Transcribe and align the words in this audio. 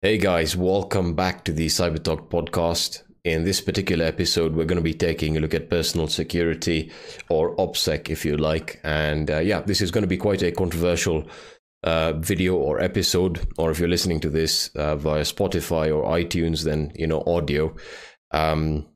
Hey 0.00 0.16
guys, 0.16 0.56
welcome 0.56 1.14
back 1.14 1.42
to 1.42 1.52
the 1.52 1.66
Cyber 1.66 2.00
Talk 2.00 2.30
podcast. 2.30 3.02
In 3.24 3.42
this 3.42 3.60
particular 3.60 4.04
episode, 4.04 4.54
we're 4.54 4.64
going 4.64 4.78
to 4.78 4.80
be 4.80 4.94
taking 4.94 5.36
a 5.36 5.40
look 5.40 5.54
at 5.54 5.68
personal 5.68 6.06
security 6.06 6.92
or 7.28 7.56
OPSEC, 7.56 8.08
if 8.08 8.24
you 8.24 8.36
like. 8.36 8.80
And 8.84 9.28
uh, 9.28 9.40
yeah, 9.40 9.60
this 9.60 9.80
is 9.80 9.90
going 9.90 10.02
to 10.02 10.08
be 10.08 10.16
quite 10.16 10.40
a 10.44 10.52
controversial 10.52 11.28
uh, 11.82 12.12
video 12.12 12.54
or 12.54 12.80
episode. 12.80 13.44
Or 13.58 13.72
if 13.72 13.80
you're 13.80 13.88
listening 13.88 14.20
to 14.20 14.30
this 14.30 14.68
uh, 14.76 14.94
via 14.94 15.22
Spotify 15.22 15.92
or 15.92 16.04
iTunes, 16.16 16.62
then 16.62 16.92
you 16.94 17.08
know 17.08 17.24
audio. 17.26 17.74
Um, 18.30 18.86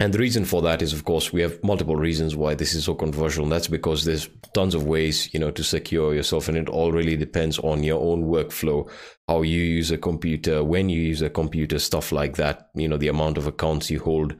and 0.00 0.12
the 0.12 0.18
reason 0.18 0.44
for 0.44 0.62
that 0.62 0.82
is, 0.82 0.92
of 0.92 1.04
course, 1.04 1.32
we 1.32 1.42
have 1.42 1.62
multiple 1.62 1.96
reasons 1.96 2.34
why 2.34 2.54
this 2.54 2.74
is 2.74 2.84
so 2.84 2.94
controversial. 2.94 3.44
And 3.44 3.52
that's 3.52 3.68
because 3.68 4.04
there's 4.04 4.28
tons 4.54 4.74
of 4.74 4.84
ways, 4.84 5.32
you 5.32 5.40
know, 5.40 5.50
to 5.50 5.62
secure 5.62 6.14
yourself. 6.14 6.48
And 6.48 6.56
it 6.56 6.68
all 6.68 6.92
really 6.92 7.16
depends 7.16 7.58
on 7.58 7.82
your 7.82 8.00
own 8.00 8.24
workflow, 8.24 8.90
how 9.28 9.42
you 9.42 9.60
use 9.60 9.90
a 9.90 9.98
computer, 9.98 10.64
when 10.64 10.88
you 10.88 11.00
use 11.00 11.22
a 11.22 11.30
computer, 11.30 11.78
stuff 11.78 12.10
like 12.12 12.36
that, 12.36 12.70
you 12.74 12.88
know, 12.88 12.96
the 12.96 13.08
amount 13.08 13.38
of 13.38 13.46
accounts 13.46 13.90
you 13.90 14.00
hold. 14.00 14.34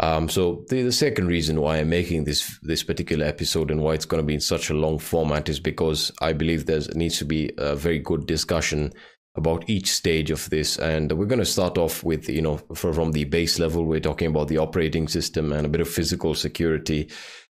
Um, 0.00 0.28
so 0.28 0.64
the, 0.68 0.82
the 0.82 0.92
second 0.92 1.28
reason 1.28 1.60
why 1.60 1.76
I'm 1.76 1.90
making 1.90 2.24
this 2.24 2.58
this 2.62 2.82
particular 2.82 3.24
episode 3.24 3.70
and 3.70 3.82
why 3.82 3.94
it's 3.94 4.04
going 4.04 4.20
to 4.22 4.26
be 4.26 4.34
in 4.34 4.40
such 4.40 4.68
a 4.68 4.74
long 4.74 4.98
format 4.98 5.48
is 5.48 5.60
because 5.60 6.10
I 6.20 6.32
believe 6.32 6.66
there 6.66 6.80
needs 6.94 7.18
to 7.18 7.24
be 7.24 7.52
a 7.56 7.76
very 7.76 8.00
good 8.00 8.26
discussion 8.26 8.92
about 9.34 9.68
each 9.68 9.90
stage 9.90 10.30
of 10.30 10.48
this. 10.50 10.78
And 10.78 11.12
we're 11.12 11.26
going 11.26 11.38
to 11.38 11.44
start 11.44 11.78
off 11.78 12.04
with 12.04 12.28
you 12.28 12.42
know 12.42 12.58
from 12.74 13.12
the 13.12 13.24
base 13.24 13.58
level 13.58 13.84
we're 13.84 14.00
talking 14.00 14.28
about 14.28 14.48
the 14.48 14.58
operating 14.58 15.08
system 15.08 15.52
and 15.52 15.66
a 15.66 15.70
bit 15.70 15.80
of 15.80 15.88
physical 15.88 16.34
security. 16.34 17.10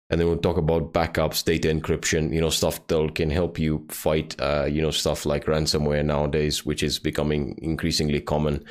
And 0.09 0.19
then 0.19 0.27
we'll 0.27 0.37
talk 0.37 0.57
about 0.57 0.91
backups 0.91 1.43
data 1.45 1.69
encryption 1.69 2.33
you 2.33 2.41
know 2.41 2.49
stuff 2.49 2.85
that 2.87 3.15
can 3.15 3.29
help 3.29 3.57
you 3.57 3.85
fight 3.89 4.35
uh, 4.39 4.65
you 4.69 4.81
know 4.81 4.91
stuff 4.91 5.25
like 5.25 5.45
ransomware 5.45 6.03
nowadays 6.03 6.65
which 6.65 6.83
is 6.83 6.99
becoming 6.99 7.57
increasingly 7.61 8.19
common 8.19 8.65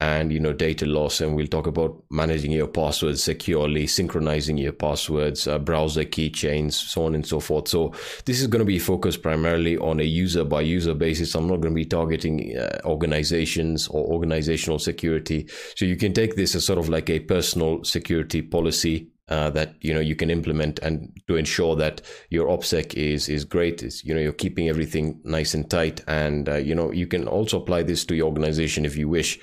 and 0.00 0.32
you 0.32 0.38
know 0.38 0.52
data 0.52 0.86
loss 0.86 1.20
and 1.20 1.34
we'll 1.34 1.46
talk 1.46 1.66
about 1.66 2.02
managing 2.10 2.52
your 2.52 2.68
passwords 2.68 3.22
securely 3.22 3.86
synchronizing 3.86 4.56
your 4.56 4.72
passwords 4.72 5.48
uh, 5.48 5.58
browser 5.58 6.04
keychains 6.04 6.72
so 6.72 7.04
on 7.04 7.14
and 7.14 7.26
so 7.26 7.40
forth. 7.40 7.68
So 7.68 7.92
this 8.24 8.40
is 8.40 8.46
going 8.46 8.60
to 8.60 8.64
be 8.64 8.78
focused 8.78 9.22
primarily 9.22 9.76
on 9.78 10.00
a 10.00 10.04
user 10.04 10.44
by 10.44 10.60
user 10.60 10.94
basis. 10.94 11.34
I'm 11.34 11.48
not 11.48 11.60
going 11.60 11.74
to 11.74 11.78
be 11.78 11.84
targeting 11.84 12.56
uh, 12.56 12.80
organizations 12.84 13.88
or 13.88 14.06
organizational 14.06 14.78
security. 14.78 15.48
So 15.76 15.84
you 15.84 15.96
can 15.96 16.12
take 16.12 16.36
this 16.36 16.54
as 16.54 16.64
sort 16.64 16.78
of 16.78 16.88
like 16.88 17.10
a 17.10 17.20
personal 17.20 17.84
security 17.84 18.42
policy 18.42 19.08
uh, 19.28 19.50
that 19.50 19.74
you 19.80 19.92
know 19.92 20.00
you 20.00 20.16
can 20.16 20.30
implement 20.30 20.78
and 20.78 21.12
to 21.26 21.36
ensure 21.36 21.76
that 21.76 22.00
your 22.30 22.48
opsec 22.48 22.94
is 22.94 23.28
is 23.28 23.44
great 23.44 23.82
is 23.82 24.02
you 24.02 24.14
know 24.14 24.20
you're 24.20 24.32
keeping 24.32 24.68
everything 24.68 25.20
nice 25.24 25.54
and 25.54 25.70
tight. 25.70 26.02
And 26.06 26.48
uh, 26.48 26.56
you 26.56 26.74
know 26.74 26.92
you 26.92 27.06
can 27.06 27.28
also 27.28 27.60
apply 27.60 27.82
this 27.82 28.04
to 28.06 28.14
your 28.14 28.26
organization 28.26 28.86
if 28.86 28.96
you 28.96 29.08
wish 29.08 29.38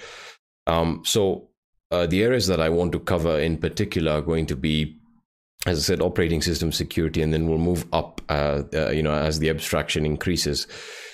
um, 0.67 1.01
so 1.05 1.49
uh, 1.91 2.07
the 2.07 2.23
areas 2.23 2.47
that 2.47 2.59
I 2.59 2.69
want 2.69 2.91
to 2.93 2.99
cover 2.99 3.39
in 3.39 3.57
particular 3.57 4.13
are 4.13 4.21
going 4.21 4.45
to 4.47 4.55
be, 4.55 4.97
as 5.65 5.79
I 5.79 5.81
said, 5.81 6.01
operating 6.01 6.41
system 6.41 6.71
security, 6.71 7.21
and 7.21 7.33
then 7.33 7.47
we'll 7.47 7.57
move 7.57 7.85
up, 7.93 8.21
uh, 8.29 8.63
uh, 8.73 8.89
you 8.89 9.03
know, 9.03 9.13
as 9.13 9.39
the 9.39 9.49
abstraction 9.49 10.05
increases. 10.05 10.67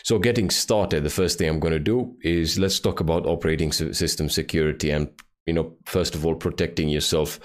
So 0.03 0.17
getting 0.17 0.49
started, 0.49 1.03
the 1.03 1.09
first 1.09 1.38
thing 1.38 1.49
I'm 1.49 1.59
going 1.59 1.73
to 1.73 1.80
do 1.80 2.16
is 2.21 2.58
let's 2.58 2.80
talk 2.80 2.99
about 2.99 3.25
operating 3.25 3.71
system 3.71 4.30
security, 4.30 4.89
and 4.91 5.09
you 5.45 5.53
know, 5.53 5.75
first 5.86 6.15
of 6.15 6.25
all, 6.25 6.36
protecting 6.36 6.89
yourself. 6.89 7.39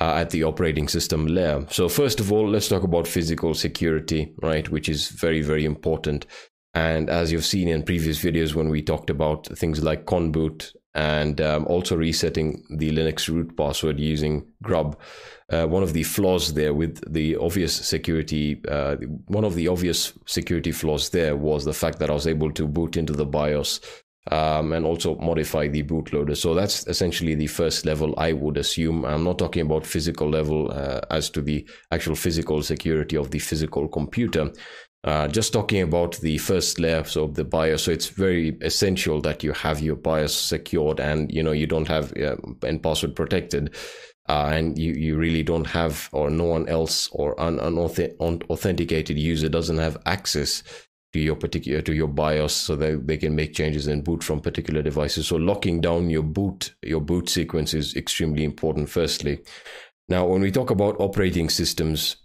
Uh, 0.00 0.14
at 0.14 0.30
the 0.30 0.42
operating 0.42 0.88
system 0.88 1.26
layer. 1.26 1.66
So, 1.68 1.86
first 1.86 2.18
of 2.18 2.32
all, 2.32 2.48
let's 2.48 2.66
talk 2.66 2.82
about 2.82 3.06
physical 3.06 3.52
security, 3.52 4.32
right? 4.40 4.66
Which 4.70 4.88
is 4.88 5.10
very, 5.10 5.42
very 5.42 5.66
important. 5.66 6.24
And 6.72 7.10
as 7.10 7.30
you've 7.30 7.44
seen 7.44 7.68
in 7.68 7.82
previous 7.82 8.18
videos, 8.18 8.54
when 8.54 8.70
we 8.70 8.80
talked 8.80 9.10
about 9.10 9.46
things 9.48 9.84
like 9.84 10.06
Kon-Boot 10.06 10.72
and 10.94 11.40
um, 11.40 11.66
also 11.66 11.96
resetting 11.96 12.62
the 12.70 12.90
Linux 12.90 13.28
root 13.28 13.56
password 13.56 13.98
using 13.98 14.46
grub. 14.62 14.98
Uh, 15.50 15.66
one 15.66 15.82
of 15.82 15.92
the 15.92 16.02
flaws 16.02 16.54
there 16.54 16.74
with 16.74 17.00
the 17.12 17.36
obvious 17.36 17.74
security, 17.74 18.60
uh, 18.68 18.96
one 19.26 19.44
of 19.44 19.54
the 19.54 19.68
obvious 19.68 20.12
security 20.26 20.72
flaws 20.72 21.10
there 21.10 21.36
was 21.36 21.64
the 21.64 21.72
fact 21.72 21.98
that 21.98 22.10
I 22.10 22.14
was 22.14 22.26
able 22.26 22.52
to 22.52 22.66
boot 22.66 22.96
into 22.96 23.12
the 23.12 23.26
BIOS 23.26 23.80
um, 24.30 24.72
and 24.72 24.86
also 24.86 25.16
modify 25.16 25.68
the 25.68 25.82
bootloader. 25.82 26.36
So 26.36 26.54
that's 26.54 26.86
essentially 26.86 27.34
the 27.34 27.48
first 27.48 27.84
level 27.84 28.14
I 28.18 28.32
would 28.32 28.56
assume. 28.56 29.04
I'm 29.04 29.24
not 29.24 29.38
talking 29.38 29.62
about 29.62 29.86
physical 29.86 30.28
level 30.28 30.70
uh, 30.70 31.00
as 31.10 31.28
to 31.30 31.42
the 31.42 31.66
actual 31.90 32.14
physical 32.14 32.62
security 32.62 33.16
of 33.16 33.30
the 33.30 33.40
physical 33.40 33.88
computer. 33.88 34.52
Uh, 35.04 35.26
just 35.26 35.52
talking 35.52 35.82
about 35.82 36.16
the 36.18 36.38
first 36.38 36.78
layer 36.78 37.02
so 37.02 37.26
the 37.26 37.44
BIOS, 37.44 37.82
so 37.82 37.90
it's 37.90 38.06
very 38.06 38.56
essential 38.60 39.20
that 39.20 39.42
you 39.42 39.52
have 39.52 39.80
your 39.80 39.96
BIOS 39.96 40.32
secured 40.32 41.00
and 41.00 41.32
you 41.32 41.42
know 41.42 41.50
you 41.50 41.66
don't 41.66 41.88
have 41.88 42.16
uh, 42.16 42.36
and 42.62 42.80
password 42.80 43.16
protected, 43.16 43.74
uh, 44.28 44.50
and 44.52 44.78
you, 44.78 44.92
you 44.92 45.16
really 45.16 45.42
don't 45.42 45.66
have 45.66 46.08
or 46.12 46.30
no 46.30 46.44
one 46.44 46.68
else 46.68 47.08
or 47.12 47.34
an 47.40 47.58
unauthenticated 47.58 49.18
user 49.18 49.48
doesn't 49.48 49.78
have 49.78 50.00
access 50.06 50.62
to 51.12 51.18
your 51.18 51.34
particular 51.34 51.82
to 51.82 51.92
your 51.92 52.06
BIOS 52.06 52.54
so 52.54 52.76
that 52.76 53.04
they 53.04 53.16
can 53.16 53.34
make 53.34 53.54
changes 53.54 53.88
and 53.88 54.04
boot 54.04 54.22
from 54.22 54.40
particular 54.40 54.82
devices. 54.82 55.26
So 55.26 55.34
locking 55.34 55.80
down 55.80 56.10
your 56.10 56.22
boot 56.22 56.76
your 56.80 57.00
boot 57.00 57.28
sequence 57.28 57.74
is 57.74 57.96
extremely 57.96 58.44
important. 58.44 58.88
Firstly, 58.88 59.40
now 60.08 60.26
when 60.26 60.42
we 60.42 60.52
talk 60.52 60.70
about 60.70 61.00
operating 61.00 61.48
systems 61.48 62.21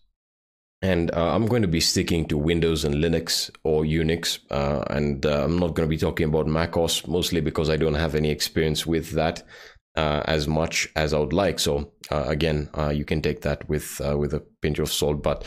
and 0.82 1.14
uh, 1.14 1.34
I'm 1.34 1.48
going 1.48 1.64
to 1.64 1.68
be 1.68 1.80
sticking 1.80 2.28
to 2.28 2.38
Windows 2.38 2.86
and 2.86 2.96
Linux 2.96 3.50
or 3.64 3.84
Unix, 3.84 4.40
uh, 4.52 4.84
and 4.90 5.26
uh, 5.26 5.44
I'm 5.44 5.58
not 5.58 5.74
going 5.74 5.88
to 5.88 5.90
be 5.90 5.98
talking 5.98 6.28
about 6.28 6.48
macOS 6.48 7.08
mostly 7.08 7.42
because 7.42 7.70
I 7.70 7.78
don't 7.78 7.96
have 7.96 8.14
any 8.14 8.30
experience 8.30 8.86
with 8.86 9.12
that 9.12 9.44
uh, 9.98 10.22
as 10.26 10.48
much 10.48 10.88
as 10.96 11.14
I 11.14 11.20
would 11.20 11.34
like. 11.34 11.60
So 11.60 11.92
uh, 12.12 12.24
again, 12.28 12.70
uh, 12.78 12.90
you 12.90 13.04
can 13.04 13.22
take 13.22 13.42
that 13.42 13.68
with 13.68 14.00
with 14.16 14.34
a 14.34 14.44
pinch 14.62 14.80
of 14.80 14.92
salt. 14.92 15.22
But 15.22 15.46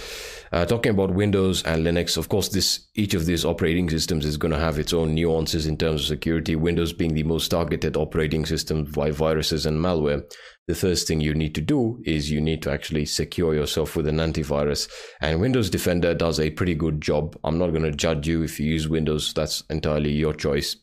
talking 0.51 0.91
about 0.91 1.15
Windows 1.15 1.63
and 1.63 1.87
Linux, 1.87 2.17
of 2.17 2.29
course, 2.29 2.49
this 2.49 2.89
each 2.95 3.15
of 3.15 3.25
these 3.27 3.45
operating 3.45 3.89
systems 3.89 4.27
is 4.27 4.37
going 4.37 4.53
to 4.53 4.59
have 4.59 4.79
its 4.79 4.93
own 4.93 5.15
nuances 5.15 5.67
in 5.67 5.77
terms 5.79 6.03
of 6.03 6.07
security. 6.09 6.57
Windows 6.57 6.93
being 6.93 7.15
the 7.15 7.23
most 7.23 7.49
targeted 7.49 7.97
operating 7.97 8.45
system 8.45 8.85
by 8.85 9.11
viruses 9.11 9.67
and 9.67 9.79
malware 9.79 10.23
the 10.71 10.77
first 10.77 11.09
thing 11.09 11.21
you 11.21 11.35
need 11.35 11.55
to 11.57 11.61
do 11.61 12.01
is 12.05 12.31
you 12.31 12.41
need 12.41 12.63
to 12.63 12.71
actually 12.71 13.05
secure 13.05 13.55
yourself 13.55 13.97
with 13.97 14.07
an 14.07 14.19
antivirus. 14.19 14.89
And 15.21 15.41
Windows 15.41 15.69
Defender 15.69 16.15
does 16.15 16.39
a 16.39 16.51
pretty 16.51 16.77
good 16.77 17.01
job. 17.01 17.37
I'm 17.43 17.59
not 17.59 17.71
going 17.71 17.83
to 17.83 17.91
judge 17.91 18.29
you 18.29 18.43
if 18.45 18.61
you 18.61 18.67
use 18.67 18.89
Windows, 18.89 19.35
that's 19.35 19.63
entirely 19.69 20.13
your 20.13 20.33
choice. 20.33 20.77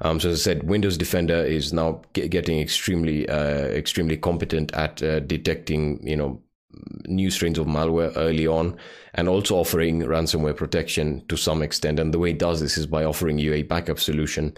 Um, 0.00 0.20
so 0.20 0.30
as 0.30 0.40
I 0.40 0.42
said, 0.42 0.68
Windows 0.68 0.96
Defender 0.96 1.42
is 1.44 1.72
now 1.72 2.02
get, 2.12 2.30
getting 2.30 2.60
extremely, 2.60 3.28
uh, 3.28 3.66
extremely 3.66 4.16
competent 4.16 4.72
at 4.74 5.02
uh, 5.02 5.20
detecting, 5.20 6.06
you 6.06 6.16
know, 6.16 6.40
new 7.06 7.30
strains 7.30 7.58
of 7.58 7.66
malware 7.66 8.12
early 8.16 8.46
on, 8.46 8.76
and 9.14 9.28
also 9.28 9.56
offering 9.56 10.02
ransomware 10.02 10.56
protection 10.56 11.24
to 11.28 11.36
some 11.36 11.62
extent. 11.62 11.98
And 11.98 12.14
the 12.14 12.18
way 12.18 12.30
it 12.30 12.38
does 12.38 12.60
this 12.60 12.78
is 12.78 12.86
by 12.86 13.04
offering 13.04 13.38
you 13.38 13.52
a 13.54 13.62
backup 13.62 13.98
solution. 13.98 14.54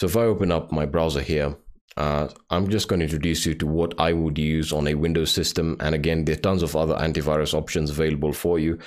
So 0.00 0.06
if 0.06 0.16
I 0.16 0.22
open 0.22 0.52
up 0.52 0.72
my 0.72 0.84
browser 0.84 1.22
here, 1.22 1.56
uh, 1.96 2.28
I'm 2.50 2.68
just 2.68 2.88
going 2.88 3.00
to 3.00 3.04
introduce 3.04 3.46
you 3.46 3.54
to 3.54 3.66
what 3.66 3.94
I 3.98 4.12
would 4.12 4.38
use 4.38 4.72
on 4.72 4.86
a 4.88 4.94
Windows 4.94 5.30
system. 5.30 5.76
And 5.80 5.94
again, 5.94 6.24
there 6.24 6.34
are 6.34 6.40
tons 6.40 6.62
of 6.62 6.74
other 6.74 6.94
antivirus 6.94 7.54
options 7.54 7.90
available 7.90 8.32
for 8.32 8.58
you. 8.58 8.78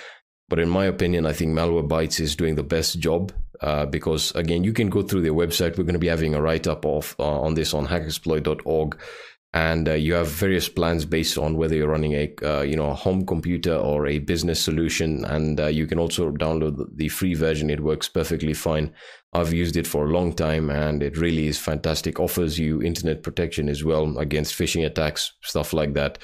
But 0.49 0.59
in 0.59 0.69
my 0.69 0.85
opinion, 0.85 1.25
I 1.25 1.33
think 1.33 1.51
Malwarebytes 1.51 2.19
is 2.19 2.35
doing 2.35 2.55
the 2.55 2.63
best 2.63 2.99
job 2.99 3.31
uh, 3.65 3.83
because, 3.83 4.31
again, 4.35 4.63
you 4.63 4.71
can 4.71 4.91
go 4.91 5.01
through 5.01 5.21
their 5.21 5.33
website. 5.33 5.75
We're 5.75 5.85
going 5.85 5.93
to 5.93 5.99
be 5.99 6.07
having 6.07 6.35
a 6.35 6.41
write 6.41 6.67
up 6.67 6.85
of 6.85 7.15
uh, 7.17 7.41
on 7.41 7.55
this 7.55 7.73
on 7.73 7.87
hackersploit.org. 7.87 9.01
And 9.55 9.89
uh, 9.89 9.93
you 9.93 10.13
have 10.13 10.27
various 10.27 10.69
plans 10.69 11.03
based 11.03 11.35
on 11.39 11.57
whether 11.57 11.75
you're 11.75 11.89
running 11.89 12.13
a 12.13 12.35
uh, 12.43 12.61
you 12.61 12.75
know 12.75 12.91
a 12.91 12.93
home 12.93 13.25
computer 13.25 13.73
or 13.73 14.05
a 14.05 14.19
business 14.19 14.61
solution, 14.61 15.25
and 15.25 15.59
uh, 15.59 15.67
you 15.67 15.87
can 15.87 15.97
also 15.97 16.29
download 16.29 16.85
the 16.93 17.07
free 17.07 17.33
version. 17.33 17.71
It 17.71 17.79
works 17.79 18.07
perfectly 18.07 18.53
fine. 18.53 18.93
I've 19.33 19.53
used 19.53 19.77
it 19.77 19.87
for 19.87 20.05
a 20.05 20.11
long 20.11 20.33
time 20.33 20.69
and 20.69 21.01
it 21.01 21.17
really 21.17 21.47
is 21.47 21.57
fantastic. 21.57 22.19
Offers 22.19 22.59
you 22.59 22.81
internet 22.81 23.23
protection 23.23 23.67
as 23.67 23.83
well 23.83 24.17
against 24.17 24.57
phishing 24.57 24.85
attacks, 24.85 25.33
stuff 25.41 25.73
like 25.73 25.93
that. 25.93 26.19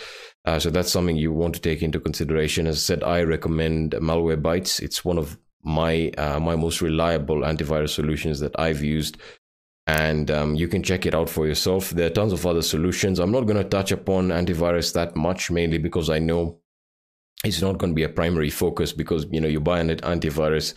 So 0.59 0.69
that's 0.69 0.93
something 0.93 1.17
you 1.17 1.33
want 1.33 1.53
to 1.55 1.59
take 1.59 1.81
into 1.81 1.99
consideration. 1.99 2.67
As 2.67 2.77
I 2.77 2.79
said, 2.79 3.03
I 3.03 3.23
recommend 3.23 3.91
Malwarebytes. 3.91 4.81
It's 4.81 5.03
one 5.03 5.17
of 5.17 5.37
my 5.63 6.09
uh, 6.17 6.39
my 6.39 6.55
most 6.55 6.81
reliable 6.81 7.41
antivirus 7.41 7.89
solutions 7.89 8.39
that 8.39 8.57
I've 8.59 8.83
used, 8.83 9.17
and 9.87 10.29
um, 10.31 10.55
you 10.55 10.67
can 10.67 10.83
check 10.83 11.05
it 11.05 11.15
out 11.15 11.29
for 11.29 11.47
yourself. 11.47 11.89
There 11.89 12.07
are 12.07 12.11
tons 12.11 12.33
of 12.33 12.45
other 12.45 12.61
solutions. 12.61 13.19
I'm 13.19 13.31
not 13.31 13.45
going 13.45 13.57
to 13.57 13.63
touch 13.63 13.91
upon 13.91 14.29
antivirus 14.29 14.93
that 14.93 15.15
much, 15.15 15.51
mainly 15.51 15.77
because 15.77 16.09
I 16.09 16.19
know 16.19 16.59
it's 17.43 17.61
not 17.61 17.77
going 17.77 17.91
to 17.91 17.95
be 17.95 18.03
a 18.03 18.09
primary 18.09 18.49
focus. 18.49 18.93
Because 18.93 19.25
you 19.31 19.41
know 19.41 19.47
you 19.47 19.59
buy 19.59 19.79
an 19.79 19.89
antivirus 19.89 20.73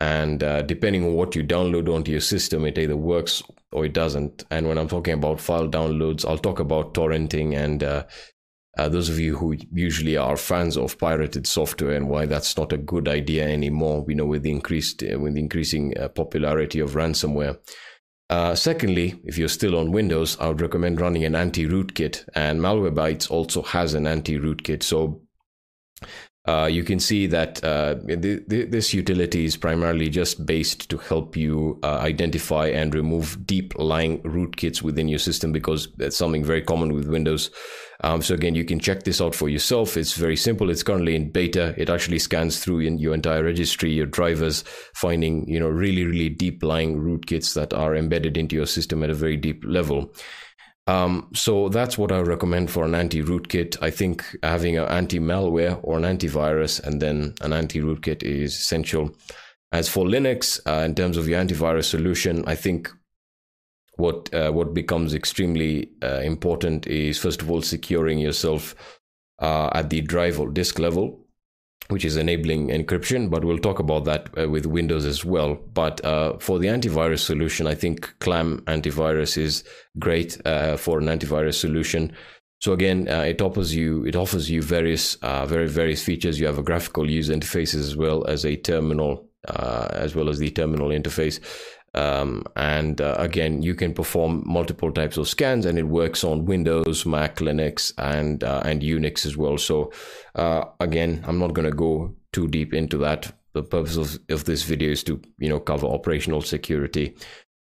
and 0.00 0.44
uh, 0.44 0.62
depending 0.62 1.04
on 1.04 1.14
what 1.14 1.34
you 1.34 1.42
download 1.42 1.92
onto 1.92 2.10
your 2.10 2.20
system 2.20 2.64
it 2.64 2.78
either 2.78 2.96
works 2.96 3.42
or 3.72 3.84
it 3.84 3.92
doesn't 3.92 4.44
and 4.50 4.68
when 4.68 4.78
i'm 4.78 4.88
talking 4.88 5.14
about 5.14 5.40
file 5.40 5.68
downloads 5.68 6.24
i'll 6.24 6.38
talk 6.38 6.60
about 6.60 6.94
torrenting 6.94 7.56
and 7.56 7.82
uh, 7.82 8.04
uh, 8.76 8.88
those 8.88 9.08
of 9.08 9.18
you 9.18 9.36
who 9.36 9.56
usually 9.72 10.16
are 10.16 10.36
fans 10.36 10.76
of 10.76 10.98
pirated 10.98 11.46
software 11.46 11.96
and 11.96 12.08
why 12.08 12.26
that's 12.26 12.56
not 12.56 12.72
a 12.72 12.78
good 12.78 13.08
idea 13.08 13.48
anymore 13.48 14.04
you 14.08 14.14
know 14.14 14.26
with 14.26 14.42
the 14.42 14.50
increased 14.50 15.02
uh, 15.02 15.18
with 15.18 15.34
the 15.34 15.40
increasing 15.40 15.96
uh, 15.98 16.08
popularity 16.08 16.80
of 16.80 16.94
ransomware 16.94 17.58
Uh, 18.30 18.54
secondly, 18.54 19.18
if 19.24 19.38
you're 19.38 19.48
still 19.48 19.74
on 19.74 19.90
Windows, 19.90 20.36
I 20.38 20.48
would 20.48 20.60
recommend 20.60 21.00
running 21.00 21.24
an 21.24 21.34
anti-rootkit, 21.34 22.28
and 22.34 22.60
Malwarebytes 22.60 23.30
also 23.30 23.62
has 23.62 23.94
an 23.94 24.06
anti-rootkit. 24.06 24.82
So 24.82 25.22
uh, 26.48 26.64
you 26.64 26.82
can 26.82 26.98
see 26.98 27.26
that 27.26 27.62
uh, 27.62 27.94
th- 28.06 28.48
th- 28.48 28.70
this 28.70 28.94
utility 28.94 29.44
is 29.44 29.54
primarily 29.54 30.08
just 30.08 30.46
based 30.46 30.88
to 30.88 30.96
help 30.96 31.36
you 31.36 31.78
uh, 31.82 31.98
identify 31.98 32.68
and 32.68 32.94
remove 32.94 33.46
deep 33.46 33.74
lying 33.76 34.18
rootkits 34.22 34.80
within 34.80 35.08
your 35.08 35.18
system 35.18 35.52
because 35.52 35.88
that's 35.98 36.16
something 36.16 36.42
very 36.42 36.62
common 36.62 36.94
with 36.94 37.06
Windows. 37.06 37.50
Um, 38.02 38.22
so 38.22 38.32
again, 38.32 38.54
you 38.54 38.64
can 38.64 38.80
check 38.80 39.02
this 39.02 39.20
out 39.20 39.34
for 39.34 39.50
yourself. 39.50 39.98
It's 39.98 40.14
very 40.14 40.36
simple. 40.36 40.70
It's 40.70 40.82
currently 40.82 41.14
in 41.14 41.30
beta. 41.30 41.74
It 41.76 41.90
actually 41.90 42.18
scans 42.18 42.60
through 42.60 42.78
your 42.78 43.12
entire 43.12 43.44
registry, 43.44 43.92
your 43.92 44.06
drivers, 44.06 44.64
finding 44.94 45.46
you 45.46 45.60
know 45.60 45.68
really 45.68 46.06
really 46.06 46.30
deep 46.30 46.62
lying 46.62 46.96
rootkits 46.96 47.52
that 47.56 47.74
are 47.74 47.94
embedded 47.94 48.38
into 48.38 48.56
your 48.56 48.66
system 48.66 49.02
at 49.02 49.10
a 49.10 49.14
very 49.14 49.36
deep 49.36 49.62
level. 49.66 50.14
Um, 50.88 51.28
so 51.34 51.68
that's 51.68 51.98
what 51.98 52.12
I 52.12 52.20
recommend 52.20 52.70
for 52.70 52.84
an 52.84 52.94
anti-rootkit. 52.94 53.76
I 53.82 53.90
think 53.90 54.24
having 54.42 54.78
an 54.78 54.88
anti-malware 54.88 55.78
or 55.82 55.98
an 55.98 56.04
antivirus 56.04 56.82
and 56.82 57.00
then 57.00 57.34
an 57.42 57.52
anti-rootkit 57.52 58.22
is 58.22 58.54
essential. 58.54 59.14
As 59.70 59.86
for 59.86 60.06
Linux, 60.06 60.58
uh, 60.66 60.84
in 60.86 60.94
terms 60.94 61.18
of 61.18 61.28
your 61.28 61.40
antivirus 61.40 61.84
solution, 61.84 62.42
I 62.46 62.54
think 62.54 62.90
what 63.96 64.32
uh, 64.32 64.50
what 64.50 64.72
becomes 64.72 65.12
extremely 65.12 65.90
uh, 66.02 66.20
important 66.20 66.86
is 66.86 67.18
first 67.18 67.42
of 67.42 67.50
all 67.50 67.60
securing 67.60 68.18
yourself 68.18 68.74
uh, 69.40 69.68
at 69.74 69.90
the 69.90 70.00
drive 70.00 70.40
or 70.40 70.48
disk 70.48 70.78
level 70.78 71.27
which 71.88 72.04
is 72.04 72.16
enabling 72.16 72.68
encryption, 72.68 73.30
but 73.30 73.44
we'll 73.44 73.58
talk 73.58 73.78
about 73.78 74.04
that 74.04 74.28
uh, 74.38 74.48
with 74.48 74.66
Windows 74.66 75.04
as 75.06 75.24
well. 75.24 75.54
But 75.72 76.04
uh, 76.04 76.38
for 76.38 76.58
the 76.58 76.68
antivirus 76.68 77.20
solution, 77.20 77.66
I 77.66 77.74
think 77.74 78.14
Clam 78.20 78.62
antivirus 78.66 79.38
is 79.38 79.64
great 79.98 80.40
uh, 80.46 80.76
for 80.76 80.98
an 80.98 81.06
antivirus 81.06 81.54
solution. 81.54 82.12
So 82.60 82.72
again, 82.72 83.08
uh, 83.08 83.22
it 83.22 83.40
offers 83.40 83.74
you 83.74 84.04
it 84.04 84.16
offers 84.16 84.50
you 84.50 84.62
various 84.62 85.14
uh, 85.16 85.46
very 85.46 85.68
various 85.68 86.02
features. 86.02 86.38
You 86.38 86.46
have 86.46 86.58
a 86.58 86.62
graphical 86.62 87.08
user 87.08 87.32
interface 87.32 87.74
as 87.74 87.96
well 87.96 88.26
as 88.26 88.44
a 88.44 88.56
terminal, 88.56 89.28
uh, 89.46 89.88
as 89.92 90.14
well 90.14 90.28
as 90.28 90.38
the 90.38 90.50
terminal 90.50 90.88
interface. 90.88 91.40
Um, 91.94 92.44
and 92.56 93.00
uh, 93.00 93.16
again, 93.18 93.62
you 93.62 93.74
can 93.74 93.94
perform 93.94 94.42
multiple 94.46 94.92
types 94.92 95.16
of 95.16 95.28
scans, 95.28 95.66
and 95.66 95.78
it 95.78 95.84
works 95.84 96.22
on 96.22 96.44
Windows, 96.44 97.06
Mac, 97.06 97.36
Linux, 97.36 97.92
and 97.98 98.44
uh, 98.44 98.62
and 98.64 98.82
Unix 98.82 99.24
as 99.26 99.36
well. 99.36 99.58
So 99.58 99.92
uh, 100.34 100.64
again, 100.80 101.24
I'm 101.26 101.38
not 101.38 101.54
going 101.54 101.68
to 101.68 101.76
go 101.76 102.14
too 102.32 102.48
deep 102.48 102.74
into 102.74 102.98
that. 102.98 103.32
The 103.54 103.62
purpose 103.62 103.96
of, 103.96 104.18
of 104.28 104.44
this 104.44 104.62
video 104.62 104.90
is 104.90 105.02
to 105.04 105.20
you 105.38 105.48
know 105.48 105.60
cover 105.60 105.86
operational 105.86 106.42
security. 106.42 107.16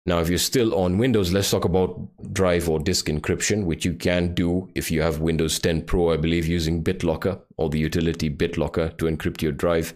Now, 0.06 0.20
if 0.20 0.30
you're 0.30 0.40
still 0.40 0.74
on 0.74 0.98
Windows, 0.98 1.32
let's 1.32 1.52
talk 1.52 1.64
about 1.64 2.00
drive 2.34 2.68
or 2.68 2.80
disk 2.80 3.06
encryption, 3.06 3.66
which 3.66 3.86
you 3.86 3.94
can 3.94 4.34
do 4.34 4.68
if 4.74 4.90
you 4.90 5.00
have 5.04 5.20
Windows 5.20 5.60
10 5.60 5.84
Pro, 5.84 6.12
I 6.12 6.18
believe, 6.18 6.48
using 6.48 6.84
BitLocker 6.84 7.40
or 7.58 7.70
the 7.70 7.78
utility 7.78 8.28
BitLocker 8.28 8.98
to 8.98 9.06
encrypt 9.06 9.44
your 9.44 9.52
drive. 9.52 9.94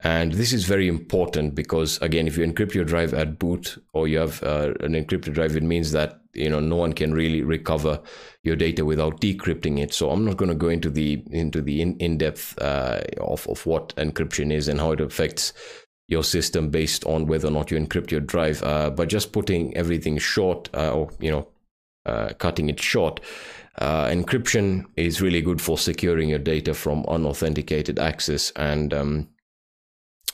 And 0.00 0.32
this 0.32 0.52
is 0.52 0.66
very 0.66 0.88
important 0.88 1.54
because, 1.54 1.98
again, 2.02 2.26
if 2.26 2.36
you 2.36 2.46
encrypt 2.46 2.74
your 2.74 2.84
drive 2.84 3.14
at 3.14 3.38
boot 3.38 3.82
or 3.94 4.06
you 4.06 4.18
have 4.18 4.42
uh, 4.42 4.74
an 4.80 4.92
encrypted 4.92 5.32
drive, 5.32 5.56
it 5.56 5.62
means 5.62 5.92
that 5.92 6.20
you 6.34 6.50
know 6.50 6.60
no 6.60 6.76
one 6.76 6.92
can 6.92 7.14
really 7.14 7.42
recover 7.42 8.00
your 8.42 8.56
data 8.56 8.84
without 8.84 9.20
decrypting 9.22 9.78
it. 9.78 9.94
So 9.94 10.10
I'm 10.10 10.24
not 10.24 10.36
going 10.36 10.50
to 10.50 10.54
go 10.54 10.68
into 10.68 10.90
the 10.90 11.22
into 11.30 11.62
the 11.62 11.80
in, 11.80 11.96
in 11.96 12.18
depth 12.18 12.58
uh, 12.60 13.00
of 13.18 13.48
of 13.48 13.64
what 13.64 13.96
encryption 13.96 14.52
is 14.52 14.68
and 14.68 14.80
how 14.80 14.92
it 14.92 15.00
affects 15.00 15.54
your 16.08 16.22
system 16.22 16.68
based 16.68 17.04
on 17.06 17.26
whether 17.26 17.48
or 17.48 17.52
not 17.52 17.70
you 17.70 17.78
encrypt 17.78 18.10
your 18.10 18.20
drive. 18.20 18.62
Uh, 18.62 18.90
but 18.90 19.08
just 19.08 19.32
putting 19.32 19.74
everything 19.76 20.18
short 20.18 20.68
uh, 20.74 20.90
or 20.92 21.10
you 21.20 21.30
know 21.30 21.48
uh, 22.04 22.34
cutting 22.38 22.68
it 22.68 22.80
short. 22.80 23.20
Uh, 23.78 24.06
encryption 24.06 24.84
is 24.96 25.20
really 25.20 25.40
good 25.40 25.60
for 25.60 25.76
securing 25.76 26.28
your 26.28 26.38
data 26.38 26.72
from 26.72 27.04
unauthenticated 27.08 27.98
access 27.98 28.50
and 28.56 28.94
um, 28.94 29.28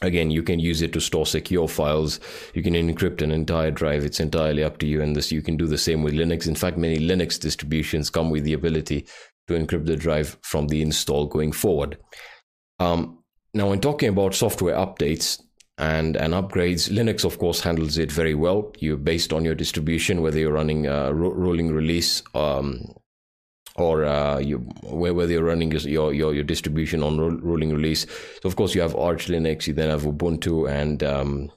again 0.02 0.30
you 0.30 0.42
can 0.42 0.58
use 0.58 0.82
it 0.82 0.92
to 0.92 1.00
store 1.00 1.26
secure 1.26 1.68
files. 1.68 2.20
You 2.54 2.62
can 2.62 2.74
encrypt 2.74 3.22
an 3.22 3.32
entire 3.32 3.70
drive. 3.70 4.04
It's 4.04 4.20
entirely 4.20 4.62
up 4.62 4.78
to 4.78 4.86
you 4.86 5.02
and 5.02 5.16
this 5.16 5.32
you 5.32 5.42
can 5.42 5.56
do 5.56 5.66
the 5.66 5.78
same 5.78 6.02
with 6.02 6.14
linux. 6.14 6.46
In 6.46 6.54
fact 6.54 6.76
many 6.76 6.98
linux 6.98 7.38
distributions 7.40 8.10
come 8.10 8.30
with 8.30 8.44
the 8.44 8.52
ability 8.52 9.06
to 9.48 9.54
encrypt 9.54 9.86
the 9.86 9.96
drive 9.96 10.38
from 10.42 10.68
the 10.68 10.82
install 10.82 11.26
going 11.26 11.52
forward. 11.52 11.98
Um, 12.78 13.18
now 13.54 13.68
when 13.68 13.80
talking 13.80 14.08
about 14.08 14.34
software 14.34 14.76
updates 14.76 15.40
and 15.78 16.16
and 16.16 16.34
upgrades 16.34 16.90
linux 16.90 17.24
of 17.24 17.38
course 17.38 17.60
handles 17.60 17.98
it 17.98 18.12
very 18.12 18.34
well. 18.34 18.72
You 18.78 18.96
based 18.96 19.32
on 19.32 19.44
your 19.44 19.54
distribution 19.54 20.22
whether 20.22 20.38
you're 20.38 20.52
running 20.52 20.86
a 20.86 21.12
ro- 21.12 21.32
rolling 21.32 21.72
release 21.72 22.22
um, 22.34 22.94
or 23.76 24.04
uh, 24.04 24.38
you, 24.38 24.58
whether 24.82 25.32
you're 25.32 25.44
running 25.44 25.72
your, 25.72 26.12
your, 26.12 26.34
your 26.34 26.44
distribution 26.44 27.02
on 27.02 27.18
rolling 27.40 27.72
release. 27.72 28.06
So 28.42 28.48
of 28.48 28.56
course 28.56 28.74
you 28.74 28.82
have 28.82 28.94
Arch 28.96 29.28
Linux, 29.28 29.66
you 29.66 29.72
then 29.72 29.88
have 29.88 30.02
Ubuntu, 30.02 30.70
and 30.70 31.02
um, 31.02 31.50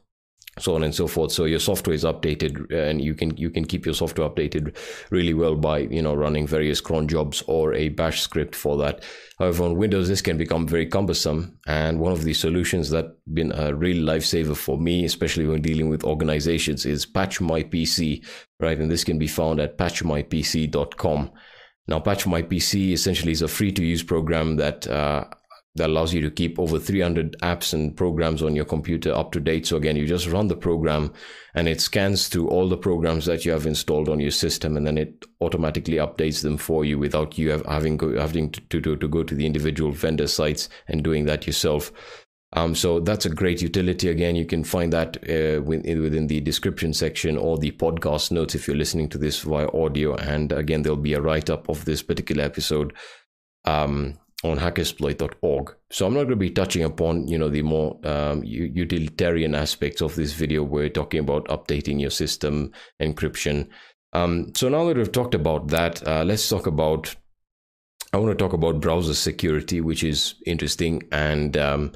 so 0.60 0.76
on 0.76 0.84
and 0.84 0.96
so 0.96 1.08
forth. 1.08 1.32
So 1.32 1.46
your 1.46 1.60
software 1.60 1.94
is 1.94 2.04
updated, 2.04 2.72
and 2.72 3.02
you 3.02 3.14
can 3.14 3.36
you 3.36 3.50
can 3.50 3.66
keep 3.66 3.86
your 3.86 3.94
software 3.94 4.30
updated 4.30 4.76
really 5.10 5.34
well 5.34 5.56
by 5.56 5.80
you 5.80 6.02
know 6.02 6.14
running 6.14 6.48
various 6.48 6.80
cron 6.80 7.08
jobs 7.08 7.44
or 7.48 7.74
a 7.74 7.90
Bash 7.90 8.22
script 8.22 8.56
for 8.56 8.78
that. 8.78 9.04
However, 9.38 9.66
on 9.66 9.76
Windows 9.76 10.08
this 10.08 10.22
can 10.22 10.38
become 10.38 10.68
very 10.68 10.86
cumbersome, 10.86 11.58
and 11.68 12.00
one 12.00 12.14
of 12.14 12.24
the 12.24 12.34
solutions 12.34 12.90
that 12.92 13.18
been 13.34 13.52
a 13.52 13.76
real 13.76 14.04
lifesaver 14.06 14.56
for 14.56 14.78
me, 14.78 15.04
especially 15.04 15.46
when 15.46 15.62
dealing 15.62 15.90
with 15.90 16.06
organizations, 16.06 16.86
is 16.86 17.06
Patch 17.06 17.42
My 17.42 17.64
PC. 17.64 18.26
Right, 18.60 18.78
and 18.78 18.90
this 18.90 19.04
can 19.04 19.18
be 19.18 19.28
found 19.28 19.60
at 19.60 19.78
patchmypc.com. 19.78 21.32
Now, 21.88 22.00
Patch 22.00 22.26
My 22.26 22.42
PC 22.42 22.92
essentially 22.92 23.32
is 23.32 23.42
a 23.42 23.48
free 23.48 23.72
to 23.72 23.84
use 23.84 24.04
program 24.04 24.56
that 24.58 24.88
uh, 24.88 25.26
that 25.76 25.90
allows 25.90 26.14
you 26.14 26.22
to 26.22 26.32
keep 26.32 26.58
over 26.58 26.80
300 26.80 27.36
apps 27.42 27.74
and 27.74 27.96
programs 27.96 28.42
on 28.42 28.56
your 28.56 28.64
computer 28.64 29.14
up 29.14 29.34
to 29.34 29.42
date. 29.42 29.68
So 29.68 29.76
again, 29.76 29.98
you 29.98 30.08
just 30.08 30.28
run 30.28 30.48
the 30.48 30.56
program 30.56 31.12
and 31.54 31.68
it 31.68 31.82
scans 31.82 32.30
through 32.30 32.48
all 32.48 32.70
the 32.70 32.78
programs 32.78 33.26
that 33.26 33.44
you 33.44 33.52
have 33.52 33.66
installed 33.66 34.08
on 34.08 34.22
your 34.22 34.32
system 34.32 34.78
and 34.78 34.88
then 34.88 34.98
it 34.98 35.26
automatically 35.42 35.98
updates 35.98 36.44
them 36.44 36.58
for 36.58 36.86
you 36.86 36.98
without 36.98 37.38
you 37.38 37.50
having 37.50 38.00
having 38.00 38.52
to, 38.52 38.62
to, 38.82 38.96
to 38.96 39.08
go 39.08 39.24
to 39.24 39.36
the 39.36 39.46
individual 39.46 39.92
vendor 39.92 40.28
sites 40.28 40.70
and 40.88 41.04
doing 41.04 41.26
that 41.26 41.46
yourself. 41.46 41.92
Um, 42.56 42.74
so 42.74 43.02
that's 43.02 43.26
a 43.26 43.30
great 43.30 43.62
utility. 43.62 44.08
Again, 44.08 44.38
you 44.38 44.46
can 44.46 44.64
find 44.64 44.92
that 44.94 45.18
uh, 45.30 45.62
within 45.62 46.28
the 46.28 46.40
description 46.40 46.94
section 46.94 47.38
or 47.38 47.58
the 47.58 47.72
podcast 47.72 48.32
notes 48.32 48.56
if 48.56 48.66
you're 48.66 48.78
listening 48.78 49.10
to 49.10 49.18
this 49.18 49.42
via 49.42 49.68
audio. 49.74 50.16
And 50.16 50.54
again, 50.54 50.82
there'll 50.82 50.98
be 50.98 51.14
a 51.14 51.22
write 51.22 51.50
up 51.50 51.68
of 51.68 51.84
this 51.84 52.02
particular 52.02 52.44
episode 52.44 52.94
um, 53.66 54.18
on 54.46 54.58
hackersploit.org. 54.58 55.76
So 55.92 56.08
I'm 56.08 56.14
not 56.14 56.20
going 56.20 56.30
to 56.30 56.36
be 56.38 56.50
touching 56.50 56.84
upon, 56.84 57.28
you 57.28 57.38
know, 57.38 57.50
the 57.50 57.62
more 57.62 58.00
um, 58.08 58.42
utilitarian 58.46 59.54
aspects 59.54 60.02
of 60.02 60.16
this 60.16 60.32
video. 60.32 60.64
We're 60.64 60.90
talking 60.90 61.20
about 61.20 61.46
updating 61.50 62.00
your 62.00 62.10
system, 62.10 62.72
encryption. 63.02 63.68
Um, 64.14 64.54
so 64.56 64.70
now 64.70 64.86
that 64.86 64.96
we've 64.96 65.12
talked 65.12 65.36
about 65.36 65.68
that, 65.70 66.08
uh, 66.08 66.24
let's 66.24 66.48
talk 66.48 66.68
about. 66.68 67.16
I 68.14 68.18
want 68.18 68.32
to 68.38 68.42
talk 68.42 68.54
about 68.54 68.80
browser 68.80 69.14
security, 69.14 69.82
which 69.82 70.02
is 70.02 70.36
interesting 70.46 71.04
and 71.12 71.58
um, 71.58 71.92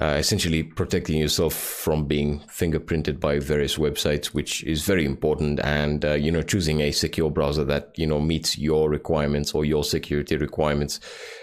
uh, 0.00 0.14
essentially 0.16 0.62
protecting 0.62 1.18
yourself 1.18 1.54
from 1.54 2.04
being 2.04 2.40
fingerprinted 2.48 3.18
by 3.18 3.40
various 3.40 3.78
websites, 3.78 4.26
which 4.26 4.62
is 4.64 4.84
very 4.84 5.04
important. 5.04 5.58
And 5.60 6.04
uh, 6.04 6.12
you 6.12 6.30
know, 6.30 6.42
choosing 6.42 6.80
a 6.80 6.92
secure 6.92 7.30
browser 7.30 7.64
that 7.64 7.92
you 7.96 8.06
know 8.06 8.20
meets 8.20 8.56
your 8.56 8.88
requirements 8.88 9.54
or 9.54 9.64
your 9.64 9.82
security 9.82 10.36
requirements. 10.36 11.00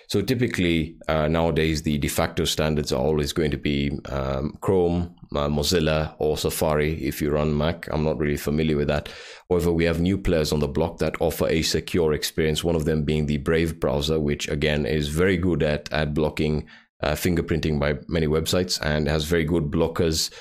So 0.08 0.22
typically 0.22 0.96
uh, 1.08 1.28
nowadays, 1.28 1.82
the 1.82 1.98
de 1.98 2.08
facto 2.08 2.46
standards 2.46 2.94
are 2.94 3.02
always 3.02 3.34
going 3.34 3.52
to 3.52 3.58
be 3.58 4.00
um, 4.06 4.58
Chrome, 4.62 5.16
uh, 5.34 5.50
Mozilla, 5.50 6.16
or 6.20 6.38
Safari. 6.38 7.04
If 7.04 7.22
you 7.22 7.32
run 7.32 7.58
Mac, 7.58 7.88
I'm 7.92 8.04
not 8.04 8.20
really 8.20 8.38
familiar 8.38 8.78
with 8.78 8.88
that. 8.88 9.10
However, 9.50 9.74
we 9.74 9.84
have 9.86 10.00
new 10.00 10.18
players 10.18 10.54
on 10.54 10.60
the 10.60 10.68
block 10.68 11.00
that 11.00 11.20
offer 11.20 11.48
a 11.50 11.62
secure 11.62 12.14
experience. 12.14 12.64
One 12.64 12.76
of 12.76 12.86
them 12.86 13.04
being 13.04 13.26
the 13.26 13.38
Brave 13.38 13.80
browser, 13.80 14.20
which 14.20 14.48
again 14.48 14.86
is 14.86 15.10
very 15.10 15.38
good 15.38 15.62
at 15.62 15.92
ad 15.92 16.14
blocking 16.14 16.68
uh, 17.06 17.14
fingerprinting 17.14 17.80
by 17.80 17.96
many 18.08 18.28
websites 18.28 18.80
and 18.82 19.08
has 19.08 19.26
very 19.26 19.46
good 19.46 19.66
blockers. 19.66 20.34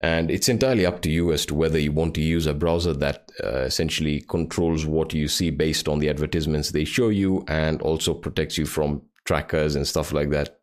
And 0.00 0.30
it's 0.30 0.48
entirely 0.48 0.84
up 0.84 1.00
to 1.02 1.10
you 1.10 1.32
as 1.32 1.46
to 1.46 1.54
whether 1.54 1.78
you 1.78 1.92
want 1.92 2.14
to 2.14 2.20
use 2.20 2.46
a 2.46 2.54
browser 2.54 2.92
that 2.94 3.30
uh, 3.42 3.60
essentially 3.60 4.20
controls 4.28 4.84
what 4.84 5.14
you 5.14 5.28
see 5.28 5.50
based 5.50 5.88
on 5.88 5.98
the 5.98 6.08
advertisements 6.08 6.70
they 6.70 6.84
show 6.84 7.08
you 7.08 7.44
and 7.48 7.80
also 7.82 8.14
protects 8.14 8.58
you 8.58 8.66
from 8.66 9.02
trackers 9.24 9.74
and 9.74 9.86
stuff 9.86 10.12
like 10.12 10.30
that. 10.30 10.60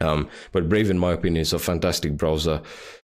Um, 0.00 0.28
but 0.52 0.68
Brave, 0.68 0.90
in 0.90 0.98
my 0.98 1.12
opinion, 1.12 1.40
is 1.40 1.52
a 1.52 1.58
fantastic 1.58 2.16
browser. 2.16 2.62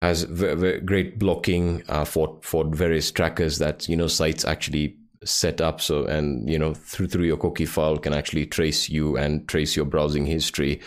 Has 0.01 0.23
very, 0.23 0.55
very 0.55 0.81
great 0.81 1.17
blocking 1.17 1.81
uh, 1.87 2.03
for 2.03 2.37
for 2.41 2.65
various 2.65 3.09
trackers 3.09 3.57
that 3.59 3.87
you 3.87 3.95
know 3.95 4.07
sites 4.07 4.43
actually 4.43 4.97
set 5.23 5.61
up 5.61 5.79
so 5.79 6.03
and 6.03 6.49
you 6.49 6.59
know 6.59 6.73
through 6.73 7.07
through 7.07 7.23
your 7.23 7.37
cookie 7.37 7.65
file 7.65 7.97
can 7.97 8.13
actually 8.13 8.45
trace 8.45 8.89
you 8.89 9.15
and 9.15 9.47
trace 9.47 9.77
your 9.77 9.85
browsing 9.85 10.25
history 10.25 10.81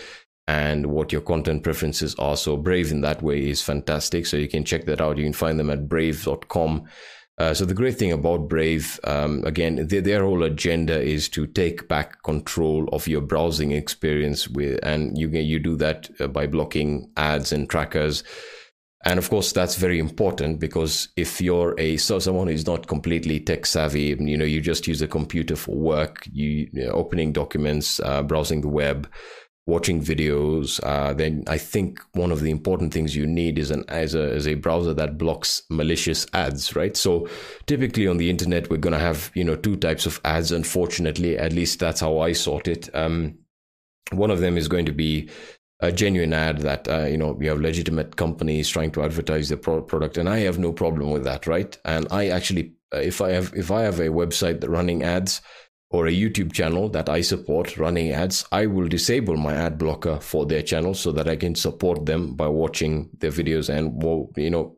and 0.48 0.86
what 0.86 1.12
your 1.12 1.20
content 1.20 1.62
preferences 1.62 2.14
are. 2.16 2.36
So 2.36 2.56
Brave 2.56 2.92
in 2.92 3.00
that 3.00 3.22
way 3.22 3.48
is 3.48 3.62
fantastic. 3.62 4.26
So 4.26 4.36
you 4.36 4.48
can 4.48 4.64
check 4.64 4.84
that 4.84 5.00
out. 5.00 5.18
You 5.18 5.24
can 5.24 5.32
find 5.32 5.58
them 5.58 5.70
at 5.70 5.88
brave.com. 5.88 6.86
Uh, 7.38 7.52
so 7.52 7.66
the 7.66 7.74
great 7.74 7.98
thing 7.98 8.12
about 8.12 8.48
Brave, 8.48 8.98
um, 9.04 9.44
again, 9.44 9.86
their, 9.88 10.00
their, 10.00 10.22
whole 10.22 10.42
agenda 10.42 10.98
is 10.98 11.28
to 11.28 11.46
take 11.46 11.86
back 11.86 12.22
control 12.22 12.88
of 12.92 13.06
your 13.06 13.20
browsing 13.20 13.72
experience 13.72 14.48
with, 14.48 14.80
and 14.82 15.18
you 15.18 15.28
you 15.28 15.58
do 15.58 15.76
that 15.76 16.08
uh, 16.18 16.28
by 16.28 16.46
blocking 16.46 17.10
ads 17.18 17.52
and 17.52 17.68
trackers. 17.68 18.24
And 19.04 19.18
of 19.18 19.28
course, 19.28 19.52
that's 19.52 19.76
very 19.76 19.98
important 19.98 20.60
because 20.60 21.10
if 21.16 21.38
you're 21.40 21.78
a 21.78 21.98
so 21.98 22.18
someone 22.18 22.48
who's 22.48 22.66
not 22.66 22.86
completely 22.86 23.38
tech 23.38 23.66
savvy, 23.66 24.16
you 24.18 24.36
know, 24.36 24.46
you 24.46 24.62
just 24.62 24.88
use 24.88 25.02
a 25.02 25.06
computer 25.06 25.56
for 25.56 25.76
work, 25.76 26.26
you, 26.32 26.68
you 26.72 26.86
know, 26.86 26.92
opening 26.92 27.32
documents, 27.32 28.00
uh, 28.00 28.22
browsing 28.22 28.62
the 28.62 28.68
web, 28.68 29.08
watching 29.66 30.00
videos, 30.00 30.80
uh, 30.84 31.12
then 31.12 31.42
I 31.48 31.58
think 31.58 32.00
one 32.12 32.30
of 32.30 32.40
the 32.40 32.50
important 32.50 32.94
things 32.94 33.16
you 33.16 33.26
need 33.26 33.58
is 33.58 33.70
an 33.70 33.84
as 33.88 34.14
a 34.14 34.32
as 34.32 34.46
a 34.46 34.54
browser 34.54 34.94
that 34.94 35.18
blocks 35.18 35.62
malicious 35.70 36.26
ads, 36.32 36.76
right? 36.76 36.96
So 36.96 37.28
typically 37.66 38.06
on 38.06 38.16
the 38.16 38.30
internet, 38.30 38.70
we're 38.70 38.76
going 38.76 38.92
to 38.92 38.98
have 38.98 39.30
you 39.34 39.44
know 39.44 39.56
two 39.56 39.76
types 39.76 40.06
of 40.06 40.20
ads. 40.24 40.52
Unfortunately, 40.52 41.36
at 41.36 41.52
least 41.52 41.80
that's 41.80 42.00
how 42.00 42.18
I 42.18 42.32
sort 42.32 42.68
it. 42.68 42.94
Um, 42.94 43.38
one 44.12 44.30
of 44.30 44.38
them 44.38 44.56
is 44.56 44.68
going 44.68 44.86
to 44.86 44.92
be 44.92 45.28
a 45.80 45.92
genuine 45.92 46.32
ad 46.32 46.58
that 46.58 46.88
uh, 46.88 47.04
you 47.04 47.16
know 47.16 47.36
you 47.40 47.48
have 47.50 47.60
legitimate 47.60 48.16
companies 48.16 48.68
trying 48.68 48.92
to 48.92 49.02
advertise 49.02 49.48
their 49.48 49.58
pro- 49.58 49.82
product, 49.82 50.16
and 50.16 50.28
I 50.28 50.38
have 50.38 50.58
no 50.58 50.72
problem 50.72 51.10
with 51.10 51.24
that, 51.24 51.46
right? 51.46 51.76
And 51.84 52.06
I 52.12 52.28
actually, 52.28 52.74
if 52.92 53.20
I 53.20 53.30
have 53.30 53.52
if 53.54 53.72
I 53.72 53.82
have 53.82 53.98
a 53.98 54.08
website 54.08 54.66
running 54.66 55.02
ads 55.02 55.42
or 55.90 56.06
a 56.06 56.12
YouTube 56.12 56.52
channel 56.52 56.88
that 56.88 57.08
I 57.08 57.20
support 57.20 57.78
running 57.78 58.10
ads, 58.10 58.44
I 58.50 58.66
will 58.66 58.88
disable 58.88 59.36
my 59.36 59.54
ad 59.54 59.78
blocker 59.78 60.18
for 60.18 60.44
their 60.44 60.62
channel 60.62 60.94
so 60.94 61.12
that 61.12 61.28
I 61.28 61.36
can 61.36 61.54
support 61.54 62.06
them 62.06 62.34
by 62.34 62.48
watching 62.48 63.08
their 63.18 63.30
videos 63.30 63.68
and 63.68 64.02
you 64.36 64.50
know 64.50 64.74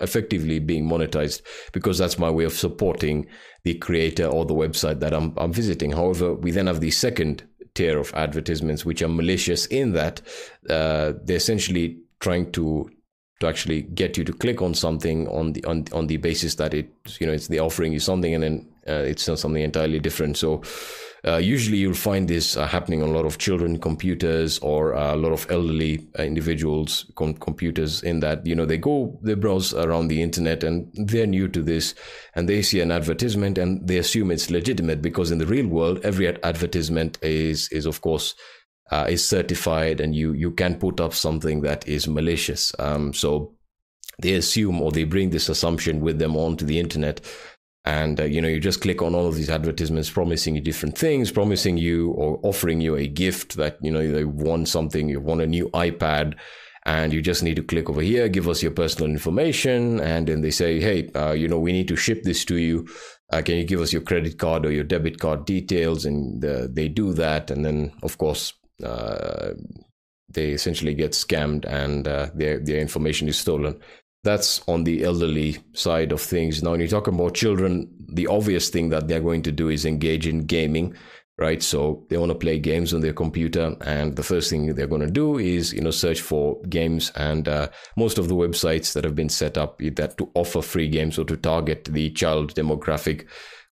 effectively 0.00 0.58
being 0.58 0.84
monetized 0.88 1.42
because 1.72 1.98
that's 1.98 2.18
my 2.18 2.30
way 2.30 2.44
of 2.44 2.52
supporting 2.52 3.26
the 3.62 3.74
creator 3.74 4.26
or 4.26 4.44
the 4.44 4.54
website 4.54 4.98
that 5.00 5.14
I'm, 5.14 5.32
I'm 5.36 5.52
visiting. 5.52 5.92
However, 5.92 6.34
we 6.34 6.50
then 6.50 6.66
have 6.66 6.80
the 6.80 6.90
second 6.90 7.44
tier 7.74 7.98
of 7.98 8.12
advertisements 8.14 8.84
which 8.84 9.02
are 9.02 9.08
malicious 9.08 9.66
in 9.66 9.92
that 9.92 10.20
uh, 10.68 11.12
they're 11.22 11.36
essentially 11.36 11.98
trying 12.18 12.50
to 12.52 12.90
to 13.40 13.46
actually 13.46 13.82
get 13.82 14.16
you 14.18 14.24
to 14.24 14.32
click 14.32 14.60
on 14.60 14.74
something 14.74 15.28
on 15.28 15.52
the 15.52 15.64
on, 15.64 15.84
on 15.92 16.08
the 16.08 16.16
basis 16.16 16.56
that 16.56 16.74
it 16.74 16.90
you 17.20 17.26
know 17.26 17.32
it's 17.32 17.46
the 17.46 17.60
offering 17.60 17.92
you 17.92 18.00
something 18.00 18.34
and 18.34 18.42
then 18.42 18.68
uh, 18.88 19.04
it's 19.04 19.28
not 19.28 19.38
something 19.38 19.62
entirely 19.62 19.98
different. 19.98 20.36
So 20.36 20.62
uh, 21.26 21.36
usually 21.36 21.78
you'll 21.78 21.94
find 21.94 22.28
this 22.28 22.56
uh, 22.56 22.66
happening 22.66 23.02
on 23.02 23.08
a 23.08 23.12
lot 23.12 23.26
of 23.26 23.38
children 23.38 23.78
computers 23.78 24.58
or 24.60 24.94
uh, 24.94 25.14
a 25.14 25.16
lot 25.16 25.32
of 25.32 25.50
elderly 25.50 26.06
uh, 26.18 26.22
individuals 26.22 27.10
com- 27.16 27.34
computers 27.34 28.02
in 28.02 28.20
that 28.20 28.46
you 28.46 28.54
know 28.54 28.64
they 28.64 28.78
go 28.78 29.18
they 29.22 29.34
browse 29.34 29.74
around 29.74 30.08
the 30.08 30.22
internet 30.22 30.62
and 30.62 30.88
they're 30.94 31.26
new 31.26 31.48
to 31.48 31.62
this 31.62 31.94
and 32.34 32.48
they 32.48 32.62
see 32.62 32.80
an 32.80 32.92
advertisement 32.92 33.58
and 33.58 33.86
they 33.86 33.98
assume 33.98 34.30
it's 34.30 34.50
legitimate 34.50 35.02
because 35.02 35.30
in 35.30 35.38
the 35.38 35.46
real 35.46 35.66
world 35.66 35.98
every 36.04 36.28
advertisement 36.44 37.18
is 37.22 37.68
is 37.72 37.84
of 37.84 38.00
course 38.00 38.34
uh, 38.90 39.06
is 39.08 39.26
certified 39.26 40.00
and 40.00 40.14
you 40.14 40.32
you 40.32 40.52
can 40.52 40.78
put 40.78 41.00
up 41.00 41.12
something 41.12 41.62
that 41.62 41.86
is 41.88 42.06
malicious 42.06 42.72
um, 42.78 43.12
so 43.12 43.52
they 44.20 44.34
assume 44.34 44.80
or 44.80 44.90
they 44.92 45.04
bring 45.04 45.30
this 45.30 45.48
assumption 45.48 46.00
with 46.00 46.18
them 46.18 46.36
onto 46.36 46.64
the 46.64 46.78
internet 46.78 47.20
and 47.88 48.20
uh, 48.20 48.24
you 48.24 48.40
know 48.42 48.48
you 48.48 48.60
just 48.60 48.82
click 48.82 49.00
on 49.00 49.14
all 49.14 49.26
of 49.26 49.34
these 49.34 49.48
advertisements 49.48 50.10
promising 50.10 50.54
you 50.54 50.60
different 50.60 50.96
things 50.96 51.32
promising 51.32 51.78
you 51.78 52.10
or 52.10 52.38
offering 52.42 52.82
you 52.82 52.94
a 52.96 53.06
gift 53.06 53.56
that 53.56 53.78
you 53.80 53.90
know 53.90 54.06
they 54.10 54.24
want 54.24 54.68
something 54.68 55.08
you 55.08 55.20
want 55.20 55.40
a 55.40 55.46
new 55.46 55.68
ipad 55.70 56.34
and 56.84 57.12
you 57.14 57.22
just 57.22 57.42
need 57.42 57.56
to 57.56 57.62
click 57.62 57.88
over 57.88 58.02
here 58.02 58.28
give 58.28 58.46
us 58.46 58.62
your 58.62 58.72
personal 58.72 59.10
information 59.10 60.00
and 60.00 60.28
then 60.28 60.42
they 60.42 60.50
say 60.50 60.78
hey 60.80 61.08
uh, 61.14 61.32
you 61.32 61.48
know 61.48 61.58
we 61.58 61.72
need 61.72 61.88
to 61.88 61.96
ship 61.96 62.22
this 62.22 62.44
to 62.44 62.56
you. 62.56 62.86
Uh, 63.30 63.42
can 63.42 63.56
you 63.56 63.64
give 63.64 63.80
us 63.80 63.92
your 63.92 64.00
credit 64.00 64.38
card 64.38 64.64
or 64.64 64.72
your 64.72 64.84
debit 64.84 65.20
card 65.20 65.44
details? 65.44 66.06
And 66.06 66.42
uh, 66.42 66.66
they 66.70 66.88
do 66.88 67.12
that 67.12 67.50
and 67.50 67.62
then 67.62 67.92
of 68.02 68.16
course 68.16 68.54
uh, 68.82 69.50
they 70.30 70.50
essentially 70.52 70.94
get 70.94 71.12
scammed 71.12 71.66
and 71.66 72.08
uh, 72.08 72.28
their 72.34 72.58
their 72.58 72.80
information 72.80 73.28
is 73.28 73.38
stolen 73.38 73.78
that's 74.24 74.60
on 74.68 74.84
the 74.84 75.04
elderly 75.04 75.58
side 75.72 76.12
of 76.12 76.20
things. 76.20 76.62
Now, 76.62 76.72
when 76.72 76.80
you 76.80 76.88
talk 76.88 77.06
about 77.06 77.34
children, 77.34 77.88
the 78.08 78.26
obvious 78.26 78.68
thing 78.68 78.88
that 78.90 79.08
they're 79.08 79.20
going 79.20 79.42
to 79.42 79.52
do 79.52 79.68
is 79.68 79.84
engage 79.84 80.26
in 80.26 80.44
gaming, 80.44 80.96
right? 81.38 81.62
So 81.62 82.04
they 82.08 82.18
want 82.18 82.32
to 82.32 82.38
play 82.38 82.58
games 82.58 82.92
on 82.92 83.00
their 83.00 83.12
computer, 83.12 83.76
and 83.82 84.16
the 84.16 84.24
first 84.24 84.50
thing 84.50 84.74
they're 84.74 84.86
going 84.88 85.06
to 85.06 85.10
do 85.10 85.38
is, 85.38 85.72
you 85.72 85.80
know, 85.80 85.92
search 85.92 86.20
for 86.20 86.60
games. 86.62 87.12
And 87.14 87.48
uh, 87.48 87.68
most 87.96 88.18
of 88.18 88.28
the 88.28 88.34
websites 88.34 88.92
that 88.94 89.04
have 89.04 89.14
been 89.14 89.28
set 89.28 89.56
up 89.56 89.78
that 89.78 90.18
to 90.18 90.30
offer 90.34 90.62
free 90.62 90.88
games 90.88 91.18
or 91.18 91.24
to 91.24 91.36
target 91.36 91.84
the 91.84 92.10
child 92.10 92.54
demographic 92.54 93.26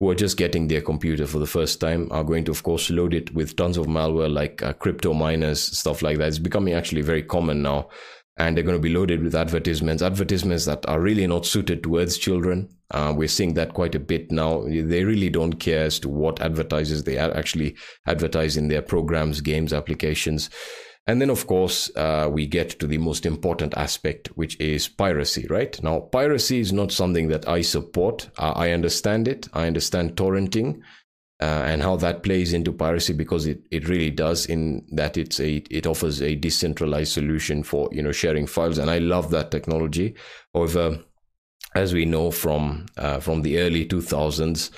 who 0.00 0.10
are 0.10 0.16
just 0.16 0.36
getting 0.36 0.66
their 0.66 0.80
computer 0.80 1.28
for 1.28 1.38
the 1.38 1.46
first 1.46 1.80
time 1.80 2.08
are 2.10 2.24
going 2.24 2.42
to, 2.42 2.50
of 2.50 2.64
course, 2.64 2.90
load 2.90 3.14
it 3.14 3.32
with 3.32 3.54
tons 3.54 3.76
of 3.76 3.86
malware 3.86 4.32
like 4.32 4.60
uh, 4.60 4.72
crypto 4.72 5.14
miners, 5.14 5.62
stuff 5.62 6.02
like 6.02 6.18
that. 6.18 6.26
It's 6.26 6.40
becoming 6.40 6.74
actually 6.74 7.02
very 7.02 7.22
common 7.22 7.62
now 7.62 7.88
and 8.36 8.56
they're 8.56 8.64
going 8.64 8.76
to 8.76 8.82
be 8.82 8.92
loaded 8.92 9.22
with 9.22 9.34
advertisements, 9.34 10.02
advertisements 10.02 10.64
that 10.64 10.88
are 10.88 11.00
really 11.00 11.26
not 11.26 11.44
suited 11.44 11.82
towards 11.82 12.18
children. 12.18 12.68
Uh, 12.90 13.12
we're 13.16 13.28
seeing 13.28 13.54
that 13.54 13.74
quite 13.74 13.94
a 13.94 14.00
bit 14.00 14.30
now. 14.30 14.62
They 14.64 15.04
really 15.04 15.30
don't 15.30 15.54
care 15.54 15.84
as 15.84 15.98
to 16.00 16.08
what 16.08 16.40
advertisers 16.40 17.04
they 17.04 17.18
actually 17.18 17.76
advertise 18.06 18.56
in 18.56 18.68
their 18.68 18.82
programs, 18.82 19.40
games, 19.40 19.72
applications. 19.72 20.50
And 21.06 21.20
then, 21.20 21.30
of 21.30 21.46
course, 21.46 21.90
uh, 21.96 22.30
we 22.32 22.46
get 22.46 22.70
to 22.78 22.86
the 22.86 22.98
most 22.98 23.26
important 23.26 23.74
aspect, 23.76 24.28
which 24.36 24.58
is 24.60 24.86
piracy, 24.86 25.46
right? 25.50 25.82
Now, 25.82 26.00
piracy 26.00 26.60
is 26.60 26.72
not 26.72 26.92
something 26.92 27.28
that 27.28 27.48
I 27.48 27.62
support. 27.62 28.30
Uh, 28.38 28.52
I 28.54 28.70
understand 28.70 29.26
it. 29.26 29.48
I 29.52 29.66
understand 29.66 30.16
torrenting 30.16 30.80
uh, 31.42 31.64
and 31.66 31.82
how 31.82 31.96
that 31.96 32.22
plays 32.22 32.52
into 32.52 32.72
piracy 32.72 33.12
because 33.12 33.46
it, 33.46 33.60
it 33.72 33.88
really 33.88 34.10
does 34.10 34.46
in 34.46 34.86
that 34.92 35.16
it's 35.16 35.40
a 35.40 35.56
it 35.70 35.88
offers 35.88 36.22
a 36.22 36.36
decentralized 36.36 37.12
solution 37.12 37.64
for 37.64 37.88
you 37.90 38.00
know 38.00 38.12
sharing 38.12 38.46
files 38.46 38.78
and 38.78 38.88
I 38.88 38.98
love 38.98 39.30
that 39.30 39.50
technology. 39.50 40.14
However, 40.54 41.00
as 41.74 41.92
we 41.92 42.04
know 42.04 42.30
from 42.30 42.86
uh, 42.96 43.18
from 43.18 43.42
the 43.42 43.58
early 43.58 43.84
2000s 43.84 44.70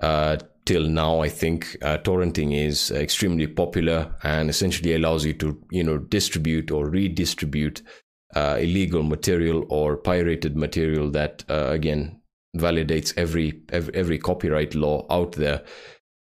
uh, 0.00 0.38
till 0.64 0.84
now, 0.84 1.20
I 1.20 1.28
think 1.28 1.76
uh, 1.82 1.98
torrenting 1.98 2.56
is 2.56 2.90
extremely 2.90 3.46
popular 3.46 4.14
and 4.22 4.48
essentially 4.48 4.94
allows 4.94 5.26
you 5.26 5.34
to 5.34 5.62
you 5.70 5.84
know 5.84 5.98
distribute 5.98 6.70
or 6.70 6.88
redistribute 6.88 7.82
uh, 8.34 8.56
illegal 8.58 9.02
material 9.02 9.66
or 9.68 9.98
pirated 9.98 10.56
material 10.56 11.10
that 11.10 11.44
uh, 11.50 11.68
again 11.68 12.18
validates 12.56 13.12
every, 13.18 13.60
every 13.68 13.94
every 13.94 14.18
copyright 14.18 14.74
law 14.74 15.06
out 15.10 15.32
there 15.32 15.62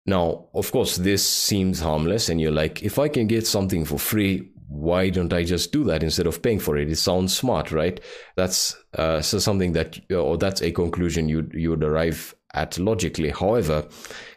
now, 0.04 0.48
of 0.54 0.72
course, 0.72 0.96
this 0.96 1.26
seems 1.26 1.80
harmless, 1.80 2.28
and 2.28 2.40
you're 2.40 2.50
like, 2.50 2.82
if 2.82 2.98
I 2.98 3.08
can 3.08 3.26
get 3.26 3.46
something 3.46 3.84
for 3.84 3.98
free, 3.98 4.50
why 4.68 5.10
don't 5.10 5.32
I 5.32 5.44
just 5.44 5.70
do 5.70 5.84
that 5.84 6.02
instead 6.02 6.26
of 6.26 6.42
paying 6.42 6.58
for 6.58 6.76
it? 6.76 6.90
It 6.90 6.96
sounds 6.96 7.36
smart, 7.36 7.70
right? 7.70 8.00
That's 8.36 8.76
uh, 8.94 9.20
so 9.20 9.38
something 9.38 9.72
that, 9.72 10.00
or 10.10 10.38
that's 10.38 10.62
a 10.62 10.72
conclusion 10.72 11.28
you 11.28 11.48
you 11.52 11.70
would 11.70 11.84
arrive 11.84 12.34
at 12.54 12.78
logically. 12.78 13.30
However, 13.30 13.86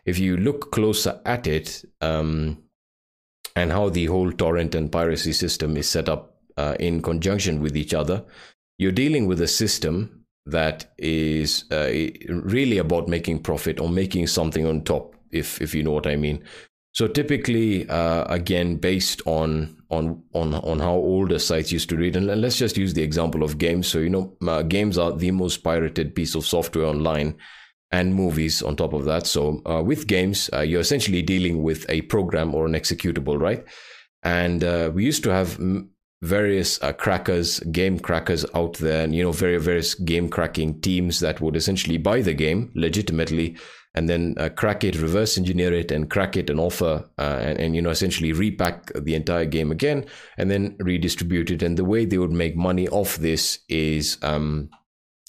if 0.05 0.19
you 0.19 0.37
look 0.37 0.71
closer 0.71 1.19
at 1.25 1.47
it, 1.47 1.83
um, 2.01 2.61
and 3.55 3.71
how 3.71 3.89
the 3.89 4.05
whole 4.05 4.31
torrent 4.31 4.75
and 4.75 4.91
piracy 4.91 5.33
system 5.33 5.77
is 5.77 5.89
set 5.89 6.09
up 6.09 6.35
uh, 6.57 6.75
in 6.79 7.01
conjunction 7.01 7.61
with 7.61 7.75
each 7.75 7.93
other, 7.93 8.23
you're 8.77 8.91
dealing 8.91 9.25
with 9.25 9.41
a 9.41 9.47
system 9.47 10.25
that 10.45 10.93
is 10.99 11.65
uh, 11.71 11.89
really 12.29 12.77
about 12.77 13.07
making 13.07 13.39
profit 13.39 13.79
or 13.79 13.89
making 13.89 14.27
something 14.27 14.67
on 14.67 14.83
top 14.83 15.14
if 15.31 15.61
if 15.61 15.73
you 15.75 15.83
know 15.83 15.91
what 15.91 16.07
I 16.07 16.15
mean. 16.15 16.43
So 16.93 17.07
typically, 17.07 17.89
uh, 17.89 18.23
again, 18.25 18.77
based 18.77 19.21
on 19.25 19.75
on 19.89 20.23
on 20.33 20.53
on 20.53 20.79
how 20.79 20.93
older 20.93 21.39
sites 21.39 21.71
used 21.71 21.89
to 21.89 21.97
read, 21.97 22.15
and 22.15 22.27
let's 22.27 22.57
just 22.57 22.77
use 22.77 22.93
the 22.93 23.03
example 23.03 23.43
of 23.43 23.57
games. 23.57 23.87
So 23.87 23.99
you 23.99 24.09
know, 24.09 24.37
uh, 24.47 24.61
games 24.61 24.97
are 24.97 25.11
the 25.11 25.31
most 25.31 25.57
pirated 25.57 26.15
piece 26.15 26.35
of 26.35 26.45
software 26.45 26.85
online, 26.85 27.35
and 27.91 28.15
movies 28.15 28.61
on 28.61 28.75
top 28.75 28.93
of 28.93 29.05
that. 29.05 29.27
So 29.27 29.61
uh, 29.65 29.81
with 29.83 30.07
games, 30.07 30.49
uh, 30.53 30.61
you're 30.61 30.81
essentially 30.81 31.21
dealing 31.21 31.63
with 31.63 31.85
a 31.89 32.01
program 32.03 32.53
or 32.53 32.65
an 32.65 32.73
executable, 32.73 33.39
right? 33.39 33.63
And 34.23 34.63
uh, 34.63 34.91
we 34.93 35.05
used 35.05 35.23
to 35.23 35.31
have 35.31 35.59
various 36.21 36.81
uh, 36.81 36.93
crackers, 36.93 37.59
game 37.71 37.99
crackers 37.99 38.45
out 38.53 38.73
there, 38.77 39.03
and 39.03 39.15
you 39.15 39.23
know, 39.23 39.31
very 39.31 39.57
various 39.57 39.93
game 39.93 40.29
cracking 40.29 40.81
teams 40.81 41.19
that 41.19 41.41
would 41.41 41.55
essentially 41.55 41.97
buy 41.97 42.21
the 42.21 42.33
game 42.33 42.71
legitimately 42.75 43.57
and 43.95 44.09
then 44.09 44.35
uh, 44.37 44.49
crack 44.49 44.83
it, 44.83 44.99
reverse 44.99 45.37
engineer 45.37 45.73
it, 45.73 45.89
and 45.89 46.09
crack 46.09 46.37
it 46.37 46.49
and 46.49 46.59
offer, 46.59 47.09
uh, 47.17 47.39
and, 47.41 47.59
and, 47.59 47.75
you 47.75 47.81
know 47.81 47.89
essentially 47.89 48.33
repack 48.33 48.91
the 48.93 49.15
entire 49.15 49.45
game 49.45 49.71
again, 49.71 50.05
and 50.37 50.51
then 50.51 50.75
redistribute 50.79 51.49
it. 51.49 51.63
And 51.63 51.77
the 51.77 51.85
way 51.85 52.05
they 52.05 52.17
would 52.17 52.31
make 52.31 52.55
money 52.55 52.87
off 52.89 53.15
this 53.15 53.59
is 53.69 54.17
um, 54.21 54.69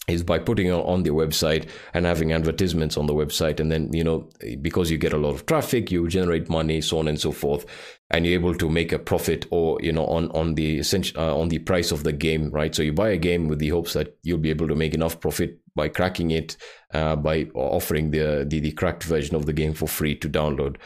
is 0.08 0.22
by 0.22 0.38
putting 0.38 0.66
it 0.66 0.72
on 0.72 1.02
their 1.02 1.12
website 1.12 1.68
and 1.94 2.06
having 2.06 2.32
advertisements 2.32 2.96
on 2.96 3.06
the 3.06 3.14
website, 3.14 3.60
and 3.60 3.70
then 3.70 3.92
you 3.92 4.04
know 4.04 4.28
because 4.60 4.90
you 4.90 4.98
get 4.98 5.12
a 5.12 5.18
lot 5.18 5.34
of 5.34 5.46
traffic, 5.46 5.90
you 5.92 6.08
generate 6.08 6.50
money, 6.50 6.80
so 6.80 6.98
on 6.98 7.06
and 7.06 7.20
so 7.20 7.30
forth, 7.30 7.66
and 8.10 8.26
you're 8.26 8.34
able 8.34 8.54
to 8.54 8.68
make 8.68 8.92
a 8.92 8.98
profit 8.98 9.46
or 9.50 9.78
you 9.80 9.92
know 9.92 10.06
on 10.06 10.28
on 10.32 10.56
the 10.56 10.82
uh, 11.16 11.36
on 11.38 11.48
the 11.48 11.60
price 11.60 11.92
of 11.92 12.02
the 12.02 12.12
game, 12.12 12.50
right? 12.50 12.74
So 12.74 12.82
you 12.82 12.92
buy 12.92 13.10
a 13.10 13.16
game 13.16 13.46
with 13.46 13.60
the 13.60 13.68
hopes 13.68 13.92
that 13.92 14.16
you'll 14.24 14.38
be 14.38 14.50
able 14.50 14.66
to 14.66 14.74
make 14.74 14.92
enough 14.92 15.20
profit 15.20 15.60
by 15.76 15.88
cracking 15.88 16.32
it 16.32 16.56
uh, 16.92 17.14
by 17.14 17.44
offering 17.54 18.10
the, 18.10 18.44
the, 18.48 18.58
the 18.58 18.72
cracked 18.72 19.04
version 19.04 19.36
of 19.36 19.46
the 19.46 19.52
game 19.52 19.74
for 19.74 19.86
free 19.86 20.16
to 20.16 20.28
download. 20.28 20.76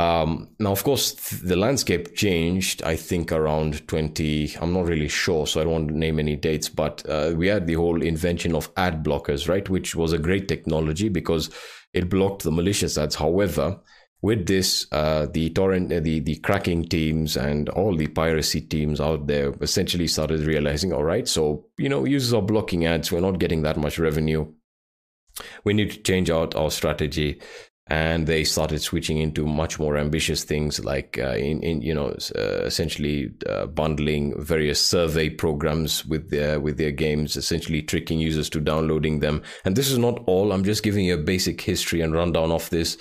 Um, 0.00 0.50
now, 0.60 0.70
of 0.70 0.84
course, 0.84 1.12
the 1.40 1.56
landscape 1.56 2.14
changed. 2.14 2.82
I 2.84 2.94
think 2.94 3.32
around 3.32 3.86
20. 3.88 4.56
I'm 4.60 4.72
not 4.72 4.86
really 4.86 5.08
sure, 5.08 5.46
so 5.46 5.60
I 5.60 5.64
don't 5.64 5.72
want 5.72 5.88
to 5.88 5.98
name 5.98 6.20
any 6.20 6.36
dates. 6.36 6.68
But 6.68 7.08
uh, 7.08 7.34
we 7.36 7.48
had 7.48 7.66
the 7.66 7.74
whole 7.74 8.00
invention 8.00 8.54
of 8.54 8.70
ad 8.76 9.04
blockers, 9.04 9.48
right, 9.48 9.68
which 9.68 9.96
was 9.96 10.12
a 10.12 10.18
great 10.18 10.46
technology 10.46 11.08
because 11.08 11.50
it 11.92 12.08
blocked 12.08 12.44
the 12.44 12.52
malicious 12.52 12.96
ads. 12.96 13.16
However, 13.16 13.80
with 14.20 14.46
this, 14.46 14.86
uh, 14.92 15.26
the 15.32 15.50
torrent, 15.50 15.92
uh, 15.92 16.00
the 16.00 16.20
the 16.20 16.36
cracking 16.36 16.84
teams, 16.84 17.36
and 17.36 17.68
all 17.70 17.96
the 17.96 18.08
piracy 18.08 18.60
teams 18.60 19.00
out 19.00 19.26
there 19.26 19.54
essentially 19.60 20.08
started 20.08 20.40
realizing, 20.40 20.92
all 20.92 21.04
right, 21.04 21.28
so 21.28 21.66
you 21.78 21.88
know, 21.88 22.04
users 22.04 22.32
are 22.32 22.42
blocking 22.42 22.86
ads. 22.86 23.12
We're 23.12 23.20
not 23.20 23.38
getting 23.38 23.62
that 23.62 23.76
much 23.76 23.98
revenue. 23.98 24.52
We 25.64 25.72
need 25.72 25.92
to 25.92 26.02
change 26.02 26.30
out 26.30 26.56
our 26.56 26.70
strategy 26.70 27.40
and 27.90 28.26
they 28.26 28.44
started 28.44 28.80
switching 28.80 29.18
into 29.18 29.46
much 29.46 29.78
more 29.78 29.96
ambitious 29.96 30.44
things 30.44 30.84
like 30.84 31.18
uh, 31.18 31.30
in, 31.36 31.62
in 31.62 31.80
you 31.80 31.94
know 31.94 32.14
uh, 32.36 32.62
essentially 32.64 33.30
uh, 33.48 33.66
bundling 33.66 34.40
various 34.42 34.80
survey 34.80 35.28
programs 35.30 36.04
with 36.04 36.30
their 36.30 36.60
with 36.60 36.76
their 36.76 36.90
games 36.90 37.36
essentially 37.36 37.82
tricking 37.82 38.18
users 38.18 38.50
to 38.50 38.60
downloading 38.60 39.20
them 39.20 39.42
and 39.64 39.74
this 39.74 39.90
is 39.90 39.98
not 39.98 40.22
all 40.26 40.52
i'm 40.52 40.64
just 40.64 40.82
giving 40.82 41.04
you 41.04 41.14
a 41.14 41.18
basic 41.18 41.60
history 41.60 42.00
and 42.00 42.14
rundown 42.14 42.52
of 42.52 42.68
this 42.70 42.98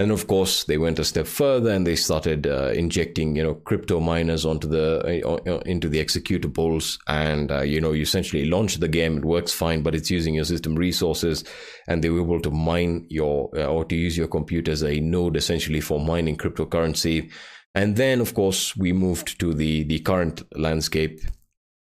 and 0.00 0.12
of 0.12 0.28
course, 0.28 0.62
they 0.64 0.78
went 0.78 1.00
a 1.00 1.04
step 1.04 1.26
further 1.26 1.70
and 1.70 1.84
they 1.84 1.96
started 1.96 2.46
uh, 2.46 2.70
injecting, 2.72 3.34
you 3.34 3.42
know, 3.42 3.54
crypto 3.54 3.98
miners 3.98 4.46
onto 4.46 4.68
the 4.68 5.24
uh, 5.24 5.32
uh, 5.32 5.58
into 5.66 5.88
the 5.88 6.02
executables, 6.04 6.98
and 7.08 7.50
uh, 7.50 7.62
you 7.62 7.80
know, 7.80 7.90
you 7.90 8.02
essentially 8.02 8.44
launch 8.44 8.76
the 8.76 8.86
game. 8.86 9.18
It 9.18 9.24
works 9.24 9.52
fine, 9.52 9.82
but 9.82 9.96
it's 9.96 10.08
using 10.08 10.34
your 10.34 10.44
system 10.44 10.76
resources, 10.76 11.42
and 11.88 12.04
they 12.04 12.10
were 12.10 12.22
able 12.22 12.40
to 12.42 12.50
mine 12.50 13.06
your 13.08 13.50
uh, 13.56 13.66
or 13.66 13.84
to 13.86 13.96
use 13.96 14.16
your 14.16 14.28
computer 14.28 14.70
as 14.70 14.84
a 14.84 15.00
node 15.00 15.36
essentially 15.36 15.80
for 15.80 15.98
mining 15.98 16.36
cryptocurrency. 16.36 17.32
And 17.74 17.96
then, 17.96 18.20
of 18.20 18.34
course, 18.34 18.76
we 18.76 18.92
moved 18.92 19.40
to 19.40 19.52
the 19.52 19.82
the 19.82 19.98
current 19.98 20.42
landscape 20.56 21.20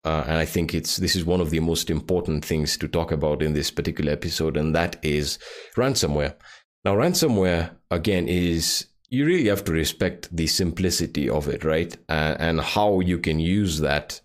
uh, 0.04 0.24
and 0.26 0.38
I 0.38 0.46
think 0.46 0.74
it's 0.74 0.98
this 0.98 1.16
is 1.16 1.26
one 1.26 1.42
of 1.42 1.52
the 1.52 1.60
most 1.60 1.90
important 1.92 2.44
things 2.44 2.76
to 2.78 2.88
talk 2.88 3.12
about 3.12 3.44
in 3.44 3.54
this 3.54 3.70
particular 3.70 4.12
episode, 4.12 4.58
and 4.58 4.74
that 4.74 4.96
is 5.04 5.38
ransomware. 5.76 6.34
Now, 6.84 6.96
ransomware, 6.96 7.76
again, 7.92 8.28
is 8.28 8.88
you 9.10 9.26
really 9.26 9.50
have 9.50 9.64
to 9.66 9.72
respect 9.72 10.36
the 10.36 10.48
simplicity 10.48 11.30
of 11.30 11.48
it, 11.48 11.64
right? 11.64 11.96
Uh, 12.10 12.36
and 12.40 12.60
how 12.62 13.02
you 13.02 13.20
can 13.20 13.40
use 13.40 13.80
that 13.80 14.22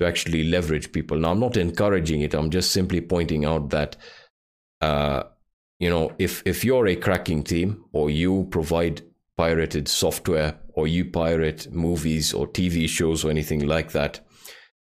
to 0.00 0.06
actually 0.06 0.44
leverage 0.44 0.90
people. 0.90 1.18
Now, 1.18 1.30
I'm 1.30 1.40
not 1.40 1.56
encouraging 1.56 2.22
it. 2.22 2.34
I'm 2.34 2.50
just 2.50 2.72
simply 2.72 3.00
pointing 3.00 3.44
out 3.44 3.70
that, 3.70 3.96
uh, 4.80 5.24
you 5.78 5.90
know, 5.90 6.12
if 6.18 6.42
if 6.44 6.64
you're 6.64 6.86
a 6.86 6.96
cracking 6.96 7.44
team 7.44 7.84
or 7.92 8.10
you 8.10 8.48
provide 8.50 9.02
pirated 9.36 9.86
software 9.86 10.58
or 10.74 10.86
you 10.86 11.04
pirate 11.04 11.72
movies 11.72 12.32
or 12.32 12.46
TV 12.48 12.88
shows 12.88 13.24
or 13.24 13.30
anything 13.30 13.66
like 13.66 13.92
that, 13.92 14.20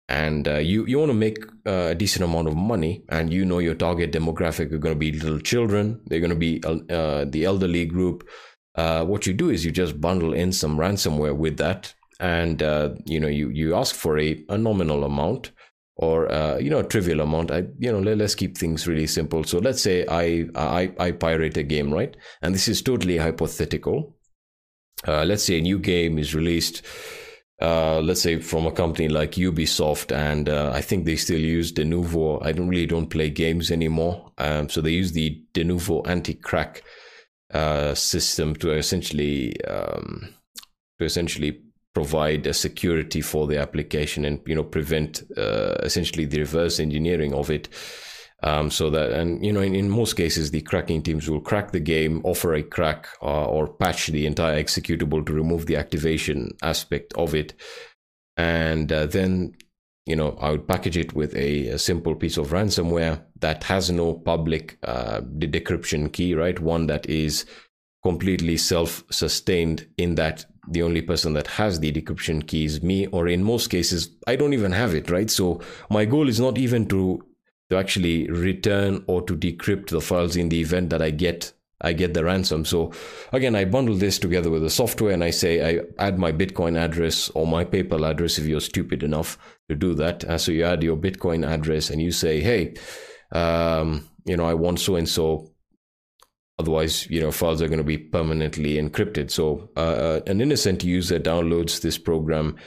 and 0.09 0.47
uh, 0.47 0.57
you 0.57 0.85
you 0.87 0.97
want 0.97 1.11
to 1.11 1.13
make 1.13 1.37
uh, 1.67 1.89
a 1.91 1.95
decent 1.95 2.25
amount 2.25 2.47
of 2.47 2.55
money 2.55 3.03
and 3.09 3.31
you 3.31 3.45
know 3.45 3.59
your 3.59 3.75
target 3.75 4.11
demographic 4.11 4.71
are 4.73 4.79
going 4.79 4.95
to 4.95 4.99
be 4.99 5.11
little 5.11 5.39
children 5.39 6.01
they're 6.07 6.19
going 6.19 6.31
to 6.31 6.35
be 6.35 6.61
uh, 6.65 7.25
the 7.25 7.45
elderly 7.45 7.85
group. 7.85 8.27
Uh, 8.75 9.03
what 9.05 9.27
you 9.27 9.33
do 9.33 9.49
is 9.49 9.63
you 9.63 9.71
just 9.71 10.01
bundle 10.01 10.33
in 10.33 10.51
some 10.51 10.77
ransomware 10.77 11.35
with 11.35 11.57
that 11.57 11.93
and 12.19 12.63
uh, 12.63 12.89
you 13.05 13.19
know 13.19 13.27
you 13.27 13.49
you 13.49 13.75
ask 13.75 13.95
for 13.95 14.17
a, 14.17 14.43
a 14.49 14.57
nominal 14.57 15.03
amount 15.03 15.51
or 15.95 16.31
uh, 16.31 16.57
you 16.57 16.71
know 16.71 16.79
a 16.79 16.83
trivial 16.83 17.21
amount. 17.21 17.51
I 17.51 17.65
you 17.77 17.91
know 17.91 17.99
let, 17.99 18.19
us 18.19 18.33
keep 18.33 18.57
things 18.57 18.87
really 18.87 19.07
simple. 19.07 19.43
So 19.43 19.59
let's 19.59 19.81
say 19.81 20.07
I, 20.07 20.47
I 20.55 20.91
i 20.97 21.11
pirate 21.11 21.57
a 21.57 21.63
game 21.63 21.93
right? 21.93 22.15
And 22.41 22.55
this 22.55 22.67
is 22.67 22.81
totally 22.81 23.17
hypothetical. 23.17 24.15
Let's 25.05 25.43
say 25.43 25.59
a 25.59 25.61
new 25.61 25.79
game 25.79 26.19
is 26.19 26.35
released 26.35 26.81
uh, 27.61 27.99
let's 27.99 28.21
say 28.21 28.39
from 28.39 28.65
a 28.65 28.71
company 28.71 29.09
like 29.09 29.31
Ubisoft, 29.31 30.15
and 30.15 30.47
uh, 30.47 30.71
I 30.73 30.81
think 30.81 31.05
they 31.05 31.15
still 31.15 31.39
use 31.39 31.71
Denuvo. 31.73 32.43
I 32.43 32.51
don't 32.51 32.69
really 32.69 32.85
don't 32.85 33.09
play 33.09 33.29
games 33.29 33.69
anymore, 33.69 34.31
um, 34.37 34.69
so 34.69 34.81
they 34.81 34.91
use 34.91 35.11
the 35.11 35.43
Denuvo 35.53 36.07
anti-crack 36.07 36.83
uh, 37.53 37.93
system 37.95 38.55
to 38.55 38.71
essentially 38.71 39.61
um, 39.65 40.33
to 40.99 41.05
essentially 41.05 41.61
provide 41.93 42.47
a 42.47 42.53
security 42.53 43.21
for 43.21 43.47
the 43.47 43.57
application 43.57 44.23
and 44.23 44.39
you 44.45 44.55
know 44.55 44.63
prevent 44.63 45.23
uh, 45.37 45.75
essentially 45.83 46.25
the 46.25 46.39
reverse 46.39 46.79
engineering 46.79 47.33
of 47.33 47.49
it. 47.49 47.67
Um, 48.41 48.71
so 48.71 48.89
that, 48.89 49.11
and 49.11 49.45
you 49.45 49.51
know, 49.51 49.59
in, 49.59 49.75
in, 49.75 49.89
most 49.89 50.13
cases, 50.13 50.51
the 50.51 50.61
cracking 50.61 51.01
teams 51.01 51.29
will 51.29 51.41
crack 51.41 51.71
the 51.71 51.79
game, 51.79 52.21
offer 52.23 52.53
a 52.53 52.63
crack, 52.63 53.07
uh, 53.21 53.45
or 53.45 53.67
patch 53.67 54.07
the 54.07 54.25
entire 54.25 54.61
executable 54.61 55.25
to 55.25 55.33
remove 55.33 55.65
the 55.65 55.75
activation 55.75 56.51
aspect 56.63 57.13
of 57.15 57.35
it. 57.35 57.53
And 58.37 58.91
uh, 58.93 59.07
then, 59.07 59.55
you 60.05 60.15
know, 60.15 60.37
I 60.39 60.51
would 60.51 60.67
package 60.67 60.95
it 60.95 61.13
with 61.13 61.35
a, 61.35 61.67
a, 61.67 61.79
simple 61.79 62.15
piece 62.15 62.37
of 62.37 62.51
ransomware 62.51 63.21
that 63.41 63.65
has 63.65 63.91
no 63.91 64.13
public 64.13 64.77
uh, 64.83 65.19
decryption 65.19 66.11
key, 66.11 66.33
right? 66.33 66.57
One 66.57 66.87
that 66.87 67.05
is 67.09 67.45
completely 68.03 68.55
self 68.55 69.03
sustained 69.11 69.85
in 69.97 70.15
that 70.15 70.45
the 70.69 70.83
only 70.83 71.01
person 71.01 71.33
that 71.33 71.47
has 71.47 71.79
the 71.79 71.91
decryption 71.91 72.47
key 72.47 72.63
is 72.63 72.81
me, 72.81 73.07
or 73.07 73.27
in 73.27 73.43
most 73.43 73.67
cases, 73.67 74.09
I 74.27 74.37
don't 74.37 74.53
even 74.53 74.71
have 74.71 74.95
it, 74.95 75.09
right? 75.09 75.29
So 75.29 75.59
my 75.89 76.05
goal 76.05 76.29
is 76.29 76.39
not 76.39 76.57
even 76.57 76.87
to 76.87 77.21
to 77.69 77.77
actually 77.77 78.29
return 78.29 79.03
or 79.07 79.21
to 79.23 79.35
decrypt 79.35 79.89
the 79.89 80.01
files 80.01 80.35
in 80.35 80.49
the 80.49 80.59
event 80.59 80.89
that 80.89 81.01
I 81.01 81.11
get 81.11 81.53
I 81.81 81.93
get 81.93 82.13
the 82.13 82.25
ransom. 82.25 82.65
So 82.65 82.91
again, 83.31 83.55
I 83.55 83.63
bundle 83.63 83.95
this 83.95 84.19
together 84.19 84.49
with 84.49 84.63
the 84.63 84.69
software 84.69 85.13
and 85.13 85.23
I 85.23 85.29
say 85.29 85.77
I 85.77 85.83
add 85.97 86.19
my 86.19 86.31
Bitcoin 86.31 86.77
address 86.77 87.29
or 87.29 87.47
my 87.47 87.63
PayPal 87.63 88.09
address 88.09 88.37
if 88.37 88.45
you're 88.45 88.59
stupid 88.59 89.01
enough 89.01 89.37
to 89.69 89.75
do 89.75 89.93
that. 89.95 90.25
Uh, 90.25 90.37
so 90.37 90.51
you 90.51 90.65
add 90.65 90.83
your 90.83 90.97
Bitcoin 90.97 91.47
address 91.47 91.89
and 91.89 92.01
you 92.01 92.11
say, 92.11 92.41
hey, 92.41 92.73
um, 93.31 94.09
you 94.25 94.35
know, 94.35 94.45
I 94.45 94.55
want 94.55 94.79
so 94.79 94.95
and 94.95 95.07
so. 95.07 95.51
Otherwise, 96.57 97.09
you 97.09 97.21
know, 97.21 97.31
files 97.31 97.61
are 97.61 97.69
going 97.69 97.77
to 97.77 97.85
be 97.85 97.97
permanently 97.97 98.75
encrypted. 98.75 99.31
So 99.31 99.69
uh, 99.77 99.79
uh, 99.79 100.21
an 100.27 100.41
innocent 100.41 100.83
user 100.83 101.17
downloads 101.17 101.79
this 101.79 101.97
program 101.97 102.57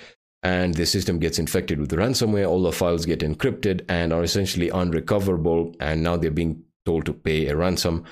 and 0.42 0.74
the 0.74 0.86
system 0.86 1.18
gets 1.18 1.38
infected 1.38 1.78
with 1.78 1.92
ransomware. 1.92 2.48
All 2.48 2.62
the 2.62 2.72
files 2.72 3.06
get 3.06 3.20
encrypted 3.20 3.84
and 3.88 4.12
are 4.12 4.24
essentially 4.24 4.70
unrecoverable. 4.70 5.74
And 5.78 6.02
now 6.02 6.16
they're 6.16 6.30
being 6.30 6.62
told 6.84 7.06
to 7.06 7.12
pay 7.12 7.46
a 7.46 7.56
ransom. 7.56 8.04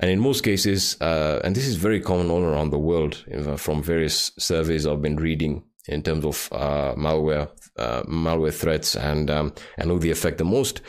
And 0.00 0.10
in 0.10 0.20
most 0.20 0.42
cases, 0.42 1.00
uh, 1.00 1.40
and 1.42 1.56
this 1.56 1.66
is 1.66 1.76
very 1.76 2.00
common 2.00 2.30
all 2.30 2.42
around 2.42 2.70
the 2.70 2.78
world 2.78 3.24
from 3.56 3.82
various 3.82 4.30
surveys 4.38 4.86
I've 4.86 5.02
been 5.02 5.16
reading 5.16 5.64
in 5.88 6.02
terms 6.02 6.24
of 6.24 6.48
uh, 6.52 6.94
malware, 6.94 7.48
uh, 7.78 8.02
malware 8.02 8.54
threats, 8.54 8.94
and 8.94 9.30
um, 9.30 9.52
and 9.76 9.90
who 9.90 9.98
they 9.98 10.10
affect 10.10 10.38
the 10.38 10.44
most. 10.44 10.82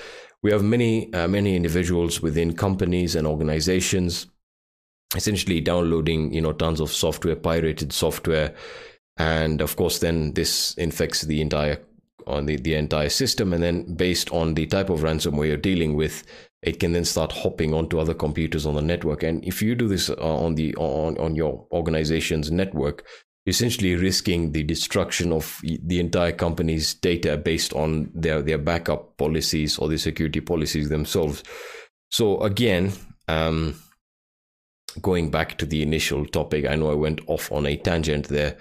We 0.43 0.51
have 0.51 0.63
many 0.63 1.11
uh, 1.13 1.27
many 1.27 1.55
individuals 1.55 2.21
within 2.21 2.53
companies 2.53 3.15
and 3.15 3.25
organizations, 3.25 4.27
essentially 5.15 5.59
downloading 5.61 6.31
you 6.31 6.41
know 6.41 6.53
tons 6.53 6.79
of 6.79 6.91
software, 6.91 7.35
pirated 7.35 7.91
software, 7.91 8.53
and 9.19 9.61
of 9.61 9.75
course 9.75 9.99
then 9.99 10.33
this 10.33 10.73
infects 10.75 11.21
the 11.21 11.41
entire 11.41 11.79
on 12.25 12.45
the, 12.45 12.57
the 12.57 12.75
entire 12.75 13.09
system. 13.09 13.53
And 13.53 13.61
then 13.61 13.95
based 13.95 14.31
on 14.31 14.53
the 14.53 14.65
type 14.67 14.89
of 14.89 15.01
ransomware 15.01 15.47
you're 15.47 15.57
dealing 15.57 15.95
with 15.95 16.23
it 16.61 16.79
can 16.79 16.91
then 16.91 17.05
start 17.05 17.31
hopping 17.31 17.73
onto 17.73 17.99
other 17.99 18.13
computers 18.13 18.65
on 18.65 18.75
the 18.75 18.81
network. 18.81 19.23
And 19.23 19.43
if 19.45 19.61
you 19.61 19.75
do 19.75 19.87
this 19.87 20.09
uh, 20.09 20.15
on 20.15 20.55
the 20.55 20.75
on, 20.75 21.17
on 21.17 21.35
your 21.35 21.67
organization's 21.71 22.51
network 22.51 23.05
essentially 23.45 23.95
risking 23.95 24.51
the 24.51 24.63
destruction 24.63 25.31
of 25.31 25.59
the 25.63 25.99
entire 25.99 26.33
company's 26.33 26.93
data 26.93 27.37
based 27.37 27.73
on 27.73 28.11
their 28.13 28.41
their 28.41 28.57
backup 28.57 29.17
policies 29.17 29.77
or 29.79 29.87
the 29.87 29.97
security 29.97 30.41
policies 30.41 30.89
themselves. 30.89 31.43
So 32.09 32.39
again 32.41 32.91
um, 33.27 33.75
going 35.01 35.31
back 35.31 35.57
to 35.57 35.65
the 35.67 35.83
initial 35.83 36.25
topic 36.25 36.65
i 36.65 36.75
know 36.75 36.89
i 36.89 36.95
went 36.95 37.21
off 37.27 37.51
on 37.51 37.67
a 37.67 37.77
tangent 37.77 38.27
there 38.27 38.57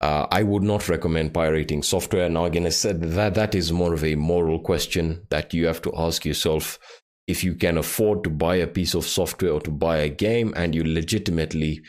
uh, 0.00 0.26
I 0.30 0.42
would 0.42 0.62
not 0.62 0.88
recommend 0.88 1.32
pirating 1.32 1.82
software. 1.82 2.28
Now, 2.28 2.44
again, 2.44 2.66
I 2.66 2.70
said 2.70 3.00
that 3.00 3.34
that 3.34 3.54
is 3.54 3.72
more 3.72 3.94
of 3.94 4.04
a 4.04 4.14
moral 4.14 4.60
question 4.60 5.26
that 5.30 5.54
you 5.54 5.66
have 5.66 5.80
to 5.82 5.92
ask 5.96 6.24
yourself 6.24 6.78
if 7.26 7.42
you 7.42 7.54
can 7.54 7.78
afford 7.78 8.22
to 8.24 8.30
buy 8.30 8.56
a 8.56 8.66
piece 8.66 8.94
of 8.94 9.06
software 9.06 9.52
or 9.52 9.60
to 9.60 9.70
buy 9.70 9.98
a 9.98 10.08
game 10.08 10.52
and 10.56 10.74
you 10.74 10.84
legitimately 10.84 11.82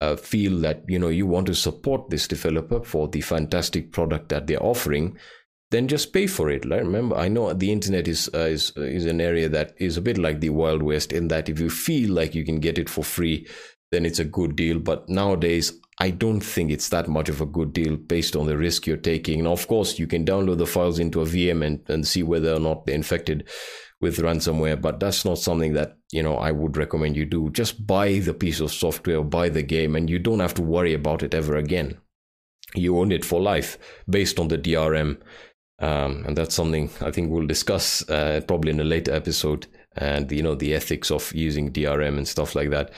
uh, 0.00 0.16
feel 0.16 0.58
that 0.58 0.82
you 0.88 0.98
know 0.98 1.08
you 1.08 1.26
want 1.26 1.46
to 1.46 1.54
support 1.54 2.08
this 2.08 2.26
developer 2.26 2.82
for 2.82 3.08
the 3.08 3.20
fantastic 3.20 3.92
product 3.92 4.30
that 4.30 4.46
they're 4.46 4.62
offering 4.62 5.16
then 5.70 5.86
just 5.86 6.12
pay 6.12 6.26
for 6.26 6.50
it 6.50 6.64
right? 6.64 6.82
remember 6.82 7.14
i 7.16 7.28
know 7.28 7.52
the 7.52 7.70
internet 7.70 8.08
is, 8.08 8.30
uh, 8.34 8.38
is 8.38 8.72
is 8.76 9.04
an 9.04 9.20
area 9.20 9.48
that 9.48 9.74
is 9.76 9.98
a 9.98 10.00
bit 10.00 10.16
like 10.16 10.40
the 10.40 10.48
wild 10.48 10.82
west 10.82 11.12
in 11.12 11.28
that 11.28 11.50
if 11.50 11.60
you 11.60 11.68
feel 11.68 12.12
like 12.12 12.34
you 12.34 12.44
can 12.44 12.60
get 12.60 12.78
it 12.78 12.88
for 12.88 13.04
free 13.04 13.46
then 13.92 14.06
it's 14.06 14.18
a 14.18 14.24
good 14.24 14.56
deal 14.56 14.78
but 14.78 15.06
nowadays 15.08 15.78
I 16.00 16.08
don't 16.10 16.40
think 16.40 16.70
it's 16.70 16.88
that 16.88 17.08
much 17.08 17.28
of 17.28 17.42
a 17.42 17.46
good 17.46 17.74
deal 17.74 17.96
based 17.96 18.34
on 18.34 18.46
the 18.46 18.56
risk 18.56 18.86
you're 18.86 18.96
taking. 18.96 19.44
Now, 19.44 19.52
of 19.52 19.68
course, 19.68 19.98
you 19.98 20.06
can 20.06 20.24
download 20.24 20.56
the 20.56 20.66
files 20.66 20.98
into 20.98 21.20
a 21.20 21.26
VM 21.26 21.64
and, 21.64 21.80
and 21.88 22.08
see 22.08 22.22
whether 22.22 22.54
or 22.54 22.58
not 22.58 22.86
they're 22.86 22.94
infected 22.94 23.46
with 24.00 24.16
ransomware, 24.16 24.80
but 24.80 24.98
that's 24.98 25.26
not 25.26 25.38
something 25.38 25.74
that 25.74 25.98
you 26.10 26.22
know 26.22 26.36
I 26.36 26.52
would 26.52 26.78
recommend 26.78 27.16
you 27.16 27.26
do. 27.26 27.50
Just 27.50 27.86
buy 27.86 28.18
the 28.18 28.32
piece 28.32 28.60
of 28.60 28.72
software, 28.72 29.22
buy 29.22 29.50
the 29.50 29.62
game, 29.62 29.94
and 29.94 30.08
you 30.08 30.18
don't 30.18 30.40
have 30.40 30.54
to 30.54 30.62
worry 30.62 30.94
about 30.94 31.22
it 31.22 31.34
ever 31.34 31.56
again. 31.56 31.98
You 32.74 32.98
own 32.98 33.12
it 33.12 33.24
for 33.24 33.40
life 33.40 33.76
based 34.08 34.38
on 34.38 34.48
the 34.48 34.56
DRM, 34.56 35.20
um, 35.80 36.24
and 36.26 36.36
that's 36.36 36.54
something 36.54 36.90
I 37.02 37.10
think 37.10 37.30
we'll 37.30 37.46
discuss 37.46 38.08
uh, 38.08 38.40
probably 38.48 38.70
in 38.70 38.80
a 38.80 38.84
later 38.84 39.12
episode. 39.12 39.66
And 39.96 40.30
you 40.30 40.42
know 40.42 40.54
the 40.54 40.72
ethics 40.72 41.10
of 41.10 41.34
using 41.34 41.72
DRM 41.72 42.16
and 42.16 42.26
stuff 42.26 42.54
like 42.54 42.70
that. 42.70 42.92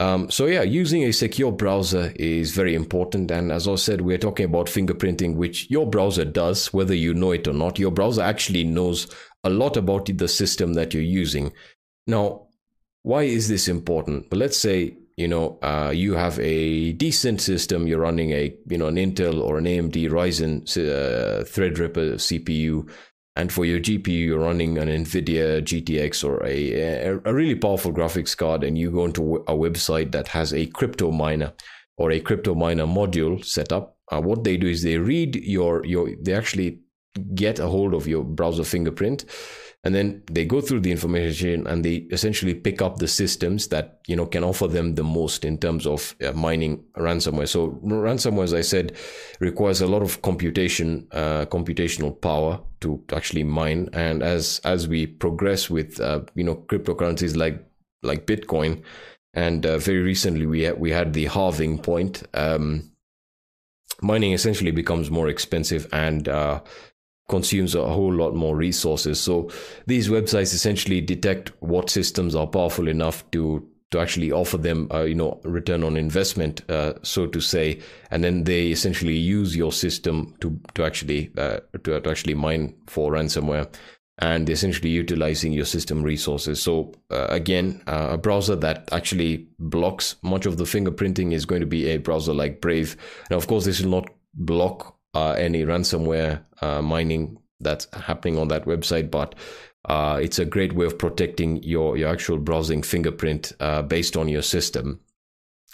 Um, 0.00 0.30
so 0.30 0.46
yeah, 0.46 0.62
using 0.62 1.04
a 1.04 1.12
secure 1.12 1.52
browser 1.52 2.14
is 2.16 2.52
very 2.52 2.74
important. 2.74 3.30
And 3.30 3.52
as 3.52 3.68
I 3.68 3.74
said, 3.74 4.00
we're 4.00 4.16
talking 4.16 4.46
about 4.46 4.66
fingerprinting, 4.66 5.34
which 5.34 5.70
your 5.70 5.86
browser 5.86 6.24
does, 6.24 6.72
whether 6.72 6.94
you 6.94 7.12
know 7.12 7.32
it 7.32 7.46
or 7.46 7.52
not. 7.52 7.78
Your 7.78 7.90
browser 7.90 8.22
actually 8.22 8.64
knows 8.64 9.14
a 9.44 9.50
lot 9.50 9.76
about 9.76 10.06
the 10.06 10.26
system 10.26 10.72
that 10.72 10.94
you're 10.94 11.02
using. 11.02 11.52
Now, 12.06 12.46
why 13.02 13.24
is 13.24 13.48
this 13.48 13.68
important? 13.68 14.30
But 14.30 14.38
let's 14.38 14.58
say 14.58 14.96
you 15.18 15.28
know 15.28 15.58
uh, 15.62 15.92
you 15.94 16.14
have 16.14 16.38
a 16.38 16.92
decent 16.92 17.42
system. 17.42 17.86
You're 17.86 18.00
running 18.00 18.30
a 18.30 18.54
you 18.68 18.78
know 18.78 18.86
an 18.86 18.96
Intel 18.96 19.42
or 19.42 19.58
an 19.58 19.66
AMD 19.66 20.08
Ryzen 20.08 20.62
uh, 20.78 21.44
Threadripper 21.44 22.14
CPU 22.14 22.90
and 23.36 23.52
for 23.52 23.64
your 23.64 23.78
GPU, 23.78 24.26
you're 24.26 24.40
running 24.40 24.76
an 24.78 24.88
NVIDIA 24.88 25.62
GTX 25.62 26.24
or 26.24 26.44
a, 26.44 27.20
a, 27.24 27.32
really 27.32 27.54
powerful 27.54 27.92
graphics 27.92 28.36
card, 28.36 28.64
and 28.64 28.76
you 28.76 28.90
go 28.90 29.04
into 29.04 29.36
a 29.46 29.54
website 29.54 30.12
that 30.12 30.28
has 30.28 30.52
a 30.52 30.66
crypto 30.66 31.10
miner 31.10 31.52
or 31.96 32.10
a 32.10 32.20
crypto 32.20 32.54
miner 32.54 32.86
module 32.86 33.44
set 33.44 33.72
up. 33.72 33.96
Uh, 34.10 34.20
what 34.20 34.42
they 34.42 34.56
do 34.56 34.66
is 34.66 34.82
they 34.82 34.98
read 34.98 35.36
your 35.36 35.84
your 35.86 36.10
they 36.20 36.34
actually 36.34 36.80
get 37.34 37.58
a 37.58 37.66
hold 37.66 37.94
of 37.94 38.08
your 38.08 38.24
browser 38.24 38.64
fingerprint 38.64 39.24
and 39.82 39.94
then 39.94 40.22
they 40.30 40.44
go 40.44 40.60
through 40.60 40.80
the 40.80 40.90
information 40.90 41.32
chain 41.34 41.66
and 41.66 41.84
they 41.84 41.96
essentially 42.10 42.54
pick 42.54 42.82
up 42.82 42.98
the 42.98 43.08
systems 43.08 43.68
that 43.68 44.00
you 44.06 44.14
know 44.14 44.26
can 44.26 44.44
offer 44.44 44.66
them 44.66 44.94
the 44.94 45.02
most 45.02 45.44
in 45.44 45.56
terms 45.56 45.86
of 45.86 46.14
uh, 46.22 46.32
mining 46.32 46.84
ransomware. 46.96 47.48
So 47.48 47.70
ransomware 47.82 48.44
as 48.44 48.54
i 48.54 48.60
said 48.60 48.92
requires 49.40 49.80
a 49.80 49.86
lot 49.86 50.02
of 50.02 50.20
computation 50.20 51.08
uh, 51.12 51.46
computational 51.46 52.20
power 52.20 52.60
to 52.80 53.02
actually 53.12 53.44
mine. 53.44 53.88
And 53.92 54.22
as 54.22 54.60
as 54.64 54.86
we 54.86 55.06
progress 55.06 55.70
with 55.70 55.98
uh, 55.98 56.22
you 56.34 56.44
know 56.44 56.56
cryptocurrencies 56.56 57.36
like 57.36 57.64
like 58.02 58.26
bitcoin 58.26 58.82
and 59.34 59.64
uh, 59.64 59.78
very 59.78 60.00
recently 60.00 60.46
we 60.46 60.62
had, 60.62 60.80
we 60.80 60.90
had 60.90 61.12
the 61.12 61.26
halving 61.26 61.78
point 61.78 62.22
um, 62.34 62.90
mining 64.02 64.32
essentially 64.32 64.70
becomes 64.70 65.10
more 65.10 65.28
expensive 65.28 65.86
and 65.92 66.28
uh, 66.28 66.60
consumes 67.30 67.74
a 67.74 67.86
whole 67.86 68.12
lot 68.12 68.34
more 68.34 68.56
resources. 68.56 69.20
So 69.20 69.48
these 69.86 70.08
websites 70.08 70.52
essentially 70.52 71.00
detect 71.00 71.52
what 71.60 71.88
systems 71.88 72.34
are 72.34 72.46
powerful 72.46 72.88
enough 72.88 73.28
to 73.30 73.66
to 73.90 73.98
actually 73.98 74.30
offer 74.30 74.56
them, 74.56 74.88
uh, 74.94 75.02
you 75.02 75.16
know, 75.16 75.40
return 75.42 75.82
on 75.82 75.96
investment, 75.96 76.62
uh, 76.70 76.92
so 77.02 77.26
to 77.26 77.40
say, 77.40 77.80
and 78.12 78.22
then 78.22 78.44
they 78.44 78.68
essentially 78.68 79.16
use 79.16 79.56
your 79.56 79.72
system 79.72 80.34
to 80.40 80.60
to 80.74 80.84
actually 80.84 81.30
uh, 81.38 81.58
to, 81.84 82.00
to, 82.00 82.10
actually 82.10 82.34
mine 82.34 82.74
for 82.86 83.12
ransomware, 83.12 83.66
and 84.18 84.48
essentially 84.48 84.90
utilizing 84.90 85.52
your 85.52 85.64
system 85.64 86.02
resources. 86.02 86.62
So 86.62 86.92
uh, 87.10 87.26
again, 87.30 87.82
uh, 87.86 88.08
a 88.12 88.18
browser 88.18 88.56
that 88.56 88.88
actually 88.92 89.48
blocks 89.58 90.16
much 90.22 90.46
of 90.46 90.56
the 90.56 90.64
fingerprinting 90.64 91.32
is 91.32 91.44
going 91.44 91.60
to 91.60 91.66
be 91.66 91.86
a 91.88 91.96
browser 91.96 92.34
like 92.34 92.60
Brave. 92.60 92.96
Now, 93.30 93.38
of 93.38 93.46
course, 93.46 93.64
this 93.64 93.80
will 93.80 93.90
not 93.90 94.10
block 94.34 94.99
uh, 95.14 95.32
any 95.32 95.64
ransomware 95.64 96.44
uh, 96.60 96.82
mining 96.82 97.38
that's 97.60 97.86
happening 97.94 98.38
on 98.38 98.48
that 98.48 98.64
website, 98.64 99.10
but 99.10 99.34
uh, 99.86 100.18
it's 100.22 100.38
a 100.38 100.44
great 100.44 100.72
way 100.74 100.86
of 100.86 100.98
protecting 100.98 101.62
your, 101.62 101.96
your 101.96 102.08
actual 102.08 102.38
browsing 102.38 102.82
fingerprint 102.82 103.52
uh, 103.60 103.82
based 103.82 104.16
on 104.16 104.28
your 104.28 104.42
system. 104.42 105.00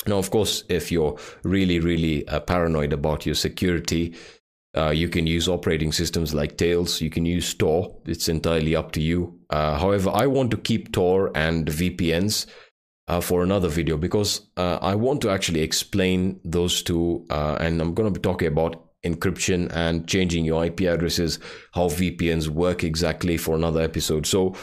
Now, 0.07 0.19
of 0.19 0.31
course, 0.31 0.65
if 0.69 0.93
you're 0.93 1.17
really, 1.43 1.81
really 1.81 2.27
uh, 2.29 2.41
paranoid 2.41 2.93
about 2.93 3.25
your 3.25 3.35
security, 3.35 4.15
uh, 4.77 4.91
you 4.91 5.09
can 5.09 5.27
use 5.27 5.49
operating 5.49 5.91
systems 5.91 6.35
like 6.35 6.59
Tails. 6.59 7.01
You 7.01 7.09
can 7.09 7.25
use 7.25 7.55
Tor. 7.55 7.97
It's 8.05 8.29
entirely 8.29 8.77
up 8.77 8.93
to 8.93 9.01
you. 9.01 9.39
however, 9.51 10.11
I 10.13 10.27
want 10.27 10.51
to 10.51 10.59
keep 10.59 10.93
Tor 10.93 11.31
and 11.35 11.67
VPNs 11.67 12.47
uh, 13.09 13.21
for 13.21 13.43
another 13.43 13.69
video 13.69 13.97
because 13.97 14.49
uh, 14.57 14.79
I 14.83 14.95
want 14.95 15.21
to 15.23 15.31
actually 15.31 15.61
explain 15.61 16.41
those 16.45 16.83
two, 16.83 17.25
uh, 17.31 17.57
and 17.61 17.81
I'm 17.81 17.95
going 17.95 18.13
to 18.13 18.19
be 18.19 18.23
talking 18.23 18.49
about 18.49 18.86
encryption 19.05 19.71
and 19.73 20.09
changing 20.09 20.45
your 20.45 20.65
IP 20.65 20.83
addresses, 20.83 21.39
how 21.73 21.89
VPNs 21.89 22.49
work 22.49 22.85
exactly 22.85 23.37
for 23.37 23.55
another 23.55 23.81
episode. 23.81 24.27
So 24.27 24.55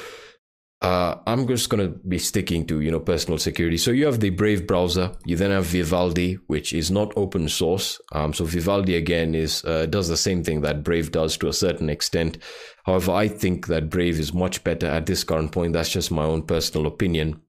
uh, 0.84 1.18
I'm 1.26 1.48
just 1.48 1.70
going 1.70 1.82
to 1.82 1.98
be 2.00 2.20
sticking 2.20 2.68
to 2.68 2.82
you 2.82 2.92
know 2.92 3.00
personal 3.00 3.38
security. 3.40 3.78
So 3.78 3.92
you 3.92 4.06
have 4.06 4.20
the 4.20 4.32
Brave 4.32 4.68
browser. 4.68 5.14
You 5.24 5.38
then 5.38 5.52
have 5.52 5.66
Vivaldi, 5.66 6.34
which 6.48 6.74
is 6.74 6.92
not 6.92 7.14
open 7.16 7.48
source. 7.48 8.02
Um, 8.12 8.34
so 8.34 8.44
Vivaldi 8.44 8.98
again 8.98 9.34
is 9.34 9.64
uh, 9.64 9.86
does 9.86 10.10
the 10.10 10.18
same 10.18 10.44
thing 10.44 10.60
that 10.62 10.84
Brave 10.84 11.12
does 11.12 11.38
to 11.38 11.48
a 11.48 11.54
certain 11.54 11.90
extent. 11.90 12.38
However, 12.84 13.14
I 13.14 13.30
think 13.30 13.68
that 13.68 13.90
Brave 13.90 14.20
is 14.20 14.34
much 14.34 14.62
better 14.66 14.88
at 14.88 15.06
this 15.06 15.24
current 15.24 15.54
point. 15.54 15.72
That's 15.72 15.90
just 15.90 16.12
my 16.12 16.26
own 16.26 16.44
personal 16.44 16.86
opinion. 16.86 17.42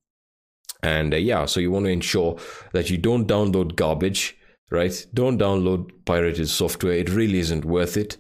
And 0.85 1.13
uh, 1.13 1.17
yeah, 1.17 1.47
so 1.47 1.59
you 1.59 1.73
want 1.73 1.87
to 1.87 1.91
ensure 1.91 2.39
that 2.73 2.89
you 2.89 2.99
don't 2.99 3.27
download 3.27 3.75
garbage 3.75 4.37
right? 4.75 5.07
Don't 5.15 5.41
download 5.41 5.91
pirated 6.05 6.49
software. 6.49 6.93
It 6.93 7.11
really 7.11 7.39
isn't 7.39 7.65
worth 7.65 7.97
it. 7.97 8.19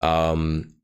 Um, 0.00 0.74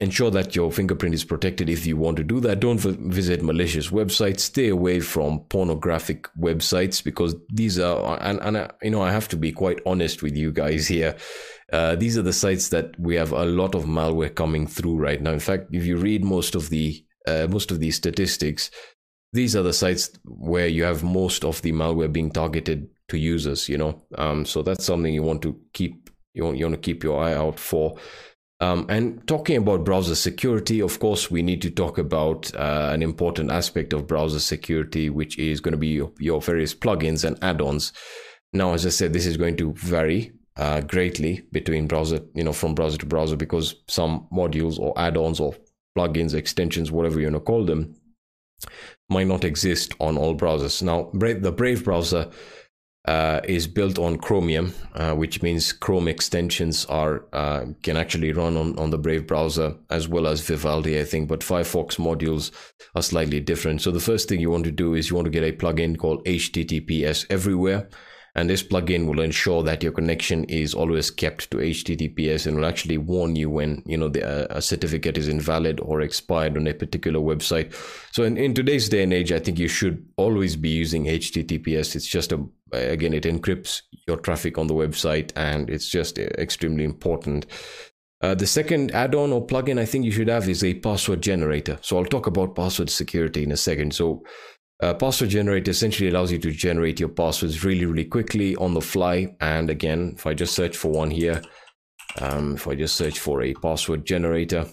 ensure 0.00 0.30
that 0.30 0.54
your 0.54 0.70
fingerprint 0.70 1.14
is 1.14 1.24
protected 1.24 1.68
if 1.68 1.84
you 1.84 1.96
want 1.96 2.16
to 2.16 2.24
do 2.24 2.38
that. 2.40 2.60
Don't 2.60 2.78
visit 2.78 3.42
malicious 3.42 3.88
websites. 3.88 4.40
Stay 4.40 4.68
away 4.68 5.00
from 5.00 5.40
pornographic 5.48 6.28
websites 6.38 7.02
because 7.02 7.34
these 7.52 7.78
are, 7.78 8.18
and, 8.22 8.38
and 8.40 8.58
I, 8.58 8.70
you 8.82 8.90
know, 8.90 9.02
I 9.02 9.10
have 9.10 9.28
to 9.28 9.36
be 9.36 9.50
quite 9.50 9.80
honest 9.86 10.22
with 10.22 10.36
you 10.36 10.52
guys 10.52 10.86
here. 10.86 11.16
Uh, 11.72 11.96
these 11.96 12.16
are 12.16 12.22
the 12.22 12.32
sites 12.32 12.68
that 12.68 12.98
we 12.98 13.16
have 13.16 13.32
a 13.32 13.44
lot 13.44 13.74
of 13.74 13.84
malware 13.84 14.34
coming 14.34 14.66
through 14.66 14.96
right 14.96 15.20
now. 15.20 15.32
In 15.32 15.40
fact, 15.40 15.68
if 15.72 15.84
you 15.84 15.96
read 15.96 16.24
most 16.24 16.54
of 16.54 16.70
the 16.70 17.04
uh, 17.26 17.46
most 17.50 17.70
of 17.70 17.78
these 17.78 17.96
statistics, 17.96 18.70
these 19.32 19.54
are 19.54 19.62
the 19.62 19.72
sites 19.72 20.10
where 20.24 20.68
you 20.68 20.84
have 20.84 21.02
most 21.02 21.44
of 21.44 21.60
the 21.62 21.72
malware 21.72 22.10
being 22.10 22.30
targeted 22.30 22.88
to 23.08 23.18
users 23.18 23.68
you 23.68 23.78
know 23.78 24.02
um, 24.16 24.44
so 24.44 24.62
that's 24.62 24.84
something 24.84 25.12
you 25.12 25.22
want 25.22 25.42
to 25.42 25.58
keep 25.72 26.10
you 26.34 26.44
want, 26.44 26.56
you 26.56 26.64
want 26.64 26.74
to 26.74 26.80
keep 26.80 27.02
your 27.02 27.22
eye 27.22 27.34
out 27.34 27.58
for 27.58 27.96
um, 28.60 28.86
and 28.88 29.24
talking 29.28 29.56
about 29.56 29.84
browser 29.84 30.16
security, 30.16 30.80
of 30.80 30.98
course, 30.98 31.30
we 31.30 31.42
need 31.42 31.62
to 31.62 31.70
talk 31.70 31.96
about 31.96 32.52
uh, 32.56 32.90
an 32.92 33.02
important 33.04 33.52
aspect 33.52 33.92
of 33.92 34.08
browser 34.08 34.40
security, 34.40 35.10
which 35.10 35.38
is 35.38 35.60
going 35.60 35.72
to 35.72 35.78
be 35.78 35.88
your, 35.88 36.10
your 36.18 36.40
various 36.40 36.74
plugins 36.74 37.24
and 37.24 37.38
add-ons. 37.42 37.92
Now, 38.52 38.72
as 38.72 38.84
I 38.84 38.88
said, 38.88 39.12
this 39.12 39.26
is 39.26 39.36
going 39.36 39.56
to 39.58 39.74
vary 39.74 40.32
uh, 40.56 40.80
greatly 40.80 41.42
between 41.52 41.86
browser, 41.86 42.20
you 42.34 42.42
know, 42.42 42.52
from 42.52 42.74
browser 42.74 42.98
to 42.98 43.06
browser, 43.06 43.36
because 43.36 43.76
some 43.86 44.26
modules 44.32 44.76
or 44.76 44.98
add-ons 44.98 45.38
or 45.38 45.54
plugins, 45.96 46.34
extensions, 46.34 46.90
whatever 46.90 47.20
you 47.20 47.26
want 47.26 47.36
to 47.36 47.40
call 47.40 47.64
them, 47.64 47.94
might 49.08 49.28
not 49.28 49.44
exist 49.44 49.94
on 50.00 50.18
all 50.18 50.36
browsers. 50.36 50.82
Now, 50.82 51.10
the 51.12 51.52
Brave 51.52 51.84
browser 51.84 52.28
uh, 53.08 53.40
is 53.44 53.66
built 53.66 53.98
on 53.98 54.18
Chromium, 54.18 54.74
uh, 54.94 55.14
which 55.14 55.40
means 55.40 55.72
Chrome 55.72 56.08
extensions 56.08 56.84
are 56.86 57.24
uh, 57.32 57.64
can 57.82 57.96
actually 57.96 58.32
run 58.32 58.54
on, 58.58 58.78
on 58.78 58.90
the 58.90 58.98
Brave 58.98 59.26
browser 59.26 59.74
as 59.88 60.06
well 60.06 60.26
as 60.26 60.42
Vivaldi, 60.42 61.00
I 61.00 61.04
think. 61.04 61.26
But 61.26 61.40
Firefox 61.40 61.96
modules 61.96 62.50
are 62.94 63.00
slightly 63.00 63.40
different. 63.40 63.80
So 63.80 63.90
the 63.90 63.98
first 63.98 64.28
thing 64.28 64.40
you 64.40 64.50
want 64.50 64.64
to 64.64 64.70
do 64.70 64.92
is 64.92 65.08
you 65.08 65.16
want 65.16 65.24
to 65.24 65.30
get 65.30 65.42
a 65.42 65.56
plugin 65.56 65.96
called 65.96 66.22
HTTPS 66.26 67.24
Everywhere. 67.30 67.88
And 68.38 68.48
this 68.48 68.62
plugin 68.62 69.08
will 69.08 69.18
ensure 69.18 69.64
that 69.64 69.82
your 69.82 69.90
connection 69.90 70.44
is 70.44 70.72
always 70.72 71.10
kept 71.10 71.50
to 71.50 71.56
HTTPS 71.56 72.46
and 72.46 72.56
will 72.56 72.66
actually 72.66 72.96
warn 72.96 73.34
you 73.34 73.50
when 73.50 73.82
you 73.84 73.96
know 73.96 74.08
the, 74.08 74.24
uh, 74.24 74.46
a 74.50 74.62
certificate 74.62 75.18
is 75.18 75.26
invalid 75.26 75.80
or 75.80 76.02
expired 76.02 76.56
on 76.56 76.68
a 76.68 76.72
particular 76.72 77.18
website. 77.18 77.74
So 78.12 78.22
in, 78.22 78.36
in 78.36 78.54
today's 78.54 78.88
day 78.88 79.02
and 79.02 79.12
age, 79.12 79.32
I 79.32 79.40
think 79.40 79.58
you 79.58 79.66
should 79.66 80.06
always 80.16 80.54
be 80.54 80.68
using 80.68 81.06
HTTPS. 81.06 81.96
It's 81.96 82.06
just 82.06 82.30
a 82.30 82.46
again 82.70 83.12
it 83.12 83.24
encrypts 83.24 83.82
your 84.06 84.18
traffic 84.18 84.56
on 84.56 84.68
the 84.68 84.74
website 84.74 85.32
and 85.34 85.68
it's 85.68 85.88
just 85.88 86.16
extremely 86.16 86.84
important. 86.84 87.44
Uh, 88.20 88.36
the 88.36 88.46
second 88.46 88.92
add-on 88.92 89.32
or 89.32 89.44
plugin 89.44 89.80
I 89.80 89.84
think 89.84 90.04
you 90.04 90.12
should 90.12 90.28
have 90.28 90.48
is 90.48 90.62
a 90.62 90.74
password 90.74 91.22
generator. 91.22 91.76
So 91.82 91.98
I'll 91.98 92.04
talk 92.04 92.28
about 92.28 92.54
password 92.54 92.90
security 92.90 93.42
in 93.42 93.50
a 93.50 93.56
second. 93.56 93.94
So 93.94 94.22
uh, 94.80 94.94
password 94.94 95.30
generator 95.30 95.70
essentially 95.70 96.08
allows 96.08 96.30
you 96.30 96.38
to 96.38 96.52
generate 96.52 97.00
your 97.00 97.08
passwords 97.08 97.64
really, 97.64 97.84
really 97.84 98.04
quickly 98.04 98.54
on 98.56 98.74
the 98.74 98.80
fly. 98.80 99.34
And 99.40 99.70
again, 99.70 100.14
if 100.16 100.26
I 100.26 100.34
just 100.34 100.54
search 100.54 100.76
for 100.76 100.90
one 100.90 101.10
here, 101.10 101.42
um, 102.20 102.54
if 102.54 102.68
I 102.68 102.74
just 102.74 102.96
search 102.96 103.18
for 103.18 103.42
a 103.42 103.54
password 103.54 104.04
generator, 104.04 104.66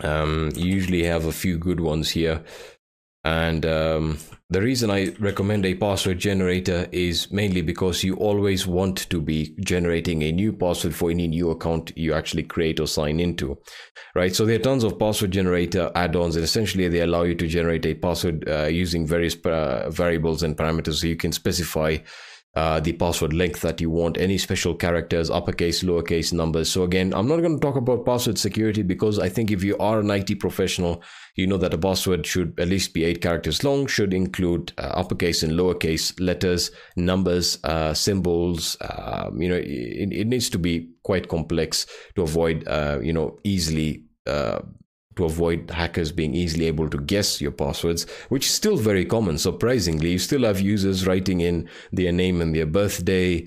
um, 0.00 0.50
you 0.54 0.72
usually 0.72 1.04
have 1.04 1.26
a 1.26 1.32
few 1.32 1.58
good 1.58 1.80
ones 1.80 2.10
here. 2.10 2.42
And 3.28 3.66
um, 3.66 4.18
the 4.48 4.62
reason 4.62 4.90
I 4.90 5.14
recommend 5.18 5.66
a 5.66 5.74
password 5.74 6.18
generator 6.18 6.88
is 6.92 7.30
mainly 7.30 7.60
because 7.60 8.02
you 8.02 8.14
always 8.14 8.66
want 8.66 9.10
to 9.10 9.20
be 9.20 9.54
generating 9.60 10.22
a 10.22 10.32
new 10.32 10.50
password 10.50 10.94
for 10.94 11.10
any 11.10 11.28
new 11.28 11.50
account 11.50 11.92
you 11.94 12.14
actually 12.14 12.44
create 12.44 12.80
or 12.80 12.86
sign 12.86 13.20
into, 13.20 13.58
right? 14.14 14.34
So 14.34 14.46
there 14.46 14.56
are 14.56 14.62
tons 14.62 14.82
of 14.82 14.98
password 14.98 15.32
generator 15.32 15.92
add-ons, 15.94 16.36
and 16.36 16.42
essentially 16.42 16.88
they 16.88 17.00
allow 17.00 17.24
you 17.24 17.34
to 17.34 17.46
generate 17.46 17.84
a 17.84 17.92
password 17.92 18.48
uh, 18.48 18.64
using 18.64 19.06
various 19.06 19.36
uh, 19.44 19.90
variables 19.90 20.42
and 20.42 20.56
parameters. 20.56 21.02
So 21.02 21.06
you 21.06 21.16
can 21.16 21.32
specify 21.32 21.98
uh, 22.54 22.80
the 22.80 22.92
password 22.94 23.32
length 23.32 23.60
that 23.60 23.80
you 23.80 23.90
want, 23.90 24.18
any 24.18 24.38
special 24.38 24.74
characters, 24.74 25.30
uppercase, 25.30 25.82
lowercase 25.82 26.32
numbers. 26.32 26.70
So 26.70 26.82
again, 26.82 27.12
I'm 27.14 27.28
not 27.28 27.40
going 27.40 27.54
to 27.54 27.60
talk 27.60 27.76
about 27.76 28.04
password 28.04 28.38
security 28.38 28.82
because 28.82 29.18
I 29.18 29.28
think 29.28 29.50
if 29.50 29.62
you 29.62 29.76
are 29.78 30.00
an 30.00 30.10
IT 30.10 30.40
professional, 30.40 31.02
you 31.36 31.46
know 31.46 31.58
that 31.58 31.74
a 31.74 31.78
password 31.78 32.26
should 32.26 32.58
at 32.58 32.68
least 32.68 32.94
be 32.94 33.04
eight 33.04 33.20
characters 33.20 33.62
long, 33.62 33.86
should 33.86 34.12
include 34.12 34.72
uh, 34.78 34.92
uppercase 34.94 35.42
and 35.42 35.52
lowercase 35.52 36.18
letters, 36.18 36.70
numbers, 36.96 37.58
uh, 37.64 37.94
symbols. 37.94 38.76
Um, 38.80 39.40
you 39.40 39.48
know, 39.48 39.56
it, 39.56 40.12
it, 40.12 40.26
needs 40.26 40.50
to 40.50 40.58
be 40.58 40.88
quite 41.04 41.28
complex 41.28 41.86
to 42.16 42.22
avoid, 42.22 42.66
uh, 42.66 42.98
you 43.00 43.12
know, 43.12 43.38
easily 43.44 44.04
uh, 44.26 44.60
to 45.18 45.24
avoid 45.24 45.70
hackers 45.70 46.12
being 46.12 46.32
easily 46.32 46.66
able 46.66 46.88
to 46.88 46.98
guess 46.98 47.40
your 47.40 47.50
passwords, 47.50 48.06
which 48.28 48.46
is 48.46 48.52
still 48.52 48.76
very 48.76 49.04
common. 49.04 49.36
Surprisingly, 49.36 50.12
you 50.12 50.18
still 50.18 50.44
have 50.44 50.60
users 50.60 51.06
writing 51.06 51.40
in 51.40 51.68
their 51.92 52.12
name 52.12 52.40
and 52.40 52.54
their 52.54 52.66
birthday, 52.66 53.46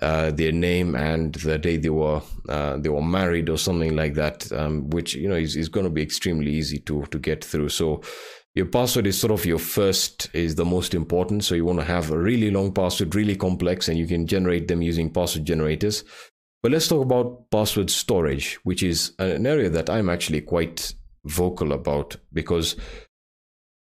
uh, 0.00 0.32
their 0.32 0.50
name 0.50 0.96
and 0.96 1.36
the 1.36 1.58
day 1.58 1.76
they 1.76 1.90
were 1.90 2.20
uh, 2.48 2.76
they 2.76 2.88
were 2.88 3.02
married 3.02 3.48
or 3.48 3.56
something 3.56 3.94
like 3.94 4.14
that, 4.14 4.50
um, 4.52 4.90
which 4.90 5.14
you 5.14 5.28
know 5.28 5.36
is, 5.36 5.54
is 5.54 5.68
going 5.68 5.84
to 5.84 5.90
be 5.90 6.02
extremely 6.02 6.50
easy 6.50 6.80
to 6.80 7.04
to 7.12 7.18
get 7.20 7.44
through. 7.44 7.68
So 7.68 8.02
your 8.56 8.66
password 8.66 9.06
is 9.06 9.18
sort 9.18 9.30
of 9.30 9.46
your 9.46 9.60
first 9.60 10.28
is 10.32 10.56
the 10.56 10.64
most 10.64 10.92
important. 10.92 11.44
So 11.44 11.54
you 11.54 11.64
want 11.64 11.78
to 11.78 11.84
have 11.84 12.10
a 12.10 12.18
really 12.18 12.50
long 12.50 12.74
password, 12.74 13.14
really 13.14 13.36
complex, 13.36 13.88
and 13.88 13.96
you 13.96 14.08
can 14.08 14.26
generate 14.26 14.66
them 14.66 14.82
using 14.82 15.08
password 15.08 15.44
generators. 15.44 16.02
But 16.64 16.72
let's 16.72 16.88
talk 16.88 17.02
about 17.02 17.50
password 17.50 17.90
storage, 17.90 18.54
which 18.64 18.82
is 18.82 19.12
an 19.20 19.46
area 19.46 19.70
that 19.70 19.88
I'm 19.88 20.08
actually 20.08 20.40
quite 20.40 20.94
vocal 21.24 21.72
about 21.72 22.16
because 22.32 22.76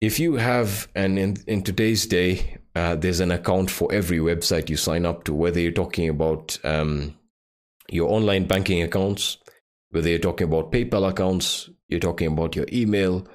if 0.01 0.19
you 0.19 0.35
have 0.35 0.87
and 0.95 1.17
in, 1.17 1.37
in 1.47 1.63
today's 1.63 2.05
day 2.05 2.57
uh, 2.75 2.95
there's 2.95 3.19
an 3.19 3.31
account 3.31 3.71
for 3.71 3.91
every 3.91 4.19
website 4.19 4.69
you 4.69 4.77
sign 4.77 5.05
up 5.05 5.23
to 5.23 5.33
whether 5.33 5.59
you're 5.59 5.71
talking 5.71 6.09
about 6.09 6.57
um, 6.63 7.15
your 7.89 8.11
online 8.11 8.45
banking 8.45 8.83
accounts 8.83 9.37
whether 9.89 10.09
you're 10.09 10.19
talking 10.19 10.47
about 10.47 10.71
paypal 10.71 11.09
accounts 11.09 11.69
you're 11.87 11.99
talking 11.99 12.27
about 12.27 12.55
your 12.55 12.65
email 12.71 13.27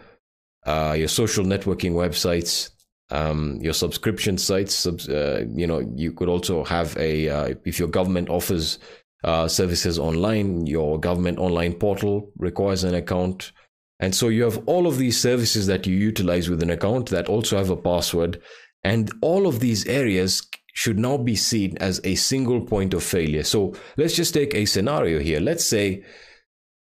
uh, 0.67 0.95
your 0.97 1.09
social 1.09 1.45
networking 1.45 1.93
websites 1.93 2.71
um, 3.11 3.59
your 3.61 3.73
subscription 3.73 4.37
sites 4.37 4.87
uh, 4.87 5.45
you 5.55 5.67
know 5.67 5.81
you 5.97 6.13
could 6.13 6.29
also 6.29 6.63
have 6.65 6.97
a 6.99 7.29
uh, 7.29 7.55
if 7.65 7.79
your 7.79 7.89
government 7.89 8.29
offers 8.29 8.79
uh, 9.25 9.49
services 9.49 9.99
online 9.99 10.67
your 10.67 11.01
government 11.01 11.39
online 11.39 11.73
portal 11.73 12.31
requires 12.37 12.85
an 12.85 12.95
account 12.95 13.53
and 14.01 14.15
so 14.15 14.29
you 14.29 14.45
have 14.45 14.63
all 14.67 14.87
of 14.87 14.99
these 14.99 15.21
services 15.21 15.67
that 15.67 15.87
you 15.87 15.97
utilize 15.97 16.49
with 16.49 16.63
an 16.63 16.71
account 16.71 17.11
that 17.11 17.29
also 17.29 17.57
have 17.57 17.71
a 17.71 17.77
password. 17.77 18.41
And 18.85 19.11
all 19.21 19.47
of 19.47 19.59
these 19.59 19.87
areas 19.87 20.47
should 20.73 20.99
now 20.99 21.17
be 21.17 21.35
seen 21.35 21.77
as 21.79 22.01
a 22.05 22.15
single 22.15 22.61
point 22.61 22.95
of 22.95 23.03
failure. 23.03 23.43
So 23.43 23.75
let's 23.97 24.15
just 24.15 24.35
take 24.35 24.55
a 24.55 24.67
scenario 24.67 25.19
here. 25.19 25.41
Let's 25.41 25.65
say, 25.65 26.05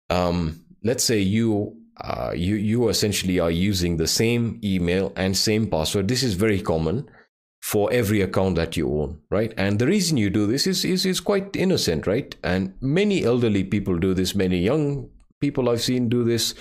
um, 0.10 0.66
let's 0.84 1.04
say 1.04 1.20
you 1.20 1.78
uh, 2.02 2.34
you 2.36 2.56
you 2.56 2.90
essentially 2.90 3.40
are 3.40 3.52
using 3.52 3.96
the 3.96 4.08
same 4.08 4.60
email 4.62 5.14
and 5.16 5.38
same 5.38 5.68
password. 5.68 6.10
This 6.10 6.24
is 6.24 6.34
very 6.34 6.62
common 6.62 7.10
for 7.62 7.92
every 7.94 8.22
account 8.22 8.56
that 8.58 8.76
you 8.76 8.92
own, 8.92 9.22
right? 9.32 9.54
And 9.56 9.80
the 9.80 9.88
reason 9.88 10.18
you 10.18 10.30
do 10.30 10.46
this 10.46 10.68
is 10.68 10.84
is 10.84 11.06
is 11.06 11.22
quite 11.22 11.56
innocent, 11.56 12.06
right? 12.06 12.36
And 12.44 12.74
many 12.82 13.24
elderly 13.24 13.64
people 13.64 13.98
do 13.98 14.14
this. 14.14 14.36
Many 14.36 14.58
young 14.58 15.10
people 15.40 15.70
I've 15.70 15.82
seen 15.82 16.10
do 16.10 16.26
this 16.26 16.54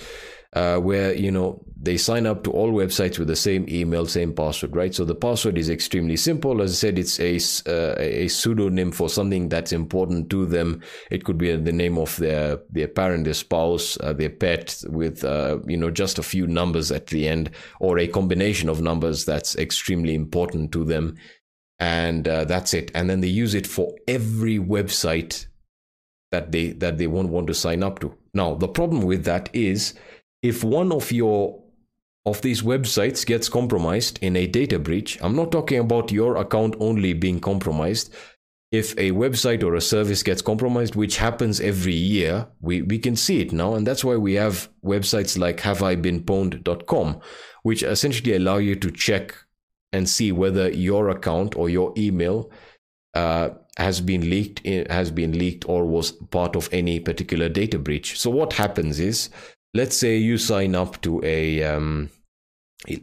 uh, 0.55 0.77
where 0.77 1.13
you 1.13 1.31
know 1.31 1.61
they 1.77 1.97
sign 1.97 2.25
up 2.25 2.43
to 2.43 2.51
all 2.51 2.71
websites 2.71 3.19
with 3.19 3.27
the 3.27 3.35
same 3.35 3.65
email, 3.69 4.05
same 4.07 4.33
password, 4.33 4.75
right? 4.75 4.95
So 4.95 5.05
the 5.05 5.13
password 5.13 5.57
is 5.57 5.69
extremely 5.69 6.15
simple. 6.15 6.61
As 6.61 6.71
I 6.71 6.75
said, 6.75 6.97
it's 6.97 7.19
a 7.19 7.35
uh, 7.69 7.95
a 7.99 8.27
pseudonym 8.29 8.91
for 8.91 9.09
something 9.09 9.49
that's 9.49 9.73
important 9.73 10.29
to 10.29 10.45
them. 10.45 10.81
It 11.11 11.25
could 11.25 11.37
be 11.37 11.55
the 11.55 11.71
name 11.71 11.97
of 11.97 12.15
their 12.15 12.59
their 12.69 12.87
parent, 12.87 13.25
their 13.25 13.33
spouse, 13.33 13.97
uh, 14.01 14.13
their 14.13 14.29
pet, 14.29 14.81
with 14.87 15.25
uh, 15.25 15.59
you 15.67 15.77
know 15.77 15.91
just 15.91 16.17
a 16.17 16.23
few 16.23 16.47
numbers 16.47 16.91
at 16.91 17.07
the 17.07 17.27
end, 17.27 17.51
or 17.81 17.99
a 17.99 18.07
combination 18.07 18.69
of 18.69 18.81
numbers 18.81 19.25
that's 19.25 19.57
extremely 19.57 20.15
important 20.15 20.71
to 20.71 20.85
them, 20.85 21.17
and 21.79 22.29
uh, 22.29 22.45
that's 22.45 22.73
it. 22.73 22.91
And 22.95 23.09
then 23.09 23.19
they 23.19 23.27
use 23.27 23.53
it 23.53 23.67
for 23.67 23.93
every 24.07 24.57
website 24.57 25.47
that 26.31 26.53
they 26.53 26.71
that 26.71 26.97
they 26.97 27.07
won't 27.07 27.29
want 27.29 27.47
to 27.47 27.53
sign 27.53 27.83
up 27.83 27.99
to. 27.99 28.15
Now 28.33 28.55
the 28.55 28.69
problem 28.69 29.01
with 29.01 29.25
that 29.25 29.49
is 29.53 29.93
if 30.45 30.63
one 30.63 30.91
of 30.91 31.11
your 31.11 31.59
of 32.27 32.41
these 32.41 32.61
websites 32.61 33.25
gets 33.25 33.49
compromised 33.49 34.19
in 34.21 34.35
a 34.35 34.47
data 34.47 34.77
breach, 34.77 35.17
I'm 35.21 35.35
not 35.35 35.51
talking 35.51 35.79
about 35.79 36.11
your 36.11 36.37
account 36.37 36.75
only 36.79 37.13
being 37.13 37.39
compromised. 37.39 38.13
If 38.71 38.93
a 38.97 39.11
website 39.11 39.63
or 39.63 39.75
a 39.75 39.81
service 39.81 40.21
gets 40.21 40.41
compromised, 40.41 40.95
which 40.95 41.17
happens 41.17 41.61
every 41.61 41.93
year, 41.93 42.47
we, 42.61 42.81
we 42.81 42.99
can 42.99 43.15
see 43.15 43.41
it 43.41 43.53
now. 43.53 43.75
And 43.75 43.85
that's 43.87 44.03
why 44.03 44.17
we 44.17 44.33
have 44.35 44.69
websites 44.83 45.37
like 45.37 45.57
haveibeenpwned.com, 45.57 47.21
which 47.63 47.83
essentially 47.83 48.35
allow 48.35 48.57
you 48.57 48.75
to 48.75 48.91
check 48.91 49.35
and 49.93 50.09
see 50.09 50.31
whether 50.31 50.69
your 50.69 51.09
account 51.09 51.55
or 51.55 51.69
your 51.69 51.93
email 51.95 52.51
uh, 53.13 53.49
has 53.77 54.01
been 54.01 54.29
leaked, 54.29 54.65
has 54.89 55.09
been 55.11 55.37
leaked 55.37 55.69
or 55.69 55.85
was 55.85 56.11
part 56.11 56.55
of 56.55 56.69
any 56.71 56.99
particular 56.99 57.49
data 57.49 57.79
breach. 57.79 58.19
So 58.19 58.29
what 58.29 58.53
happens 58.53 58.99
is 58.99 59.29
let's 59.75 59.97
say 59.97 60.15
you 60.17 60.37
sign 60.37 60.73
up 60.73 61.01
to 61.01 61.21
a 61.23 61.61
um, 61.63 62.09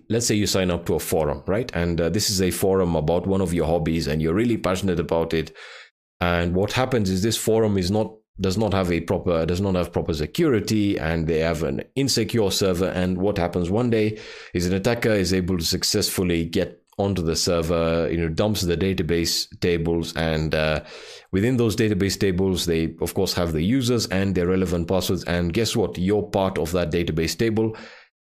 let's 0.08 0.26
say 0.26 0.34
you 0.34 0.46
sign 0.46 0.70
up 0.70 0.86
to 0.86 0.94
a 0.94 0.98
forum 0.98 1.42
right? 1.46 1.70
And 1.74 2.00
uh, 2.00 2.08
this 2.08 2.30
is 2.30 2.40
a 2.40 2.50
forum 2.50 2.96
about 2.96 3.26
one 3.26 3.40
of 3.40 3.54
your 3.54 3.66
hobbies 3.66 4.06
and 4.06 4.20
you're 4.20 4.34
really 4.34 4.56
passionate 4.56 4.98
about 4.98 5.34
it. 5.34 5.54
And 6.20 6.54
what 6.54 6.72
happens 6.72 7.10
is 7.10 7.22
this 7.22 7.36
forum 7.36 7.78
is 7.78 7.90
not 7.90 8.14
does 8.40 8.56
not 8.56 8.72
have 8.72 8.90
a 8.90 9.00
proper 9.00 9.44
does 9.44 9.60
not 9.60 9.74
have 9.74 9.92
proper 9.92 10.14
security 10.14 10.98
and 10.98 11.28
they 11.28 11.40
have 11.40 11.62
an 11.62 11.82
insecure 11.94 12.50
server. 12.50 12.88
And 12.88 13.18
what 13.18 13.36
happens 13.36 13.70
one 13.70 13.90
day 13.90 14.18
is 14.54 14.66
an 14.66 14.72
attacker 14.72 15.12
is 15.12 15.34
able 15.34 15.58
to 15.58 15.64
successfully 15.64 16.46
get 16.46 16.81
onto 16.98 17.22
the 17.22 17.36
server, 17.36 18.08
you 18.10 18.18
know, 18.18 18.28
dumps 18.28 18.62
the 18.62 18.76
database 18.76 19.48
tables, 19.60 20.14
and 20.14 20.54
uh, 20.54 20.80
within 21.30 21.56
those 21.56 21.74
database 21.74 22.18
tables, 22.18 22.66
they 22.66 22.94
of 23.00 23.14
course 23.14 23.32
have 23.34 23.52
the 23.52 23.62
users 23.62 24.06
and 24.08 24.34
their 24.34 24.46
relevant 24.46 24.88
passwords. 24.88 25.24
And 25.24 25.52
guess 25.52 25.74
what? 25.74 25.96
You're 25.98 26.22
part 26.22 26.58
of 26.58 26.72
that 26.72 26.90
database 26.90 27.36
table, 27.36 27.76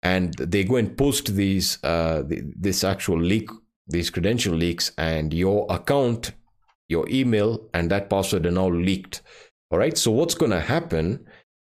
and 0.03 0.35
they 0.35 0.65
go 0.65 0.77
and 0.77 0.97
post 0.97 1.35
these 1.35 1.83
uh, 1.83 2.25
this 2.27 2.85
actual 2.85 3.21
leak, 3.21 3.49
these 3.87 4.11
credential 4.11 4.55
leaks, 4.55 4.93
and 4.99 5.33
your 5.33 5.67
account, 5.71 6.33
your 6.89 7.09
email, 7.09 7.69
and 7.73 7.91
that 7.91 8.11
password 8.11 8.47
are 8.47 8.51
now 8.51 8.69
leaked. 8.69 9.23
All 9.71 9.79
right. 9.79 9.97
So 9.97 10.11
what's 10.11 10.35
going 10.35 10.53
to 10.53 10.61
happen? 10.61 11.27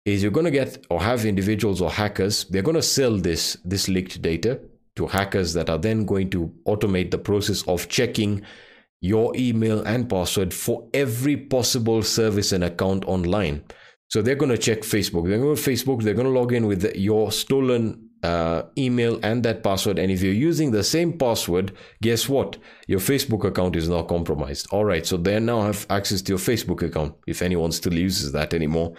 Is 0.05 0.23
you're 0.23 0.33
going 0.33 0.47
to 0.47 0.51
get 0.51 0.87
or 0.89 1.03
have 1.03 1.27
individuals 1.27 1.83
or 1.83 1.91
hackers, 1.91 2.47
they're 2.47 2.63
going 2.63 2.77
to 2.77 2.83
sell 2.83 3.19
this 3.19 3.59
this 3.63 3.89
leaked 3.89 4.23
data 4.23 4.59
to 4.99 5.07
hackers 5.07 5.55
that 5.55 5.71
are 5.71 5.79
then 5.79 6.05
going 6.05 6.29
to 6.31 6.53
automate 6.67 7.11
the 7.11 7.19
process 7.19 7.63
of 7.67 7.89
checking 7.89 8.43
your 9.01 9.33
email 9.37 9.81
and 9.83 10.11
password 10.11 10.53
for 10.53 10.89
every 10.93 11.37
possible 11.37 12.03
service 12.03 12.53
and 12.53 12.65
account 12.65 13.05
online. 13.07 13.63
So 14.09 14.23
they're 14.23 14.35
going 14.35 14.51
to 14.51 14.59
check 14.59 14.81
Facebook. 14.81 15.29
They're 15.29 15.39
going 15.39 15.55
to 15.55 15.63
Facebook. 15.63 16.03
They're 16.03 16.15
going 16.15 16.27
to 16.27 16.39
log 16.39 16.53
in 16.53 16.67
with 16.67 16.97
your 16.97 17.31
stolen 17.31 18.09
uh, 18.25 18.63
email 18.77 19.21
and 19.23 19.45
that 19.45 19.63
password. 19.63 20.01
And 20.01 20.11
if 20.11 20.21
you're 20.21 20.33
using 20.33 20.73
the 20.73 20.83
same 20.83 21.17
password, 21.17 21.73
guess 22.03 22.29
what? 22.29 22.57
Your 22.89 22.99
Facebook 22.99 23.45
account 23.45 23.77
is 23.77 23.89
now 23.89 24.03
compromised. 24.03 24.67
All 24.73 24.85
right. 24.85 25.07
So 25.07 25.17
they 25.17 25.39
now 25.39 25.63
have 25.63 25.87
access 25.91 26.23
to 26.23 26.33
your 26.33 26.39
Facebook 26.39 26.83
account 26.83 27.15
if 27.29 27.41
anyone 27.41 27.71
still 27.71 27.95
uses 27.95 28.33
that 28.33 28.53
anymore. 28.53 28.95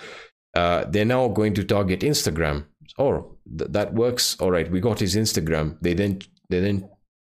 Uh, 0.55 0.85
they're 0.87 1.03
now 1.03 1.27
going 1.27 1.53
to 1.55 1.63
target 1.65 1.99
Instagram 2.01 2.65
oh 2.99 3.35
th- 3.57 3.71
that 3.71 3.93
works. 3.93 4.35
All 4.39 4.51
right. 4.51 4.69
We 4.69 4.79
got 4.79 4.99
his 4.99 5.15
instagram. 5.15 5.77
They 5.81 5.93
then 5.93 6.19
they 6.49 6.59
then 6.59 6.89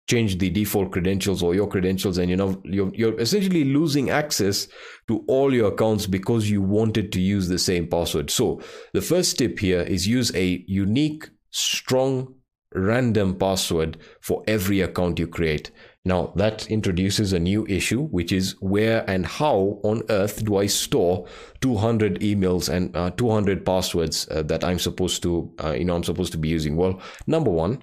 change 0.09 0.39
the 0.39 0.51
default 0.51 0.93
credentials 0.93 1.43
or 1.43 1.55
your 1.55 1.67
credentials 1.67 2.17
and 2.17 2.31
you 2.31 2.37
know 2.37 2.61
you're, 2.65 2.95
you're 2.95 3.19
essentially 3.21 3.65
losing 3.65 4.11
access 4.11 4.69
to 5.09 5.25
all 5.27 5.53
your 5.53 5.73
accounts 5.73 6.07
because 6.07 6.49
you 6.49 6.63
wanted 6.63 7.11
to 7.13 7.21
use 7.21 7.49
the 7.49 7.59
same 7.59 7.89
password. 7.89 8.31
So 8.31 8.61
the 8.93 9.01
first 9.01 9.37
tip 9.39 9.59
here 9.59 9.81
is 9.81 10.07
use 10.07 10.35
a 10.37 10.65
unique 10.69 11.29
strong 11.51 12.35
random 12.75 13.37
password 13.37 13.97
for 14.21 14.45
every 14.47 14.81
account 14.81 15.19
you 15.19 15.27
create 15.27 15.71
now, 16.07 16.33
that 16.37 16.71
introduces 16.71 17.33
a 17.33 17.41
new 17.41 17.67
issue, 17.67 18.07
which 18.07 18.31
is 18.31 18.55
where 18.61 19.05
and 19.11 19.27
how 19.27 19.81
on 19.83 20.05
earth 20.09 20.45
do 20.45 20.57
I 20.57 20.67
store 20.67 21.27
200 21.63 22.21
emails 22.21 22.69
and 22.69 22.97
uh, 22.97 23.11
200 23.11 23.67
passwords 23.67 24.29
uh, 24.31 24.45
that 24.45 24.63
I'm 24.63 24.79
supposed 24.79 25.25
to, 25.25 25.53
uh, 25.65 25.73
you 25.73 25.85
know, 25.85 25.97
I'm 25.97 26.05
supposed 26.05 26.31
to 26.31 26.39
be 26.39 26.49
using? 26.49 26.77
Well, 26.77 27.01
number 27.27 27.51
one, 27.51 27.83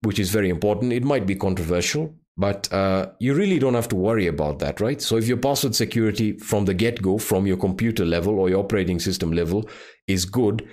which 0.00 0.18
is 0.18 0.30
very 0.30 0.48
important. 0.48 0.94
It 0.94 1.04
might 1.04 1.26
be 1.26 1.34
controversial, 1.34 2.14
but 2.38 2.72
uh, 2.72 3.10
you 3.20 3.34
really 3.34 3.58
don't 3.58 3.74
have 3.74 3.88
to 3.88 3.96
worry 3.96 4.28
about 4.28 4.60
that, 4.60 4.80
right? 4.80 5.02
So 5.02 5.18
if 5.18 5.28
your 5.28 5.36
password 5.36 5.74
security 5.74 6.38
from 6.38 6.64
the 6.64 6.72
get 6.72 7.02
go, 7.02 7.18
from 7.18 7.46
your 7.46 7.58
computer 7.58 8.06
level 8.06 8.38
or 8.38 8.48
your 8.48 8.60
operating 8.60 8.98
system 8.98 9.30
level, 9.30 9.68
is 10.06 10.24
good, 10.24 10.66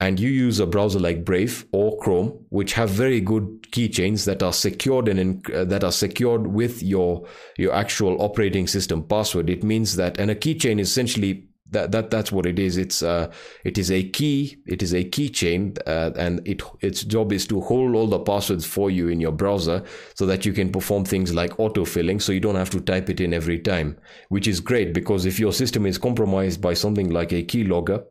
and 0.00 0.18
you 0.18 0.30
use 0.30 0.58
a 0.58 0.66
browser 0.66 0.98
like 0.98 1.24
Brave 1.24 1.66
or 1.72 1.98
Chrome, 1.98 2.44
which 2.48 2.72
have 2.72 2.88
very 2.90 3.20
good 3.20 3.62
keychains 3.70 4.24
that 4.24 4.42
are 4.42 4.52
secured 4.52 5.08
and 5.08 5.48
uh, 5.50 5.64
that 5.66 5.84
are 5.84 5.92
secured 5.92 6.46
with 6.46 6.82
your 6.82 7.26
your 7.58 7.74
actual 7.74 8.20
operating 8.22 8.66
system 8.66 9.02
password, 9.04 9.50
it 9.50 9.62
means 9.62 9.96
that 9.96 10.18
and 10.18 10.30
a 10.30 10.34
keychain 10.34 10.80
is 10.80 10.90
essentially 10.90 11.46
that, 11.72 11.92
that 11.92 12.10
that's 12.10 12.32
what 12.32 12.46
it 12.46 12.58
is. 12.58 12.76
It's 12.76 13.02
uh, 13.02 13.30
it 13.64 13.78
is 13.78 13.90
a 13.90 14.02
key. 14.02 14.56
It 14.66 14.82
is 14.82 14.92
a 14.92 15.04
keychain, 15.04 15.78
uh, 15.86 16.10
and 16.16 16.46
it 16.46 16.62
its 16.80 17.04
job 17.04 17.32
is 17.32 17.46
to 17.46 17.60
hold 17.60 17.94
all 17.94 18.08
the 18.08 18.18
passwords 18.18 18.66
for 18.66 18.90
you 18.90 19.08
in 19.08 19.20
your 19.20 19.32
browser, 19.32 19.84
so 20.14 20.26
that 20.26 20.44
you 20.44 20.52
can 20.52 20.72
perform 20.72 21.04
things 21.04 21.32
like 21.32 21.56
autofilling, 21.58 22.20
so 22.20 22.32
you 22.32 22.40
don't 22.40 22.56
have 22.56 22.70
to 22.70 22.80
type 22.80 23.08
it 23.08 23.20
in 23.20 23.32
every 23.32 23.58
time. 23.58 23.96
Which 24.30 24.48
is 24.48 24.60
great 24.60 24.92
because 24.92 25.26
if 25.26 25.38
your 25.38 25.52
system 25.52 25.86
is 25.86 25.98
compromised 25.98 26.60
by 26.60 26.74
something 26.74 27.10
like 27.10 27.32
a 27.32 27.44
keylogger 27.44 28.02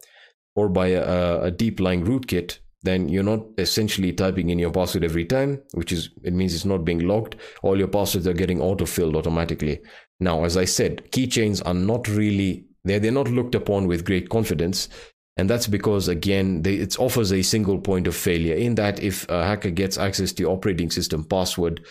or 0.60 0.70
by 0.70 0.88
a, 0.88 1.42
a 1.42 1.52
deep 1.52 1.80
lying 1.80 2.06
rootkit, 2.06 2.60
then 2.84 3.10
you're 3.10 3.24
not 3.24 3.46
essentially 3.58 4.14
typing 4.14 4.50
in 4.50 4.60
your 4.60 4.72
password 4.72 5.04
every 5.04 5.26
time, 5.26 5.62
which 5.74 5.92
is 5.92 6.10
it 6.24 6.34
means 6.34 6.54
it's 6.54 6.66
not 6.66 6.86
being 6.86 7.08
logged. 7.08 7.36
All 7.62 7.78
your 7.78 7.88
passwords 7.88 8.28
are 8.28 8.34
getting 8.34 8.60
autofilled 8.60 9.16
automatically. 9.16 9.80
Now, 10.20 10.44
as 10.44 10.58
I 10.58 10.66
said, 10.66 11.12
keychains 11.12 11.62
are 11.66 11.74
not 11.74 12.08
really 12.08 12.66
they're, 12.84 13.00
they're 13.00 13.12
not 13.12 13.30
looked 13.30 13.56
upon 13.56 13.88
with 13.88 14.06
great 14.06 14.30
confidence. 14.30 14.90
And 15.38 15.50
that's 15.50 15.68
because, 15.68 16.08
again, 16.08 16.64
they, 16.64 16.76
it 16.76 17.00
offers 17.00 17.32
a 17.32 17.42
single 17.42 17.80
point 17.80 18.08
of 18.08 18.16
failure 18.16 18.56
in 18.56 18.76
that 18.76 19.02
if 19.02 19.30
a 19.30 19.46
hacker 19.46 19.70
gets 19.70 19.98
access 19.98 20.34
to 20.34 20.44
your 20.44 20.52
operating 20.52 20.92
system 20.92 21.24
password, 21.24 21.86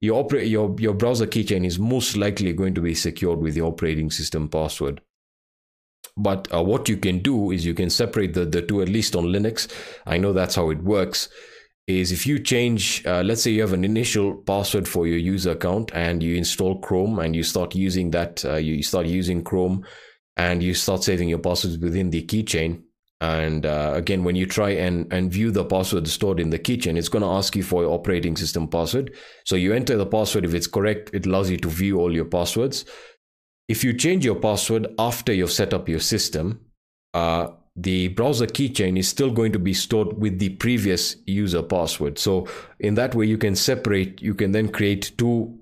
your, 0.00 0.22
oper- 0.22 0.48
your, 0.48 0.74
your 0.78 0.94
browser 0.94 1.26
keychain 1.26 1.64
is 1.64 1.78
most 1.78 2.16
likely 2.16 2.52
going 2.52 2.74
to 2.74 2.82
be 2.82 2.94
secured 2.94 3.38
with 3.40 3.54
the 3.54 3.62
operating 3.62 4.10
system 4.10 4.48
password. 4.48 5.00
But 6.22 6.52
uh, 6.52 6.62
what 6.62 6.88
you 6.88 6.96
can 6.96 7.20
do 7.20 7.50
is 7.50 7.64
you 7.64 7.74
can 7.74 7.88
separate 7.88 8.34
the, 8.34 8.44
the 8.44 8.62
two, 8.62 8.82
at 8.82 8.88
least 8.88 9.16
on 9.16 9.24
Linux. 9.24 9.68
I 10.06 10.18
know 10.18 10.32
that's 10.32 10.54
how 10.54 10.70
it 10.70 10.82
works. 10.82 11.28
Is 11.86 12.12
if 12.12 12.26
you 12.26 12.38
change, 12.38 13.04
uh, 13.06 13.22
let's 13.22 13.42
say 13.42 13.50
you 13.50 13.62
have 13.62 13.72
an 13.72 13.84
initial 13.84 14.36
password 14.36 14.86
for 14.86 15.06
your 15.06 15.16
user 15.16 15.52
account 15.52 15.90
and 15.94 16.22
you 16.22 16.36
install 16.36 16.78
Chrome 16.78 17.18
and 17.18 17.34
you 17.34 17.42
start 17.42 17.74
using 17.74 18.10
that, 18.12 18.44
uh, 18.44 18.56
you 18.56 18.82
start 18.82 19.06
using 19.06 19.42
Chrome 19.42 19.84
and 20.36 20.62
you 20.62 20.74
start 20.74 21.02
saving 21.02 21.28
your 21.28 21.38
passwords 21.38 21.78
within 21.78 22.10
the 22.10 22.22
keychain. 22.22 22.82
And 23.20 23.66
uh, 23.66 23.92
again, 23.94 24.24
when 24.24 24.36
you 24.36 24.46
try 24.46 24.70
and, 24.70 25.12
and 25.12 25.32
view 25.32 25.50
the 25.50 25.64
password 25.64 26.06
stored 26.08 26.38
in 26.38 26.50
the 26.50 26.58
keychain, 26.58 26.96
it's 26.96 27.08
going 27.08 27.22
to 27.22 27.28
ask 27.28 27.56
you 27.56 27.62
for 27.62 27.82
your 27.82 27.92
operating 27.92 28.36
system 28.36 28.68
password. 28.68 29.14
So 29.44 29.56
you 29.56 29.74
enter 29.74 29.96
the 29.96 30.06
password. 30.06 30.44
If 30.44 30.54
it's 30.54 30.66
correct, 30.66 31.10
it 31.12 31.26
allows 31.26 31.50
you 31.50 31.56
to 31.58 31.68
view 31.68 31.98
all 31.98 32.14
your 32.14 32.24
passwords. 32.24 32.84
If 33.70 33.84
you 33.84 33.92
change 33.92 34.24
your 34.24 34.34
password 34.34 34.88
after 34.98 35.32
you've 35.32 35.52
set 35.52 35.72
up 35.72 35.88
your 35.88 36.00
system, 36.00 36.58
uh, 37.14 37.50
the 37.76 38.08
browser 38.08 38.46
keychain 38.46 38.98
is 38.98 39.08
still 39.08 39.30
going 39.30 39.52
to 39.52 39.60
be 39.60 39.74
stored 39.74 40.18
with 40.18 40.40
the 40.40 40.48
previous 40.56 41.14
user 41.24 41.62
password. 41.62 42.18
So 42.18 42.48
in 42.80 42.96
that 42.96 43.14
way, 43.14 43.26
you 43.26 43.38
can 43.38 43.54
separate, 43.54 44.20
you 44.20 44.34
can 44.34 44.50
then 44.50 44.72
create 44.72 45.12
two, 45.18 45.60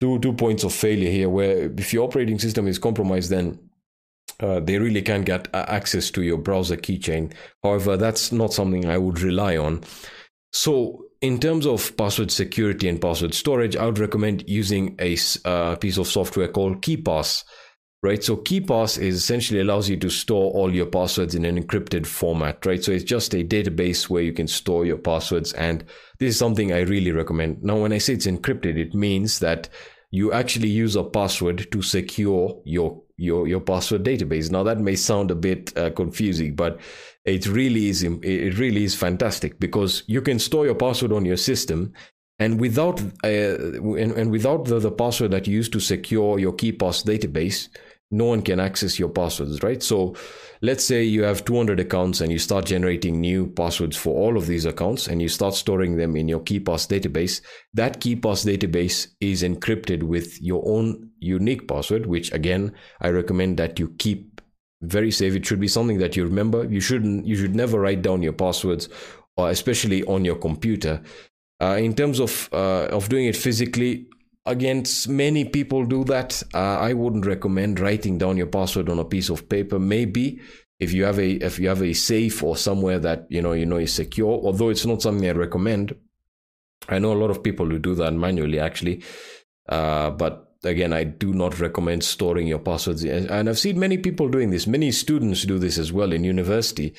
two, 0.00 0.18
two 0.20 0.32
points 0.32 0.64
of 0.64 0.72
failure 0.72 1.10
here 1.10 1.28
where 1.28 1.70
if 1.76 1.92
your 1.92 2.04
operating 2.04 2.38
system 2.38 2.66
is 2.66 2.78
compromised, 2.78 3.28
then 3.28 3.58
uh, 4.40 4.60
they 4.60 4.78
really 4.78 5.02
can 5.02 5.20
get 5.20 5.46
access 5.52 6.10
to 6.12 6.22
your 6.22 6.38
browser 6.38 6.78
keychain. 6.78 7.34
However, 7.62 7.98
that's 7.98 8.32
not 8.32 8.54
something 8.54 8.88
I 8.88 8.96
would 8.96 9.20
rely 9.20 9.58
on. 9.58 9.82
So, 10.54 11.04
in 11.22 11.38
terms 11.38 11.66
of 11.66 11.96
password 11.96 12.30
security 12.30 12.88
and 12.88 13.00
password 13.00 13.32
storage, 13.32 13.76
I 13.76 13.86
would 13.86 14.00
recommend 14.00 14.48
using 14.48 14.96
a 14.98 15.16
uh, 15.44 15.76
piece 15.76 15.96
of 15.96 16.08
software 16.08 16.48
called 16.48 16.82
KeePass. 16.82 17.44
Right, 18.04 18.22
so 18.22 18.36
KeePass 18.36 19.00
is 19.00 19.14
essentially 19.14 19.60
allows 19.60 19.88
you 19.88 19.96
to 19.98 20.10
store 20.10 20.50
all 20.52 20.74
your 20.74 20.86
passwords 20.86 21.36
in 21.36 21.44
an 21.44 21.62
encrypted 21.62 22.04
format. 22.04 22.66
Right, 22.66 22.82
so 22.82 22.90
it's 22.90 23.04
just 23.04 23.32
a 23.32 23.44
database 23.44 24.10
where 24.10 24.24
you 24.24 24.32
can 24.32 24.48
store 24.48 24.84
your 24.84 24.98
passwords, 24.98 25.52
and 25.52 25.84
this 26.18 26.30
is 26.30 26.38
something 26.38 26.72
I 26.72 26.80
really 26.80 27.12
recommend. 27.12 27.62
Now, 27.62 27.80
when 27.80 27.92
I 27.92 27.98
say 27.98 28.14
it's 28.14 28.26
encrypted, 28.26 28.76
it 28.76 28.92
means 28.92 29.38
that 29.38 29.68
you 30.10 30.32
actually 30.32 30.68
use 30.68 30.96
a 30.96 31.04
password 31.04 31.70
to 31.70 31.80
secure 31.80 32.60
your 32.64 33.00
your 33.16 33.46
your 33.46 33.60
password 33.60 34.02
database. 34.02 34.50
Now 34.50 34.64
that 34.64 34.80
may 34.80 34.96
sound 34.96 35.30
a 35.30 35.36
bit 35.36 35.76
uh, 35.78 35.90
confusing, 35.90 36.56
but 36.56 36.80
it 37.24 37.46
really 37.46 37.88
is 37.88 38.02
it 38.02 38.58
really 38.58 38.84
is 38.84 38.94
fantastic 38.94 39.58
because 39.58 40.02
you 40.06 40.20
can 40.20 40.38
store 40.38 40.66
your 40.66 40.74
password 40.74 41.12
on 41.12 41.24
your 41.24 41.36
system 41.36 41.92
and 42.38 42.60
without 42.60 43.00
uh, 43.24 43.26
and, 43.26 44.12
and, 44.12 44.30
without 44.30 44.64
the, 44.64 44.78
the 44.80 44.90
password 44.90 45.30
that 45.30 45.46
you 45.46 45.54
use 45.54 45.68
to 45.68 45.78
secure 45.78 46.38
your 46.38 46.52
KeePass 46.52 47.04
database 47.04 47.68
no 48.12 48.26
one 48.26 48.42
can 48.42 48.60
access 48.60 48.98
your 48.98 49.08
passwords, 49.08 49.62
right? 49.62 49.82
So 49.82 50.14
let's 50.60 50.84
say 50.84 51.02
you 51.02 51.22
have 51.22 51.46
200 51.46 51.80
accounts 51.80 52.20
and 52.20 52.30
you 52.30 52.38
start 52.38 52.66
generating 52.66 53.20
new 53.20 53.46
passwords 53.46 53.96
for 53.96 54.14
all 54.14 54.36
of 54.36 54.46
these 54.46 54.66
accounts 54.66 55.08
and 55.08 55.20
you 55.20 55.28
start 55.28 55.54
storing 55.54 55.96
them 55.96 56.14
in 56.14 56.28
your 56.28 56.40
KeePass 56.40 56.86
database. 56.86 57.40
That 57.72 58.00
KeePass 58.00 58.44
database 58.46 59.08
is 59.20 59.42
encrypted 59.42 60.02
with 60.02 60.40
your 60.42 60.62
own 60.66 61.10
unique 61.20 61.66
password, 61.66 62.04
which 62.04 62.30
again, 62.32 62.74
I 63.00 63.08
recommend 63.08 63.56
that 63.56 63.78
you 63.78 63.94
keep 63.98 64.31
very 64.82 65.10
safe. 65.10 65.34
It 65.34 65.46
should 65.46 65.60
be 65.60 65.68
something 65.68 65.98
that 65.98 66.16
you 66.16 66.24
remember. 66.24 66.64
You 66.64 66.80
shouldn't, 66.80 67.26
you 67.26 67.36
should 67.36 67.54
never 67.54 67.80
write 67.80 68.02
down 68.02 68.22
your 68.22 68.32
passwords, 68.32 68.88
or 69.36 69.50
especially 69.50 70.04
on 70.04 70.24
your 70.24 70.36
computer. 70.36 71.02
Uh, 71.60 71.76
in 71.76 71.94
terms 71.94 72.18
of 72.18 72.48
uh, 72.52 72.86
of 72.86 73.08
doing 73.08 73.26
it 73.26 73.36
physically, 73.36 74.06
against 74.46 75.08
many 75.08 75.44
people 75.44 75.84
do 75.84 76.02
that 76.04 76.42
uh, 76.54 76.78
i 76.78 76.92
wouldn't 76.92 77.26
recommend 77.26 77.78
writing 77.78 78.18
down 78.18 78.36
your 78.36 78.46
password 78.46 78.88
on 78.88 78.98
a 78.98 79.04
piece 79.04 79.30
of 79.30 79.48
paper 79.48 79.78
maybe 79.78 80.40
if 80.80 80.92
you 80.92 81.04
have 81.04 81.18
a 81.18 81.32
if 81.34 81.60
you 81.60 81.68
have 81.68 81.82
a 81.82 81.92
safe 81.92 82.42
or 82.42 82.56
somewhere 82.56 82.98
that 82.98 83.24
you 83.30 83.40
know 83.40 83.52
you 83.52 83.64
know 83.64 83.76
is 83.76 83.94
secure 83.94 84.40
although 84.42 84.68
it's 84.68 84.84
not 84.84 85.00
something 85.00 85.28
i 85.28 85.32
recommend 85.32 85.94
i 86.88 86.98
know 86.98 87.12
a 87.12 87.20
lot 87.22 87.30
of 87.30 87.42
people 87.42 87.66
who 87.66 87.78
do 87.78 87.94
that 87.94 88.12
manually 88.12 88.58
actually 88.58 89.02
uh, 89.68 90.10
but 90.10 90.51
again 90.64 90.92
i 90.92 91.04
do 91.04 91.32
not 91.32 91.58
recommend 91.60 92.02
storing 92.02 92.46
your 92.46 92.58
passwords 92.58 93.04
and 93.04 93.48
i've 93.48 93.58
seen 93.58 93.78
many 93.78 93.98
people 93.98 94.28
doing 94.28 94.50
this 94.50 94.66
many 94.66 94.90
students 94.90 95.44
do 95.44 95.58
this 95.58 95.78
as 95.78 95.92
well 95.92 96.12
in 96.12 96.24
university 96.24 96.94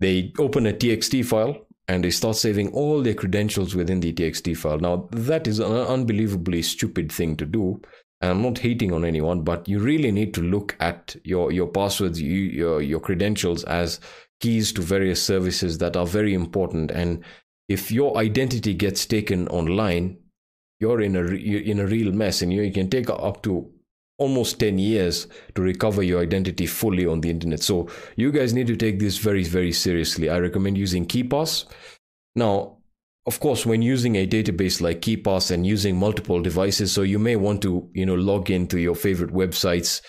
they 0.00 0.32
open 0.38 0.66
a 0.66 0.72
txt 0.72 1.24
file 1.24 1.66
and 1.88 2.02
they 2.02 2.10
start 2.10 2.36
saving 2.36 2.72
all 2.72 3.02
their 3.02 3.14
credentials 3.14 3.74
within 3.74 4.00
the 4.00 4.12
txt 4.12 4.56
file. 4.56 4.78
Now, 4.78 5.08
that 5.12 5.46
is 5.46 5.58
an 5.58 5.72
unbelievably 5.72 6.62
stupid 6.62 7.12
thing 7.12 7.36
to 7.36 7.46
do. 7.46 7.80
And 8.20 8.30
I'm 8.30 8.42
not 8.42 8.58
hating 8.58 8.92
on 8.92 9.04
anyone, 9.04 9.42
but 9.42 9.68
you 9.68 9.78
really 9.78 10.10
need 10.10 10.34
to 10.34 10.40
look 10.40 10.74
at 10.80 11.14
your, 11.22 11.52
your 11.52 11.66
passwords, 11.66 12.20
you, 12.20 12.40
your, 12.40 12.82
your 12.82 12.98
credentials 12.98 13.62
as 13.64 14.00
keys 14.40 14.72
to 14.72 14.82
various 14.82 15.22
services 15.22 15.78
that 15.78 15.96
are 15.96 16.06
very 16.06 16.34
important. 16.34 16.90
And 16.90 17.22
if 17.68 17.92
your 17.92 18.16
identity 18.16 18.74
gets 18.74 19.06
taken 19.06 19.48
online, 19.48 20.18
you're 20.80 21.00
in 21.00 21.16
a 21.16 21.20
in 21.20 21.78
a 21.78 21.86
real 21.86 22.12
mess, 22.12 22.42
and 22.42 22.52
you, 22.52 22.62
you 22.62 22.72
can 22.72 22.90
take 22.90 23.10
up 23.10 23.42
to 23.42 23.70
almost 24.18 24.58
10 24.60 24.78
years 24.78 25.26
to 25.54 25.62
recover 25.62 26.02
your 26.02 26.22
identity 26.22 26.66
fully 26.66 27.06
on 27.06 27.20
the 27.20 27.30
internet. 27.30 27.62
So 27.62 27.88
you 28.16 28.32
guys 28.32 28.54
need 28.54 28.66
to 28.68 28.76
take 28.76 28.98
this 28.98 29.18
very, 29.18 29.44
very 29.44 29.72
seriously. 29.72 30.30
I 30.30 30.38
recommend 30.38 30.78
using 30.78 31.04
KeePass. 31.04 31.66
Now, 32.34 32.78
of 33.26 33.40
course, 33.40 33.66
when 33.66 33.82
using 33.82 34.16
a 34.16 34.26
database 34.26 34.80
like 34.80 35.00
KeePass 35.00 35.50
and 35.50 35.66
using 35.66 35.96
multiple 35.96 36.40
devices, 36.40 36.92
so 36.92 37.02
you 37.02 37.18
may 37.18 37.36
want 37.36 37.60
to, 37.62 37.90
you 37.92 38.06
know, 38.06 38.14
log 38.14 38.50
into 38.50 38.78
your 38.78 38.94
favorite 38.94 39.32
websites 39.32 40.00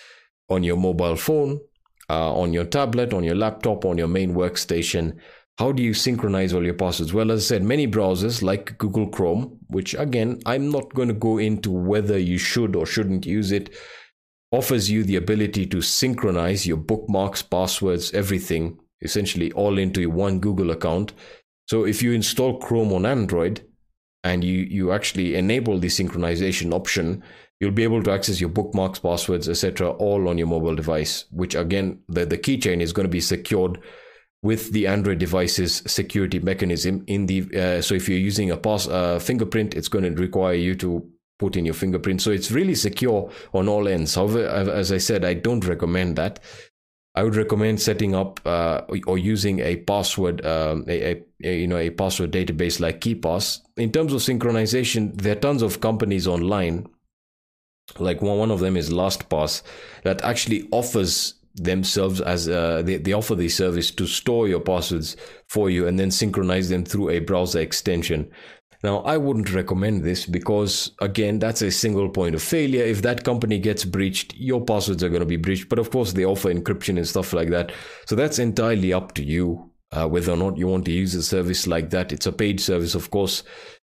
on 0.48 0.62
your 0.62 0.76
mobile 0.76 1.16
phone, 1.16 1.60
uh, 2.08 2.32
on 2.32 2.52
your 2.52 2.64
tablet, 2.64 3.12
on 3.12 3.24
your 3.24 3.34
laptop, 3.34 3.84
on 3.84 3.98
your 3.98 4.08
main 4.08 4.34
workstation. 4.34 5.18
How 5.58 5.72
do 5.72 5.82
you 5.82 5.92
synchronize 5.92 6.54
all 6.54 6.64
your 6.64 6.74
passwords? 6.74 7.12
Well, 7.12 7.32
as 7.32 7.44
I 7.44 7.54
said, 7.54 7.64
many 7.64 7.88
browsers 7.88 8.42
like 8.42 8.78
Google 8.78 9.08
Chrome, 9.08 9.58
which 9.66 9.94
again, 9.94 10.40
I'm 10.46 10.70
not 10.70 10.94
going 10.94 11.08
to 11.08 11.14
go 11.14 11.38
into 11.38 11.72
whether 11.72 12.16
you 12.16 12.38
should 12.38 12.76
or 12.76 12.86
shouldn't 12.86 13.26
use 13.26 13.50
it 13.50 13.74
offers 14.52 14.90
you 14.90 15.04
the 15.04 15.16
ability 15.16 15.66
to 15.66 15.82
synchronize 15.82 16.66
your 16.66 16.76
bookmarks, 16.76 17.42
passwords, 17.42 18.12
everything 18.14 18.78
essentially 19.02 19.52
all 19.52 19.78
into 19.78 20.08
one 20.08 20.40
Google 20.40 20.70
account. 20.70 21.12
So 21.66 21.84
if 21.84 22.02
you 22.02 22.12
install 22.12 22.58
Chrome 22.58 22.92
on 22.92 23.04
Android 23.04 23.60
and 24.24 24.42
you, 24.42 24.60
you 24.60 24.92
actually 24.92 25.34
enable 25.34 25.78
the 25.78 25.88
synchronization 25.88 26.72
option, 26.72 27.22
you'll 27.60 27.72
be 27.72 27.82
able 27.82 28.02
to 28.04 28.10
access 28.10 28.40
your 28.40 28.48
bookmarks, 28.48 28.98
passwords, 28.98 29.48
etc., 29.48 29.90
all 29.90 30.28
on 30.28 30.38
your 30.38 30.46
mobile 30.46 30.74
device, 30.74 31.26
which 31.30 31.54
again, 31.54 32.00
the, 32.08 32.24
the 32.24 32.38
keychain 32.38 32.80
is 32.80 32.92
going 32.92 33.04
to 33.06 33.10
be 33.10 33.20
secured 33.20 33.78
with 34.42 34.72
the 34.72 34.86
Android 34.86 35.18
device's 35.18 35.82
security 35.86 36.38
mechanism 36.38 37.02
in 37.06 37.26
the 37.26 37.42
uh, 37.56 37.82
so 37.82 37.94
if 37.94 38.08
you're 38.08 38.18
using 38.18 38.50
a 38.50 38.56
pass 38.56 38.86
uh, 38.86 39.18
fingerprint, 39.18 39.74
it's 39.74 39.88
going 39.88 40.04
to 40.04 40.20
require 40.20 40.54
you 40.54 40.74
to 40.76 41.08
put 41.38 41.56
in 41.56 41.64
your 41.64 41.74
fingerprint. 41.74 42.20
So 42.20 42.30
it's 42.30 42.50
really 42.50 42.74
secure 42.74 43.30
on 43.52 43.68
all 43.68 43.88
ends. 43.88 44.14
However, 44.14 44.46
as 44.46 44.92
I 44.92 44.98
said, 44.98 45.24
I 45.24 45.34
don't 45.34 45.64
recommend 45.64 46.16
that. 46.16 46.40
I 47.14 47.24
would 47.24 47.36
recommend 47.36 47.80
setting 47.80 48.14
up 48.14 48.40
uh, 48.44 48.82
or 49.06 49.18
using 49.18 49.58
a 49.60 49.76
password, 49.76 50.44
um, 50.46 50.84
a, 50.86 51.24
a, 51.42 51.58
you 51.60 51.66
know, 51.66 51.76
a 51.76 51.90
password 51.90 52.30
database 52.30 52.78
like 52.78 53.00
KeePass. 53.00 53.60
In 53.76 53.90
terms 53.90 54.12
of 54.12 54.20
synchronization, 54.20 55.20
there 55.20 55.32
are 55.32 55.40
tons 55.40 55.62
of 55.62 55.80
companies 55.80 56.28
online. 56.28 56.86
Like 57.98 58.22
one, 58.22 58.38
one 58.38 58.50
of 58.50 58.60
them 58.60 58.76
is 58.76 58.90
LastPass 58.90 59.62
that 60.04 60.22
actually 60.22 60.68
offers 60.70 61.34
themselves 61.58 62.20
as 62.20 62.48
uh, 62.48 62.82
they, 62.82 62.96
they 62.96 63.12
offer 63.12 63.34
the 63.34 63.48
service 63.48 63.90
to 63.92 64.06
store 64.06 64.48
your 64.48 64.60
passwords 64.60 65.16
for 65.48 65.70
you 65.70 65.86
and 65.86 65.98
then 65.98 66.10
synchronize 66.10 66.68
them 66.68 66.84
through 66.84 67.10
a 67.10 67.20
browser 67.20 67.60
extension. 67.60 68.30
Now, 68.84 68.98
I 68.98 69.16
wouldn't 69.16 69.52
recommend 69.52 70.04
this 70.04 70.24
because, 70.24 70.92
again, 71.00 71.40
that's 71.40 71.62
a 71.62 71.70
single 71.70 72.08
point 72.08 72.36
of 72.36 72.42
failure. 72.42 72.84
If 72.84 73.02
that 73.02 73.24
company 73.24 73.58
gets 73.58 73.84
breached, 73.84 74.34
your 74.36 74.64
passwords 74.64 75.02
are 75.02 75.08
going 75.08 75.20
to 75.20 75.26
be 75.26 75.36
breached. 75.36 75.68
But 75.68 75.80
of 75.80 75.90
course, 75.90 76.12
they 76.12 76.24
offer 76.24 76.52
encryption 76.52 76.96
and 76.96 77.08
stuff 77.08 77.32
like 77.32 77.50
that. 77.50 77.72
So 78.06 78.14
that's 78.14 78.38
entirely 78.38 78.92
up 78.92 79.14
to 79.14 79.24
you 79.24 79.70
uh, 79.92 80.06
whether 80.06 80.32
or 80.32 80.36
not 80.36 80.58
you 80.58 80.66
want 80.66 80.84
to 80.84 80.92
use 80.92 81.14
a 81.14 81.22
service 81.22 81.66
like 81.66 81.90
that. 81.90 82.12
It's 82.12 82.26
a 82.26 82.32
paid 82.32 82.60
service, 82.60 82.94
of 82.94 83.10
course. 83.10 83.42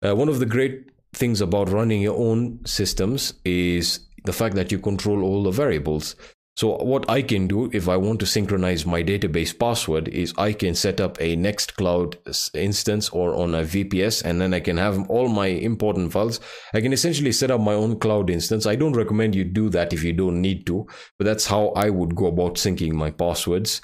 Uh, 0.06 0.16
one 0.16 0.30
of 0.30 0.40
the 0.40 0.46
great 0.46 0.90
things 1.14 1.42
about 1.42 1.70
running 1.70 2.02
your 2.02 2.18
own 2.18 2.64
systems 2.66 3.34
is 3.44 4.00
the 4.26 4.34
fact 4.34 4.56
that 4.56 4.72
you 4.72 4.80
control 4.80 5.24
all 5.24 5.44
the 5.44 5.52
variables. 5.52 6.16
So 6.60 6.76
what 6.76 7.10
I 7.10 7.22
can 7.22 7.48
do 7.48 7.70
if 7.72 7.88
I 7.88 7.96
want 7.96 8.20
to 8.20 8.26
synchronize 8.26 8.86
my 8.86 9.02
database 9.02 9.58
password 9.58 10.10
is 10.10 10.34
I 10.38 10.52
can 10.52 10.76
set 10.76 11.00
up 11.00 11.16
a 11.22 11.38
Nextcloud 11.38 12.54
instance 12.54 13.08
or 13.12 13.34
on 13.34 13.56
a 13.56 13.62
VPS 13.64 14.26
and 14.26 14.42
then 14.42 14.54
I 14.54 14.60
can 14.60 14.76
have 14.76 15.10
all 15.10 15.30
my 15.30 15.48
important 15.48 16.12
files. 16.12 16.42
I 16.74 16.82
can 16.82 16.92
essentially 16.92 17.32
set 17.32 17.50
up 17.50 17.62
my 17.62 17.76
own 17.76 17.98
cloud 17.98 18.30
instance. 18.30 18.66
I 18.66 18.76
don't 18.76 18.92
recommend 18.92 19.36
you 19.36 19.46
do 19.46 19.70
that 19.70 19.94
if 19.94 20.04
you 20.04 20.12
don't 20.12 20.42
need 20.42 20.66
to, 20.66 20.86
but 21.18 21.24
that's 21.24 21.46
how 21.46 21.70
I 21.78 21.92
would 21.92 22.14
go 22.14 22.26
about 22.26 22.56
syncing 22.56 22.92
my 22.92 23.12
passwords. 23.12 23.80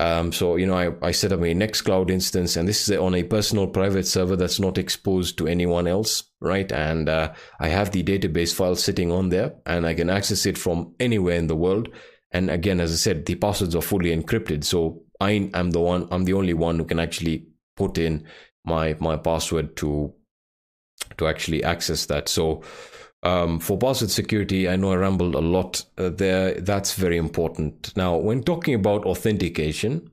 Um, 0.00 0.32
so, 0.32 0.56
you 0.56 0.66
know, 0.66 0.76
I, 0.76 1.08
I 1.08 1.10
set 1.10 1.32
up 1.32 1.40
a 1.40 1.54
Nextcloud 1.54 2.08
instance 2.10 2.56
and 2.56 2.68
this 2.68 2.88
is 2.88 2.96
on 2.96 3.14
a 3.14 3.24
personal 3.24 3.66
private 3.66 4.06
server 4.06 4.36
that's 4.36 4.60
not 4.60 4.78
exposed 4.78 5.38
to 5.38 5.48
anyone 5.48 5.88
else, 5.88 6.22
right? 6.40 6.70
And 6.70 7.08
uh, 7.08 7.32
I 7.58 7.68
have 7.68 7.90
the 7.90 8.04
database 8.04 8.54
file 8.54 8.76
sitting 8.76 9.10
on 9.10 9.30
there 9.30 9.54
and 9.66 9.86
I 9.86 9.94
can 9.94 10.08
access 10.08 10.46
it 10.46 10.56
from 10.56 10.94
anywhere 11.00 11.36
in 11.36 11.48
the 11.48 11.56
world. 11.56 11.88
And 12.30 12.48
again, 12.48 12.78
as 12.78 12.92
I 12.92 12.96
said, 12.96 13.26
the 13.26 13.34
passwords 13.34 13.74
are 13.74 13.82
fully 13.82 14.14
encrypted. 14.14 14.62
So 14.62 15.02
I 15.20 15.50
am 15.52 15.72
the 15.72 15.80
one, 15.80 16.06
I'm 16.12 16.24
the 16.24 16.34
only 16.34 16.54
one 16.54 16.78
who 16.78 16.84
can 16.84 17.00
actually 17.00 17.46
put 17.76 17.98
in 17.98 18.24
my, 18.64 18.96
my 19.00 19.16
password 19.16 19.76
to, 19.78 20.14
to 21.16 21.26
actually 21.26 21.64
access 21.64 22.06
that. 22.06 22.28
So, 22.28 22.62
um, 23.22 23.58
for 23.58 23.76
password 23.76 24.10
security, 24.10 24.68
I 24.68 24.76
know 24.76 24.92
I 24.92 24.96
rambled 24.96 25.34
a 25.34 25.40
lot 25.40 25.84
uh, 25.96 26.10
there. 26.10 26.54
That's 26.60 26.94
very 26.94 27.16
important. 27.16 27.96
Now, 27.96 28.16
when 28.16 28.42
talking 28.42 28.74
about 28.74 29.04
authentication, 29.04 30.10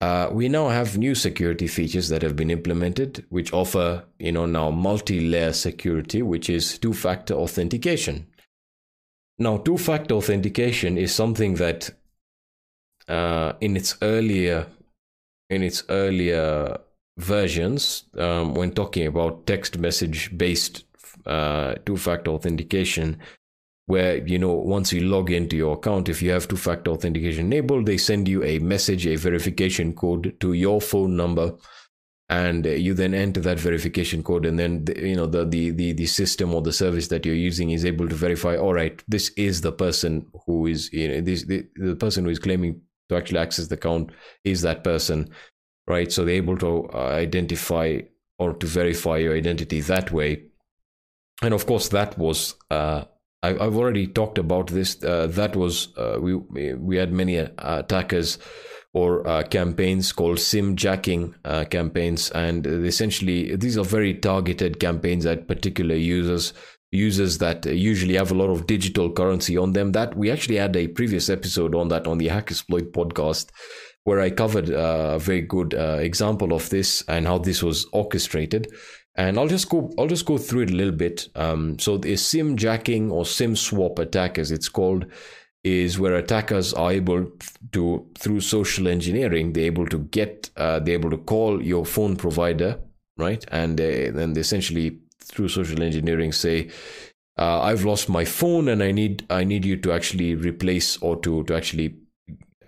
uh, 0.00 0.28
we 0.32 0.48
now 0.48 0.68
have 0.68 0.98
new 0.98 1.14
security 1.14 1.66
features 1.66 2.08
that 2.08 2.22
have 2.22 2.36
been 2.36 2.50
implemented, 2.50 3.24
which 3.30 3.52
offer, 3.52 4.04
you 4.18 4.32
know, 4.32 4.46
now 4.46 4.70
multi-layer 4.70 5.52
security, 5.52 6.22
which 6.22 6.48
is 6.50 6.78
two-factor 6.78 7.34
authentication. 7.34 8.26
Now, 9.38 9.58
two-factor 9.58 10.14
authentication 10.14 10.98
is 10.98 11.14
something 11.14 11.54
that, 11.54 11.90
uh, 13.06 13.52
in 13.60 13.76
its 13.76 13.96
earlier, 14.02 14.66
in 15.50 15.62
its 15.62 15.84
earlier 15.88 16.78
versions, 17.16 18.04
um, 18.16 18.54
when 18.54 18.72
talking 18.72 19.06
about 19.06 19.46
text 19.46 19.78
message-based 19.78 20.84
uh, 21.28 21.74
two-factor 21.86 22.30
authentication 22.30 23.18
where 23.86 24.26
you 24.26 24.38
know 24.38 24.52
once 24.52 24.92
you 24.92 25.00
log 25.00 25.30
into 25.30 25.56
your 25.56 25.74
account 25.74 26.08
if 26.08 26.20
you 26.20 26.30
have 26.30 26.46
two-factor 26.46 26.90
authentication 26.90 27.46
enabled 27.46 27.86
they 27.86 27.96
send 27.96 28.28
you 28.28 28.42
a 28.44 28.58
message 28.58 29.06
a 29.06 29.16
verification 29.16 29.92
code 29.92 30.36
to 30.40 30.52
your 30.52 30.80
phone 30.80 31.16
number 31.16 31.54
and 32.30 32.66
you 32.66 32.92
then 32.92 33.14
enter 33.14 33.40
that 33.40 33.58
verification 33.58 34.22
code 34.22 34.44
and 34.44 34.58
then 34.58 34.84
you 34.96 35.16
know 35.16 35.26
the, 35.26 35.46
the 35.46 35.70
the 35.70 35.92
the 35.92 36.04
system 36.04 36.52
or 36.52 36.60
the 36.60 36.72
service 36.72 37.08
that 37.08 37.24
you're 37.24 37.34
using 37.34 37.70
is 37.70 37.86
able 37.86 38.06
to 38.06 38.14
verify 38.14 38.54
all 38.56 38.74
right 38.74 39.02
this 39.08 39.30
is 39.30 39.62
the 39.62 39.72
person 39.72 40.26
who 40.44 40.66
is 40.66 40.92
you 40.92 41.08
know 41.08 41.20
this 41.22 41.44
the, 41.44 41.66
the 41.76 41.96
person 41.96 42.24
who 42.24 42.30
is 42.30 42.38
claiming 42.38 42.78
to 43.08 43.16
actually 43.16 43.38
access 43.38 43.68
the 43.68 43.74
account 43.74 44.10
is 44.44 44.60
that 44.60 44.84
person 44.84 45.30
right? 45.88 46.12
So 46.12 46.24
they're 46.24 46.34
able 46.34 46.58
to 46.58 46.88
uh, 46.92 46.98
identify 46.98 48.00
or 48.38 48.52
to 48.52 48.66
verify 48.66 49.16
your 49.16 49.34
identity 49.34 49.80
that 49.80 50.12
way 50.12 50.44
and 51.42 51.54
of 51.54 51.66
course 51.66 51.88
that 51.88 52.18
was 52.18 52.54
uh, 52.70 53.04
I, 53.42 53.50
have 53.50 53.76
already 53.76 54.06
talked 54.06 54.38
about 54.38 54.68
this. 54.68 55.02
Uh, 55.02 55.28
that 55.28 55.54
was 55.54 55.96
uh, 55.96 56.18
we 56.20 56.34
we 56.34 56.96
had 56.96 57.12
many 57.12 57.38
uh, 57.38 57.48
attackers 57.58 58.38
or 58.94 59.26
uh, 59.28 59.42
campaigns 59.44 60.12
called 60.12 60.40
sim 60.40 60.74
jacking 60.74 61.34
uh, 61.44 61.64
campaigns, 61.64 62.30
and 62.30 62.66
essentially 62.66 63.54
these 63.54 63.78
are 63.78 63.84
very 63.84 64.14
targeted 64.14 64.80
campaigns 64.80 65.24
at 65.24 65.46
particular 65.46 65.94
users 65.94 66.52
users 66.90 67.36
that 67.36 67.66
usually 67.66 68.14
have 68.14 68.32
a 68.32 68.34
lot 68.34 68.48
of 68.48 68.66
digital 68.66 69.12
currency 69.12 69.56
on 69.56 69.72
them. 69.72 69.92
That 69.92 70.16
we 70.16 70.30
actually 70.30 70.56
had 70.56 70.74
a 70.74 70.88
previous 70.88 71.28
episode 71.28 71.74
on 71.74 71.88
that 71.88 72.06
on 72.06 72.18
the 72.18 72.28
Hackersploit 72.28 72.92
podcast 72.92 73.50
where 74.04 74.20
I 74.20 74.30
covered 74.30 74.70
a 74.70 75.18
very 75.18 75.42
good 75.42 75.74
example 75.74 76.54
of 76.54 76.70
this 76.70 77.04
and 77.08 77.26
how 77.26 77.36
this 77.38 77.62
was 77.62 77.86
orchestrated 77.92 78.68
and 79.18 79.38
I'll 79.38 79.48
just 79.48 79.68
go 79.68 79.92
I'll 79.98 80.06
just 80.06 80.24
go 80.24 80.38
through 80.38 80.62
it 80.62 80.70
a 80.70 80.74
little 80.74 80.94
bit. 80.94 81.28
Um, 81.34 81.78
so 81.78 81.98
the 81.98 82.16
sim 82.16 82.56
jacking 82.56 83.10
or 83.10 83.26
sim 83.26 83.54
swap 83.56 83.98
attack, 83.98 84.38
as 84.38 84.50
it's 84.50 84.70
called, 84.70 85.04
is 85.64 85.98
where 85.98 86.14
attackers 86.14 86.72
are 86.72 86.92
able 86.92 87.30
to 87.72 88.06
through 88.16 88.40
social 88.40 88.86
engineering 88.88 89.52
they're 89.52 89.64
able 89.64 89.86
to 89.86 89.98
get 89.98 90.50
uh, 90.56 90.78
they're 90.78 90.94
able 90.94 91.10
to 91.10 91.18
call 91.18 91.62
your 91.62 91.84
phone 91.84 92.16
provider 92.16 92.78
right 93.16 93.44
and 93.50 93.78
then 93.78 94.32
they 94.32 94.40
essentially 94.40 94.98
through 95.20 95.48
social 95.48 95.82
engineering 95.82 96.32
say 96.32 96.70
uh, 97.38 97.60
I've 97.60 97.84
lost 97.84 98.08
my 98.08 98.24
phone 98.24 98.68
and 98.68 98.82
I 98.82 98.92
need 98.92 99.26
I 99.30 99.44
need 99.44 99.64
you 99.64 99.76
to 99.78 99.92
actually 99.92 100.34
replace 100.34 100.96
or 100.98 101.16
to 101.20 101.42
to 101.44 101.56
actually 101.56 101.96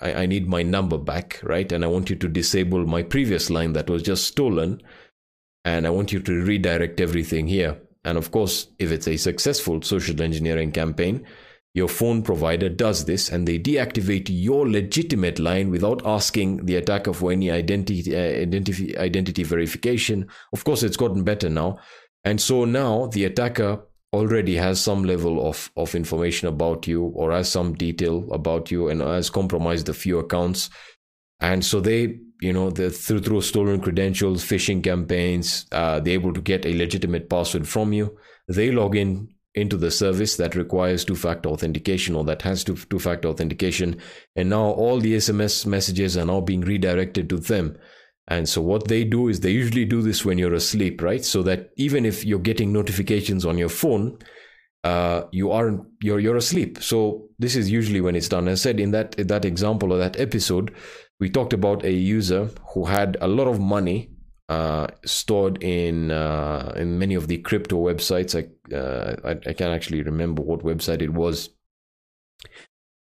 I, 0.00 0.22
I 0.22 0.26
need 0.26 0.48
my 0.48 0.62
number 0.62 0.98
back 0.98 1.40
right 1.44 1.70
and 1.70 1.84
I 1.84 1.88
want 1.88 2.10
you 2.10 2.16
to 2.16 2.28
disable 2.28 2.84
my 2.86 3.02
previous 3.02 3.50
line 3.50 3.72
that 3.74 3.88
was 3.88 4.02
just 4.02 4.26
stolen 4.26 4.82
and 5.64 5.86
I 5.86 5.90
want 5.90 6.12
you 6.12 6.20
to 6.20 6.42
redirect 6.44 7.00
everything 7.00 7.46
here. 7.46 7.80
And 8.04 8.16
of 8.16 8.30
course, 8.30 8.68
if 8.78 8.90
it's 8.90 9.08
a 9.08 9.16
successful 9.16 9.82
social 9.82 10.22
engineering 10.22 10.72
campaign, 10.72 11.26
your 11.74 11.88
phone 11.88 12.22
provider 12.22 12.68
does 12.68 13.04
this 13.04 13.30
and 13.30 13.46
they 13.46 13.58
deactivate 13.58 14.26
your 14.28 14.68
legitimate 14.68 15.38
line 15.38 15.70
without 15.70 16.04
asking 16.04 16.66
the 16.66 16.76
attacker 16.76 17.12
for 17.12 17.30
any 17.30 17.50
identity, 17.50 18.14
uh, 18.14 18.42
identity, 18.42 18.96
identity 18.98 19.44
verification. 19.44 20.26
Of 20.52 20.64
course, 20.64 20.82
it's 20.82 20.96
gotten 20.96 21.22
better 21.22 21.48
now. 21.48 21.78
And 22.24 22.40
so 22.40 22.64
now 22.64 23.06
the 23.06 23.24
attacker 23.24 23.80
already 24.12 24.56
has 24.56 24.80
some 24.80 25.04
level 25.04 25.48
of, 25.48 25.70
of 25.76 25.94
information 25.94 26.48
about 26.48 26.88
you 26.88 27.04
or 27.04 27.30
has 27.30 27.48
some 27.48 27.74
detail 27.74 28.26
about 28.32 28.70
you 28.70 28.88
and 28.88 29.00
has 29.00 29.30
compromised 29.30 29.88
a 29.88 29.94
few 29.94 30.18
accounts. 30.18 30.70
And 31.38 31.64
so 31.64 31.80
they 31.80 32.18
you 32.40 32.52
know, 32.52 32.70
the, 32.70 32.90
through, 32.90 33.20
through 33.20 33.42
stolen 33.42 33.80
credentials, 33.80 34.44
phishing 34.44 34.82
campaigns, 34.82 35.66
uh, 35.72 36.00
they're 36.00 36.14
able 36.14 36.32
to 36.32 36.40
get 36.40 36.64
a 36.66 36.76
legitimate 36.76 37.28
password 37.28 37.68
from 37.68 37.92
you. 37.92 38.16
They 38.48 38.70
log 38.70 38.96
in 38.96 39.28
into 39.54 39.76
the 39.76 39.90
service 39.90 40.36
that 40.36 40.54
requires 40.54 41.04
two-factor 41.04 41.48
authentication 41.48 42.14
or 42.14 42.24
that 42.24 42.42
has 42.42 42.64
two, 42.64 42.76
two-factor 42.76 43.28
authentication. 43.28 44.00
And 44.36 44.48
now 44.48 44.70
all 44.70 45.00
the 45.00 45.16
SMS 45.16 45.66
messages 45.66 46.16
are 46.16 46.24
now 46.24 46.40
being 46.40 46.60
redirected 46.62 47.28
to 47.30 47.38
them. 47.38 47.76
And 48.28 48.48
so 48.48 48.62
what 48.62 48.86
they 48.86 49.04
do 49.04 49.28
is 49.28 49.40
they 49.40 49.50
usually 49.50 49.84
do 49.84 50.02
this 50.02 50.24
when 50.24 50.38
you're 50.38 50.54
asleep, 50.54 51.02
right? 51.02 51.24
So 51.24 51.42
that 51.42 51.70
even 51.76 52.06
if 52.06 52.24
you're 52.24 52.38
getting 52.38 52.72
notifications 52.72 53.44
on 53.44 53.58
your 53.58 53.68
phone, 53.68 54.18
uh, 54.84 55.24
you 55.30 55.50
aren't 55.50 55.82
you're 56.00 56.20
you're 56.20 56.36
asleep. 56.36 56.78
So 56.80 57.28
this 57.38 57.56
is 57.56 57.70
usually 57.70 58.00
when 58.00 58.16
it's 58.16 58.28
done. 58.28 58.48
As 58.48 58.60
I 58.60 58.62
said 58.62 58.80
in 58.80 58.92
that 58.92 59.14
in 59.18 59.26
that 59.26 59.44
example 59.44 59.92
or 59.92 59.98
that 59.98 60.18
episode, 60.18 60.72
we 61.20 61.28
talked 61.28 61.52
about 61.52 61.84
a 61.84 61.92
user 61.92 62.50
who 62.72 62.86
had 62.86 63.16
a 63.20 63.28
lot 63.28 63.46
of 63.46 63.60
money 63.60 64.10
uh, 64.48 64.88
stored 65.04 65.62
in 65.62 66.10
uh, 66.10 66.72
in 66.76 66.98
many 66.98 67.14
of 67.14 67.28
the 67.28 67.38
crypto 67.38 67.76
websites. 67.76 68.34
I, 68.34 68.74
uh, 68.74 69.16
I, 69.24 69.30
I 69.50 69.52
can't 69.52 69.72
actually 69.72 70.02
remember 70.02 70.42
what 70.42 70.64
website 70.64 71.02
it 71.02 71.10
was, 71.10 71.50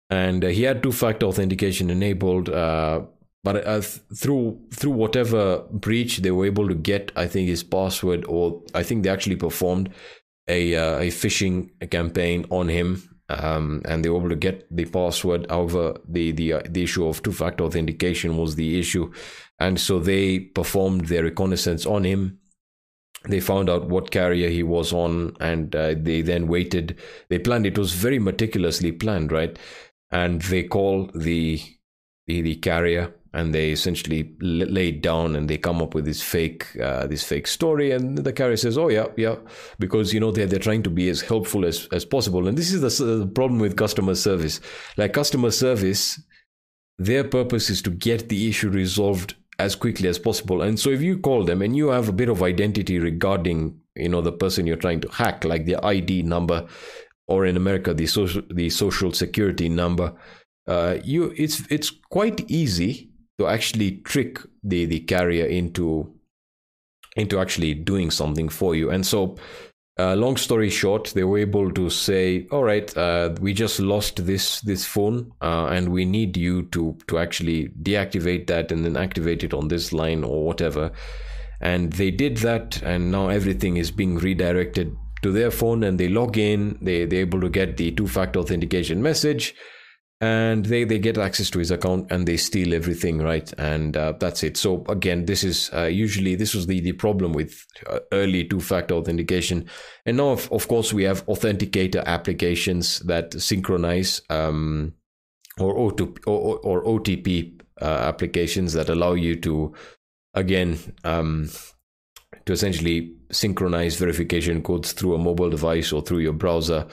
and 0.10 0.44
uh, 0.44 0.48
he 0.48 0.64
had 0.64 0.82
two-factor 0.82 1.28
authentication 1.28 1.92
enabled. 1.92 2.50
Uh, 2.50 3.02
but 3.44 3.68
uh, 3.68 3.82
through 3.82 4.60
through 4.74 4.92
whatever 4.92 5.64
breach 5.70 6.18
they 6.18 6.32
were 6.32 6.48
able 6.48 6.68
to 6.68 6.76
get, 6.76 7.12
I 7.16 7.28
think 7.28 7.50
his 7.50 7.64
password, 7.64 8.26
or 8.26 8.64
I 8.74 8.82
think 8.84 9.04
they 9.04 9.10
actually 9.10 9.36
performed 9.36 9.94
a 10.48 10.74
a 10.74 11.12
phishing 11.12 11.70
campaign 11.92 12.46
on 12.50 12.70
him 12.70 13.17
um, 13.30 13.82
and 13.86 14.04
they 14.04 14.10
were 14.10 14.20
able 14.20 14.30
to 14.30 14.36
get 14.36 14.66
the 14.76 14.86
password. 14.86 15.46
However, 15.50 15.98
the 16.08 16.32
the 16.32 16.54
uh, 16.54 16.62
the 16.70 16.84
issue 16.84 17.08
of 17.08 17.22
two-factor 17.24 17.64
authentication 17.64 18.38
was 18.38 18.56
the 18.56 18.80
issue, 18.80 19.12
and 19.60 19.80
so 19.80 20.00
they 20.00 20.40
performed 20.40 21.08
their 21.08 21.24
reconnaissance 21.24 21.86
on 21.86 22.04
him. 22.04 22.40
They 23.28 23.40
found 23.40 23.70
out 23.70 23.90
what 23.90 24.12
carrier 24.12 24.50
he 24.50 24.64
was 24.64 24.94
on, 24.94 25.36
and 25.40 25.76
uh, 25.76 25.96
they 25.98 26.22
then 26.22 26.48
waited. 26.48 26.98
They 27.30 27.40
planned. 27.40 27.66
It 27.66 27.78
was 27.78 27.94
very 27.94 28.20
meticulously 28.20 28.92
planned, 28.92 29.32
right? 29.32 29.58
And 30.12 30.42
they 30.44 30.64
call 30.64 31.10
the 31.14 31.60
the, 32.28 32.42
the 32.42 32.56
carrier 32.56 33.14
and 33.34 33.54
they 33.54 33.72
essentially 33.72 34.34
lay 34.40 34.90
it 34.90 35.02
down 35.02 35.36
and 35.36 35.50
they 35.50 35.58
come 35.58 35.82
up 35.82 35.94
with 35.94 36.06
this 36.06 36.22
fake 36.22 36.66
uh, 36.80 37.06
this 37.08 37.24
fake 37.24 37.46
story 37.48 37.92
and 37.92 38.18
the 38.18 38.34
carrier 38.34 38.58
says 38.58 38.78
oh 38.78 38.88
yeah 38.88 39.08
yeah 39.18 39.36
because 39.80 40.14
you 40.14 40.20
know 40.20 40.32
they're, 40.32 40.48
they're 40.48 40.60
trying 40.60 40.84
to 40.84 40.90
be 40.90 41.10
as 41.10 41.22
helpful 41.22 41.66
as, 41.66 41.88
as 41.92 42.06
possible. 42.06 42.48
And 42.48 42.58
this 42.58 42.72
is 42.72 42.82
the, 42.82 43.06
the 43.06 43.28
problem 43.28 43.60
with 43.60 43.76
customer 43.76 44.16
service. 44.16 44.60
Like 44.98 45.14
customer 45.14 45.52
service 45.52 46.20
their 47.00 47.24
purpose 47.24 47.70
is 47.70 47.82
to 47.84 47.92
get 47.92 48.28
the 48.30 48.50
issue 48.50 48.70
resolved 48.70 49.36
as 49.60 49.76
quickly 49.76 50.10
as 50.10 50.18
possible. 50.18 50.64
And 50.64 50.80
so 50.80 50.90
if 50.90 51.02
you 51.02 51.20
call 51.20 51.44
them 51.44 51.62
and 51.62 51.76
you 51.76 51.90
have 51.90 52.10
a 52.10 52.14
bit 52.14 52.30
of 52.30 52.42
identity 52.42 52.98
regarding 52.98 53.80
you 53.98 54.10
know 54.10 54.22
the 54.22 54.32
person 54.32 54.68
you're 54.68 54.78
trying 54.78 55.02
to 55.02 55.10
hack 55.10 55.44
like 55.44 55.66
their 55.66 55.84
id 55.86 56.24
number 56.24 56.68
or 57.28 57.46
in 57.46 57.58
america 57.58 57.94
the 57.94 58.06
social 58.06 58.42
the 58.52 58.70
social 58.70 59.12
security 59.12 59.70
number 59.70 60.14
uh, 60.68 60.98
you 61.04 61.34
it's 61.38 61.64
it's 61.70 61.92
quite 62.10 62.50
easy 62.50 63.10
to 63.40 63.48
actually 63.48 63.98
trick 63.98 64.40
the 64.64 64.86
the 64.86 65.00
carrier 65.02 65.46
into 65.46 66.14
into 67.16 67.40
actually 67.40 67.74
doing 67.74 68.12
something 68.12 68.50
for 68.50 68.76
you. 68.76 68.92
And 68.92 69.06
so, 69.06 69.38
uh, 70.00 70.16
long 70.16 70.38
story 70.38 70.70
short, 70.70 71.14
they 71.16 71.24
were 71.24 71.40
able 71.40 71.72
to 71.72 71.90
say, 71.90 72.48
"All 72.52 72.64
right, 72.64 72.96
uh, 72.98 73.34
we 73.42 73.54
just 73.54 73.80
lost 73.80 74.26
this 74.26 74.62
this 74.62 74.86
phone, 74.86 75.32
uh, 75.42 75.68
and 75.68 75.90
we 75.90 76.06
need 76.06 76.38
you 76.38 76.64
to 76.68 76.98
to 77.08 77.18
actually 77.18 77.70
deactivate 77.82 78.48
that 78.48 78.72
and 78.72 78.86
then 78.86 78.98
activate 78.98 79.44
it 79.44 79.54
on 79.54 79.70
this 79.70 79.94
line 79.94 80.24
or 80.24 80.46
whatever." 80.46 80.92
And 81.60 81.94
they 81.94 82.12
did 82.12 82.38
that, 82.38 82.82
and 82.84 83.12
now 83.12 83.30
everything 83.30 83.78
is 83.78 83.90
being 83.90 84.18
redirected 84.18 84.96
to 85.24 85.32
their 85.32 85.50
phone, 85.50 85.84
and 85.84 86.00
they 86.00 86.10
log 86.10 86.38
in. 86.38 86.78
They 86.82 87.06
they're 87.06 87.22
able 87.22 87.42
to 87.42 87.50
get 87.50 87.78
the 87.78 87.92
two 87.92 88.08
factor 88.08 88.40
authentication 88.40 89.02
message 89.02 89.56
and 90.20 90.66
they 90.66 90.84
they 90.84 90.98
get 90.98 91.18
access 91.18 91.50
to 91.52 91.60
his 91.60 91.70
account 91.70 92.12
and 92.12 92.28
they 92.28 92.38
steal 92.38 92.74
everything 92.74 93.20
right? 93.20 93.54
And 93.60 93.96
uh, 93.96 94.14
that's 94.20 94.44
it. 94.44 94.58
So 94.58 94.84
again 94.90 95.26
this 95.26 95.44
is 95.44 95.70
uh, 95.74 95.84
usually 95.84 96.36
this 96.36 96.56
was 96.56 96.66
the 96.66 96.80
the 96.80 96.94
problem 96.94 97.34
with 97.34 97.64
uh, 97.88 98.00
early 98.12 98.44
two 98.48 98.60
factor 98.60 98.96
authentication. 98.96 99.70
And 100.06 100.18
now 100.18 100.30
of, 100.30 100.52
of 100.52 100.68
course 100.68 100.92
we 100.92 101.04
have 101.04 101.26
authenticator 101.28 102.04
applications 102.06 103.00
that 103.02 103.40
synchronize 103.40 104.22
um, 104.30 104.94
or, 105.60 105.92
O2, 105.92 106.20
or, 106.28 106.58
or 106.60 106.84
otp 106.84 107.62
uh, 107.82 107.86
applications 107.86 108.74
that 108.74 108.90
allow 108.90 109.14
you 109.14 109.36
to 109.42 109.74
again 110.34 110.78
um, 111.04 111.50
to 112.46 112.54
essentially 112.54 113.17
synchronize 113.32 113.96
verification 113.96 114.62
codes 114.62 114.94
through 114.94 115.16
a 115.16 115.18
mobile 115.18 115.50
device 115.50 115.92
or 115.92 116.02
through 116.02 116.20
your 116.20 116.34
browser. 116.34 116.86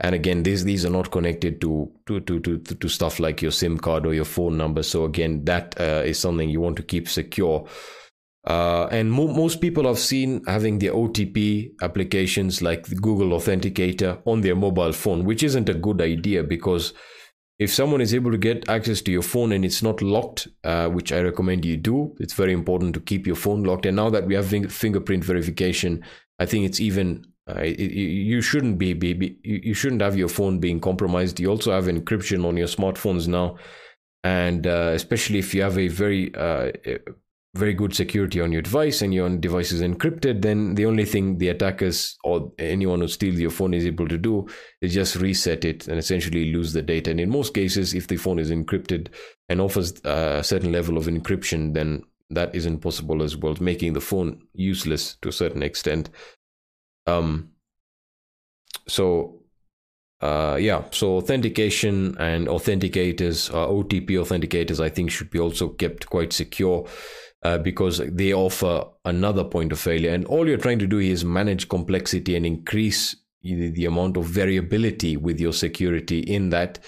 And 0.00 0.14
again, 0.14 0.42
these 0.42 0.64
these 0.64 0.84
are 0.84 0.90
not 0.90 1.10
connected 1.10 1.60
to 1.60 1.90
to 2.06 2.20
to 2.20 2.40
to, 2.40 2.58
to 2.58 2.88
stuff 2.88 3.20
like 3.20 3.42
your 3.42 3.50
SIM 3.50 3.78
card 3.78 4.06
or 4.06 4.14
your 4.14 4.24
phone 4.24 4.56
number. 4.56 4.82
So 4.82 5.04
again, 5.04 5.44
that 5.44 5.78
uh, 5.80 6.02
is 6.04 6.18
something 6.18 6.48
you 6.48 6.60
want 6.60 6.76
to 6.76 6.82
keep 6.82 7.08
secure. 7.08 7.66
Uh, 8.44 8.88
and 8.90 9.12
mo- 9.12 9.32
most 9.32 9.60
people 9.60 9.86
have 9.86 9.98
seen 9.98 10.42
having 10.46 10.80
the 10.80 10.88
OTP 10.88 11.70
applications 11.80 12.60
like 12.60 12.88
Google 12.96 13.38
Authenticator 13.38 14.20
on 14.24 14.40
their 14.40 14.56
mobile 14.56 14.92
phone, 14.92 15.24
which 15.24 15.44
isn't 15.44 15.68
a 15.68 15.74
good 15.74 16.00
idea 16.00 16.42
because 16.42 16.92
if 17.62 17.72
someone 17.72 18.00
is 18.00 18.14
able 18.14 18.30
to 18.30 18.38
get 18.38 18.68
access 18.68 19.00
to 19.02 19.12
your 19.12 19.22
phone 19.22 19.52
and 19.52 19.64
it's 19.64 19.82
not 19.82 20.02
locked, 20.02 20.48
uh, 20.64 20.88
which 20.88 21.12
I 21.12 21.20
recommend 21.20 21.64
you 21.64 21.76
do, 21.76 22.14
it's 22.18 22.34
very 22.34 22.52
important 22.52 22.94
to 22.94 23.00
keep 23.00 23.26
your 23.26 23.36
phone 23.36 23.62
locked. 23.62 23.86
And 23.86 23.96
now 23.96 24.10
that 24.10 24.26
we 24.26 24.34
have 24.34 24.48
fingerprint 24.48 25.24
verification, 25.24 26.04
I 26.38 26.46
think 26.46 26.66
it's 26.66 26.80
even 26.80 27.26
uh, 27.48 27.60
it, 27.60 27.78
you 27.78 28.40
shouldn't 28.40 28.78
be, 28.78 28.92
be, 28.94 29.12
be, 29.12 29.38
you 29.42 29.74
shouldn't 29.74 30.02
have 30.02 30.16
your 30.16 30.28
phone 30.28 30.58
being 30.58 30.80
compromised. 30.80 31.40
You 31.40 31.48
also 31.48 31.72
have 31.72 31.84
encryption 31.84 32.44
on 32.44 32.56
your 32.56 32.68
smartphones 32.68 33.26
now, 33.28 33.58
and 34.24 34.66
uh, 34.66 34.92
especially 34.94 35.38
if 35.38 35.54
you 35.54 35.62
have 35.62 35.78
a 35.78 35.88
very 35.88 36.34
uh, 36.34 36.72
very 37.54 37.74
good 37.74 37.94
security 37.94 38.40
on 38.40 38.50
your 38.50 38.62
device 38.62 39.02
and 39.02 39.12
your 39.12 39.28
device 39.36 39.72
is 39.72 39.82
encrypted, 39.82 40.40
then 40.40 40.74
the 40.74 40.86
only 40.86 41.04
thing 41.04 41.36
the 41.36 41.48
attackers 41.48 42.16
or 42.24 42.50
anyone 42.58 43.00
who 43.00 43.08
steals 43.08 43.38
your 43.38 43.50
phone 43.50 43.74
is 43.74 43.84
able 43.84 44.08
to 44.08 44.16
do 44.16 44.48
is 44.80 44.94
just 44.94 45.16
reset 45.16 45.64
it 45.64 45.86
and 45.86 45.98
essentially 45.98 46.50
lose 46.50 46.72
the 46.72 46.80
data. 46.80 47.10
And 47.10 47.20
in 47.20 47.28
most 47.28 47.52
cases, 47.52 47.92
if 47.92 48.08
the 48.08 48.16
phone 48.16 48.38
is 48.38 48.50
encrypted 48.50 49.08
and 49.50 49.60
offers 49.60 50.00
a 50.04 50.42
certain 50.42 50.72
level 50.72 50.96
of 50.96 51.06
encryption, 51.06 51.74
then 51.74 52.02
that 52.30 52.54
isn't 52.54 52.78
possible 52.78 53.22
as 53.22 53.36
well, 53.36 53.54
making 53.60 53.92
the 53.92 54.00
phone 54.00 54.40
useless 54.54 55.16
to 55.20 55.28
a 55.28 55.32
certain 55.32 55.62
extent. 55.62 56.08
Um, 57.06 57.50
so 58.88 59.42
uh, 60.22 60.56
yeah, 60.58 60.84
so 60.92 61.16
authentication 61.16 62.16
and 62.18 62.46
authenticators, 62.46 63.52
uh, 63.52 63.66
OTP 63.66 64.10
authenticators, 64.10 64.80
I 64.80 64.88
think 64.88 65.10
should 65.10 65.30
be 65.30 65.40
also 65.40 65.68
kept 65.68 66.06
quite 66.06 66.32
secure 66.32 66.86
uh, 67.42 67.58
because 67.58 67.98
they 67.98 68.32
offer 68.32 68.84
another 69.04 69.44
point 69.44 69.72
of 69.72 69.78
failure. 69.78 70.12
And 70.12 70.24
all 70.26 70.48
you're 70.48 70.58
trying 70.58 70.78
to 70.80 70.86
do 70.86 70.98
is 70.98 71.24
manage 71.24 71.68
complexity 71.68 72.36
and 72.36 72.46
increase 72.46 73.16
the, 73.42 73.84
amount 73.84 74.16
of 74.16 74.24
variability 74.26 75.16
with 75.16 75.40
your 75.40 75.52
security 75.52 76.20
in 76.20 76.50
that. 76.50 76.78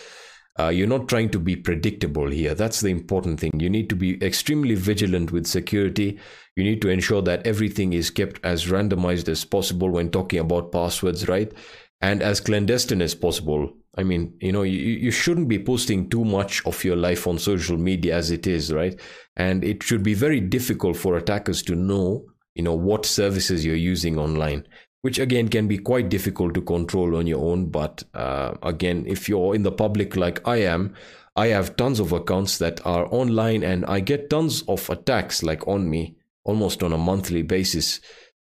Uh, 0.56 0.68
you're 0.68 0.86
not 0.86 1.08
trying 1.08 1.28
to 1.30 1.40
be 1.40 1.56
predictable 1.56 2.30
here. 2.30 2.54
That's 2.54 2.80
the 2.80 2.90
important 2.90 3.40
thing. 3.40 3.50
You 3.58 3.68
need 3.68 3.88
to 3.90 3.96
be 3.96 4.22
extremely 4.22 4.76
vigilant 4.76 5.32
with 5.32 5.48
security. 5.48 6.20
You 6.54 6.62
need 6.62 6.80
to 6.82 6.88
ensure 6.88 7.22
that 7.22 7.44
everything 7.44 7.92
is 7.92 8.10
kept 8.10 8.38
as 8.44 8.66
randomized 8.66 9.28
as 9.28 9.44
possible 9.44 9.90
when 9.90 10.10
talking 10.10 10.38
about 10.38 10.70
passwords, 10.70 11.28
right? 11.28 11.52
And 12.00 12.22
as 12.22 12.38
clandestine 12.38 13.02
as 13.02 13.16
possible. 13.16 13.72
I 13.96 14.04
mean, 14.04 14.36
you 14.40 14.52
know, 14.52 14.62
you, 14.62 14.78
you 14.78 15.10
shouldn't 15.10 15.48
be 15.48 15.58
posting 15.58 16.08
too 16.08 16.24
much 16.24 16.64
of 16.66 16.84
your 16.84 16.96
life 16.96 17.26
on 17.26 17.38
social 17.38 17.76
media 17.76 18.16
as 18.16 18.30
it 18.30 18.46
is, 18.46 18.72
right? 18.72 19.00
And 19.36 19.64
it 19.64 19.82
should 19.82 20.02
be 20.02 20.14
very 20.14 20.40
difficult 20.40 20.96
for 20.96 21.16
attackers 21.16 21.62
to 21.62 21.74
know 21.74 22.24
you 22.54 22.62
know 22.62 22.74
what 22.74 23.04
services 23.04 23.64
you're 23.64 23.74
using 23.74 24.18
online 24.18 24.66
which 25.04 25.18
again 25.18 25.48
can 25.48 25.68
be 25.68 25.76
quite 25.76 26.08
difficult 26.08 26.54
to 26.54 26.62
control 26.62 27.14
on 27.16 27.26
your 27.26 27.44
own. 27.44 27.66
But 27.66 28.04
uh, 28.14 28.54
again 28.62 29.04
if 29.06 29.28
you're 29.28 29.54
in 29.54 29.62
the 29.62 29.70
public 29.70 30.16
like 30.16 30.46
i 30.48 30.56
am 30.56 30.94
i 31.36 31.48
have 31.48 31.76
tons 31.76 32.00
of 32.00 32.12
accounts 32.12 32.56
that 32.56 32.80
are 32.86 33.06
online 33.12 33.62
and 33.62 33.84
i 33.84 34.00
get 34.00 34.30
tons 34.30 34.62
of 34.62 34.88
attacks 34.88 35.42
like 35.42 35.68
on 35.68 35.90
me 35.90 36.16
almost 36.44 36.82
on 36.82 36.92
a 36.92 36.98
monthly 36.98 37.42
basis. 37.42 38.00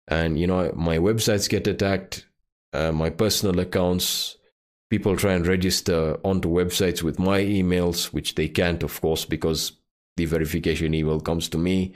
And 0.08 0.40
you 0.40 0.48
know 0.48 0.72
my 0.76 0.98
websites 0.98 1.48
get 1.48 1.68
attacked 1.68 2.26
uh, 2.74 2.92
my 2.92 3.12
personal 3.12 3.60
accounts. 3.60 4.38
People 4.90 5.16
try 5.16 5.34
and 5.34 5.46
register 5.46 6.18
onto 6.24 6.50
websites 6.50 7.04
with 7.04 7.20
my 7.20 7.42
emails 7.42 8.06
which 8.06 8.34
they 8.34 8.48
can't 8.48 8.82
of 8.82 9.00
course 9.02 9.24
because 9.24 9.74
the 10.20 10.26
verification 10.26 10.94
email 10.94 11.20
comes 11.20 11.50
to 11.50 11.58
me. 11.58 11.94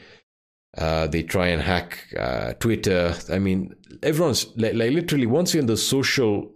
Uh, 0.77 1.05
they 1.07 1.21
try 1.21 1.47
and 1.47 1.61
hack 1.61 1.99
uh, 2.17 2.53
Twitter. 2.53 3.13
I 3.29 3.37
mean, 3.37 3.75
everyone's 4.01 4.47
like, 4.57 4.73
like, 4.73 4.91
literally 4.91 5.27
once 5.27 5.53
you're 5.53 5.61
in 5.61 5.67
the 5.67 5.77
social, 5.77 6.51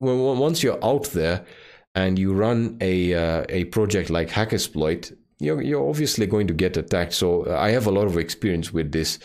once 0.00 0.62
you're 0.62 0.82
out 0.82 1.06
there 1.10 1.44
and 1.94 2.18
you 2.18 2.32
run 2.32 2.78
a 2.80 3.12
uh, 3.12 3.44
a 3.48 3.64
project 3.64 4.08
like 4.08 4.30
HackerSploit, 4.30 5.14
you're 5.40 5.60
you're 5.60 5.88
obviously 5.88 6.26
going 6.26 6.46
to 6.46 6.54
get 6.54 6.76
attacked. 6.76 7.12
So 7.12 7.44
uh, 7.46 7.58
I 7.58 7.70
have 7.72 7.86
a 7.86 7.90
lot 7.98 8.06
of 8.06 8.16
experience 8.16 8.72
with 8.72 8.92
this, 8.92 9.18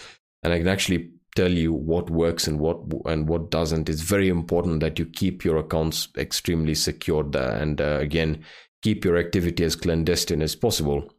and 0.43 0.51
I 0.51 0.57
can 0.57 0.67
actually 0.67 1.11
tell 1.35 1.51
you 1.51 1.71
what 1.71 2.09
works 2.09 2.47
and 2.47 2.59
what 2.59 2.77
and 3.05 3.29
what 3.29 3.51
doesn't. 3.51 3.89
It's 3.89 4.01
very 4.01 4.27
important 4.27 4.79
that 4.81 4.99
you 4.99 5.05
keep 5.05 5.45
your 5.45 5.57
accounts 5.59 6.09
extremely 6.17 6.75
secured, 6.75 7.35
and 7.35 7.79
uh, 7.79 7.99
again, 8.01 8.43
keep 8.81 9.05
your 9.05 9.17
activity 9.17 9.63
as 9.63 9.77
clandestine 9.77 10.41
as 10.41 10.55
possible. 10.55 11.14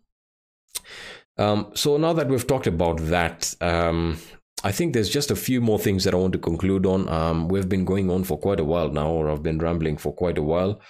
Um, 1.39 1.71
so 1.75 1.97
now 1.97 2.13
that 2.15 2.29
we've 2.29 2.47
talked 2.47 2.67
about 2.67 2.99
that, 2.99 3.55
um, 3.61 4.19
I 4.65 4.73
think 4.73 4.95
there's 4.95 5.11
just 5.11 5.31
a 5.31 5.37
few 5.37 5.61
more 5.61 5.79
things 5.79 6.05
that 6.05 6.15
I 6.15 6.17
want 6.17 6.33
to 6.33 6.39
conclude 6.39 6.87
on. 6.87 7.09
Um, 7.09 7.49
we've 7.49 7.69
been 7.69 7.85
going 7.85 8.11
on 8.11 8.25
for 8.25 8.39
quite 8.39 8.61
a 8.61 8.65
while 8.65 8.91
now, 8.91 9.11
or 9.11 9.31
I've 9.31 9.43
been 9.43 9.59
rambling 9.59 9.99
for 9.99 10.13
quite 10.15 10.39
a 10.39 10.43
while. 10.43 10.81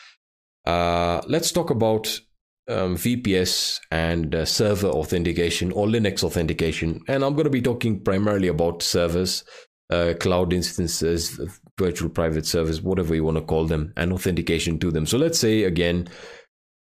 Uh, 0.64 1.20
let's 1.26 1.50
talk 1.50 1.70
about 1.70 2.20
um, 2.68 2.96
VPS 2.96 3.80
and 3.90 4.34
uh, 4.34 4.44
server 4.44 4.88
authentication 4.88 5.72
or 5.72 5.86
Linux 5.86 6.22
authentication. 6.22 7.02
And 7.08 7.24
I'm 7.24 7.34
going 7.34 7.44
to 7.44 7.50
be 7.50 7.62
talking 7.62 8.02
primarily 8.02 8.48
about 8.48 8.82
servers, 8.82 9.44
uh, 9.90 10.14
cloud 10.18 10.52
instances, 10.52 11.40
virtual 11.78 12.08
private 12.08 12.46
servers, 12.46 12.80
whatever 12.80 13.14
you 13.14 13.24
want 13.24 13.36
to 13.36 13.44
call 13.44 13.66
them, 13.66 13.92
and 13.96 14.12
authentication 14.12 14.78
to 14.80 14.90
them. 14.90 15.06
So 15.06 15.18
let's 15.18 15.38
say 15.38 15.64
again, 15.64 16.08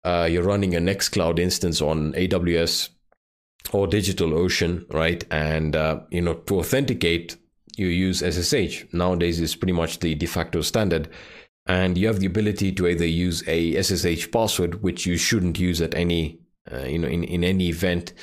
uh, 0.03 0.27
you're 0.31 0.43
running 0.43 0.75
a 0.75 0.79
Nextcloud 0.79 1.39
instance 1.39 1.81
on 1.81 2.13
AWS 2.13 2.89
or 3.71 3.87
DigitalOcean, 3.87 4.91
right? 4.93 5.23
And 5.31 5.75
uh, 5.75 6.01
you 6.09 6.21
know 6.21 6.35
to 6.35 6.59
authenticate, 6.59 7.37
you 7.77 7.87
use 7.87 8.19
SSH. 8.19 8.85
Nowadays, 8.93 9.39
is 9.39 9.55
pretty 9.55 9.73
much 9.73 9.99
the 9.99 10.15
de 10.15 10.25
facto 10.25 10.61
standard, 10.61 11.09
and 11.65 11.97
you 11.97 12.07
have 12.07 12.19
the 12.19 12.25
ability 12.25 12.71
to 12.73 12.87
either 12.87 13.05
use 13.05 13.43
a 13.47 13.81
SSH 13.81 14.31
password, 14.31 14.81
which 14.81 15.05
you 15.05 15.17
shouldn't 15.17 15.59
use 15.59 15.81
at 15.81 15.93
any, 15.93 16.39
uh, 16.71 16.83
you 16.83 16.97
know, 16.97 17.07
in, 17.07 17.23
in 17.23 17.43
any 17.43 17.69
event. 17.69 18.13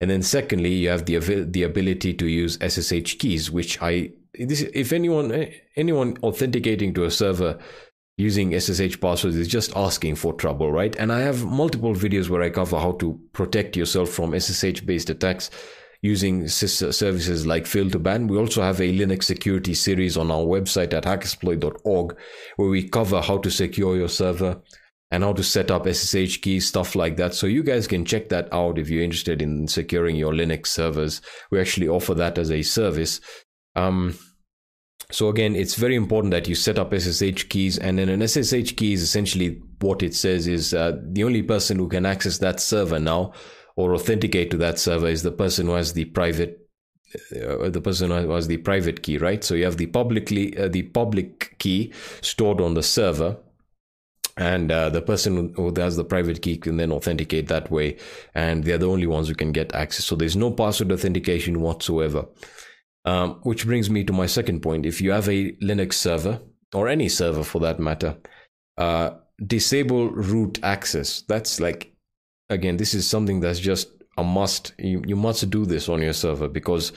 And 0.00 0.10
then 0.10 0.22
secondly, 0.22 0.74
you 0.74 0.88
have 0.90 1.06
the 1.06 1.18
the 1.18 1.62
ability 1.62 2.14
to 2.14 2.26
use 2.26 2.58
SSH 2.60 3.18
keys, 3.18 3.50
which 3.50 3.80
I 3.80 4.10
this 4.38 4.62
if 4.74 4.92
anyone 4.92 5.48
anyone 5.76 6.18
authenticating 6.22 6.92
to 6.94 7.04
a 7.04 7.10
server 7.10 7.58
using 8.16 8.58
SSH 8.58 8.98
passwords 9.00 9.36
is 9.36 9.48
just 9.48 9.76
asking 9.76 10.14
for 10.14 10.32
trouble, 10.32 10.72
right? 10.72 10.96
And 10.96 11.12
I 11.12 11.20
have 11.20 11.44
multiple 11.44 11.94
videos 11.94 12.28
where 12.28 12.42
I 12.42 12.50
cover 12.50 12.78
how 12.78 12.92
to 12.92 13.20
protect 13.32 13.76
yourself 13.76 14.08
from 14.10 14.38
SSH 14.38 14.80
based 14.80 15.10
attacks 15.10 15.50
using 16.02 16.48
services 16.48 17.46
like 17.46 17.64
Fail2Ban. 17.64 18.28
We 18.28 18.38
also 18.38 18.62
have 18.62 18.80
a 18.80 18.96
Linux 18.96 19.24
security 19.24 19.74
series 19.74 20.16
on 20.16 20.30
our 20.30 20.44
website 20.44 20.92
at 20.94 21.04
hackersploit.org 21.04 22.16
where 22.56 22.68
we 22.68 22.88
cover 22.88 23.20
how 23.20 23.38
to 23.38 23.50
secure 23.50 23.96
your 23.96 24.08
server 24.08 24.60
and 25.10 25.22
how 25.22 25.32
to 25.32 25.42
set 25.42 25.70
up 25.70 25.86
SSH 25.86 26.38
keys, 26.38 26.66
stuff 26.66 26.94
like 26.94 27.16
that. 27.16 27.34
So 27.34 27.46
you 27.46 27.62
guys 27.62 27.86
can 27.86 28.04
check 28.04 28.28
that 28.30 28.48
out 28.52 28.78
if 28.78 28.88
you're 28.88 29.04
interested 29.04 29.40
in 29.40 29.68
securing 29.68 30.16
your 30.16 30.32
Linux 30.32 30.68
servers. 30.68 31.20
We 31.50 31.60
actually 31.60 31.88
offer 31.88 32.14
that 32.14 32.38
as 32.38 32.50
a 32.50 32.62
service. 32.62 33.20
Um, 33.74 34.18
so 35.10 35.28
again, 35.28 35.54
it's 35.54 35.76
very 35.76 35.94
important 35.94 36.32
that 36.32 36.48
you 36.48 36.54
set 36.54 36.78
up 36.78 36.92
SSH 36.92 37.44
keys, 37.48 37.78
and 37.78 37.98
then 37.98 38.08
an 38.08 38.26
SSH 38.26 38.72
key 38.76 38.92
is 38.92 39.02
essentially 39.02 39.62
what 39.80 40.02
it 40.02 40.14
says 40.14 40.48
is 40.48 40.74
uh, 40.74 40.98
the 41.02 41.22
only 41.22 41.42
person 41.42 41.78
who 41.78 41.88
can 41.88 42.04
access 42.04 42.38
that 42.38 42.60
server 42.60 42.98
now 42.98 43.32
or 43.76 43.94
authenticate 43.94 44.50
to 44.50 44.56
that 44.56 44.78
server 44.78 45.06
is 45.06 45.22
the 45.22 45.30
person 45.30 45.66
who 45.66 45.72
has 45.72 45.92
the 45.92 46.06
private 46.06 46.66
uh, 47.34 47.68
the 47.70 47.80
person 47.80 48.10
who 48.10 48.32
has 48.32 48.48
the 48.48 48.56
private 48.56 49.02
key, 49.02 49.16
right? 49.16 49.44
So 49.44 49.54
you 49.54 49.64
have 49.64 49.76
the 49.76 49.86
publicly 49.86 50.56
uh, 50.58 50.68
the 50.68 50.82
public 50.82 51.56
key 51.58 51.92
stored 52.20 52.60
on 52.60 52.74
the 52.74 52.82
server, 52.82 53.36
and 54.36 54.72
uh, 54.72 54.90
the 54.90 55.02
person 55.02 55.54
who 55.54 55.72
has 55.76 55.96
the 55.96 56.04
private 56.04 56.42
key 56.42 56.56
can 56.56 56.78
then 56.78 56.90
authenticate 56.90 57.46
that 57.46 57.70
way, 57.70 57.96
and 58.34 58.64
they're 58.64 58.76
the 58.76 58.88
only 58.88 59.06
ones 59.06 59.28
who 59.28 59.34
can 59.34 59.52
get 59.52 59.72
access. 59.72 60.04
So 60.04 60.16
there's 60.16 60.36
no 60.36 60.50
password 60.50 60.90
authentication 60.90 61.60
whatsoever. 61.60 62.26
Um, 63.06 63.38
which 63.44 63.66
brings 63.66 63.88
me 63.88 64.02
to 64.04 64.12
my 64.12 64.26
second 64.26 64.62
point. 64.62 64.84
If 64.84 65.00
you 65.00 65.12
have 65.12 65.28
a 65.28 65.52
Linux 65.62 65.94
server 65.94 66.40
or 66.74 66.88
any 66.88 67.08
server 67.08 67.44
for 67.44 67.60
that 67.60 67.78
matter, 67.78 68.16
uh, 68.76 69.10
disable 69.44 70.10
root 70.10 70.58
access. 70.62 71.22
That's 71.22 71.60
like 71.60 71.94
again, 72.48 72.76
this 72.76 72.94
is 72.94 73.06
something 73.06 73.40
that's 73.40 73.60
just 73.60 73.88
a 74.16 74.24
must. 74.24 74.72
You, 74.78 75.02
you 75.06 75.16
must 75.16 75.48
do 75.50 75.64
this 75.66 75.88
on 75.88 76.02
your 76.02 76.12
server 76.12 76.48
because 76.48 76.92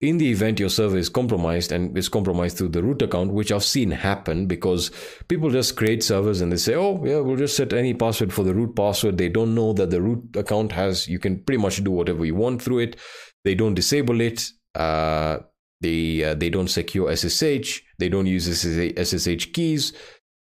in 0.00 0.18
the 0.18 0.30
event 0.30 0.58
your 0.58 0.68
server 0.68 0.96
is 0.96 1.08
compromised 1.08 1.70
and 1.70 1.96
is 1.96 2.08
compromised 2.08 2.58
through 2.58 2.70
the 2.70 2.82
root 2.82 3.02
account, 3.02 3.32
which 3.32 3.52
I've 3.52 3.64
seen 3.64 3.90
happen 3.90 4.46
because 4.46 4.90
people 5.28 5.50
just 5.50 5.76
create 5.76 6.02
servers 6.02 6.40
and 6.40 6.50
they 6.50 6.56
say, 6.56 6.74
oh, 6.74 7.02
yeah, 7.04 7.20
we'll 7.20 7.36
just 7.36 7.56
set 7.56 7.72
any 7.72 7.94
password 7.94 8.32
for 8.32 8.42
the 8.42 8.54
root 8.54 8.74
password. 8.74 9.16
They 9.16 9.28
don't 9.28 9.54
know 9.54 9.72
that 9.74 9.90
the 9.90 10.02
root 10.02 10.34
account 10.34 10.72
has, 10.72 11.06
you 11.06 11.20
can 11.20 11.38
pretty 11.44 11.62
much 11.62 11.82
do 11.84 11.92
whatever 11.92 12.24
you 12.24 12.34
want 12.34 12.62
through 12.62 12.80
it. 12.80 12.96
They 13.44 13.54
don't 13.54 13.74
disable 13.74 14.20
it. 14.20 14.48
Uh, 14.74 15.38
they, 15.82 16.24
uh, 16.24 16.34
they 16.34 16.48
don't 16.48 16.68
secure 16.68 17.14
SSH. 17.14 17.82
They 17.98 18.08
don't 18.08 18.26
use 18.26 18.46
SSH 18.46 19.52
keys 19.52 19.92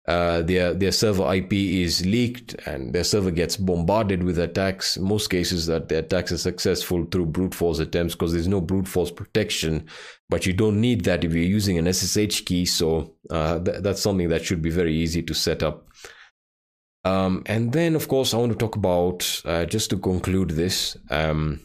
uh, 0.07 0.43
their 0.43 0.73
their 0.73 0.93
server 0.93 1.35
IP 1.35 1.53
is 1.53 2.07
leaked 2.07 2.55
and 2.67 2.93
their 2.93 3.03
server 3.03 3.33
gets 3.33 3.57
bombarded 3.57 4.23
with 4.23 4.39
attacks. 4.39 4.97
In 4.97 5.03
most 5.03 5.31
cases, 5.31 5.67
that 5.67 5.89
the 5.89 5.99
attacks 5.99 6.31
are 6.31 6.39
successful 6.39 7.05
through 7.11 7.27
brute 7.27 7.55
force 7.55 7.81
attempts 7.81 8.15
because 8.15 8.33
there's 8.33 8.47
no 8.47 8.61
brute 8.61 8.87
force 8.87 9.11
protection. 9.11 9.87
But 10.29 10.47
you 10.47 10.53
don't 10.53 10.81
need 10.81 11.05
that 11.05 11.25
if 11.25 11.35
you're 11.35 11.43
using 11.43 11.77
an 11.79 11.93
SSH 11.93 12.43
key. 12.43 12.67
So 12.67 13.15
uh, 13.31 13.59
th- 13.59 13.83
that's 13.83 14.01
something 14.01 14.29
that 14.29 14.45
should 14.45 14.63
be 14.63 14.71
very 14.71 14.95
easy 14.95 15.23
to 15.25 15.35
set 15.35 15.65
up. 15.65 15.89
Um, 17.05 17.43
and 17.47 17.73
then, 17.73 17.97
of 17.97 18.07
course, 18.07 18.33
I 18.33 18.37
want 18.37 18.53
to 18.53 18.59
talk 18.59 18.77
about 18.77 19.43
uh, 19.45 19.65
just 19.65 19.91
to 19.91 19.99
conclude 19.99 20.51
this. 20.51 20.97
Um, 21.11 21.61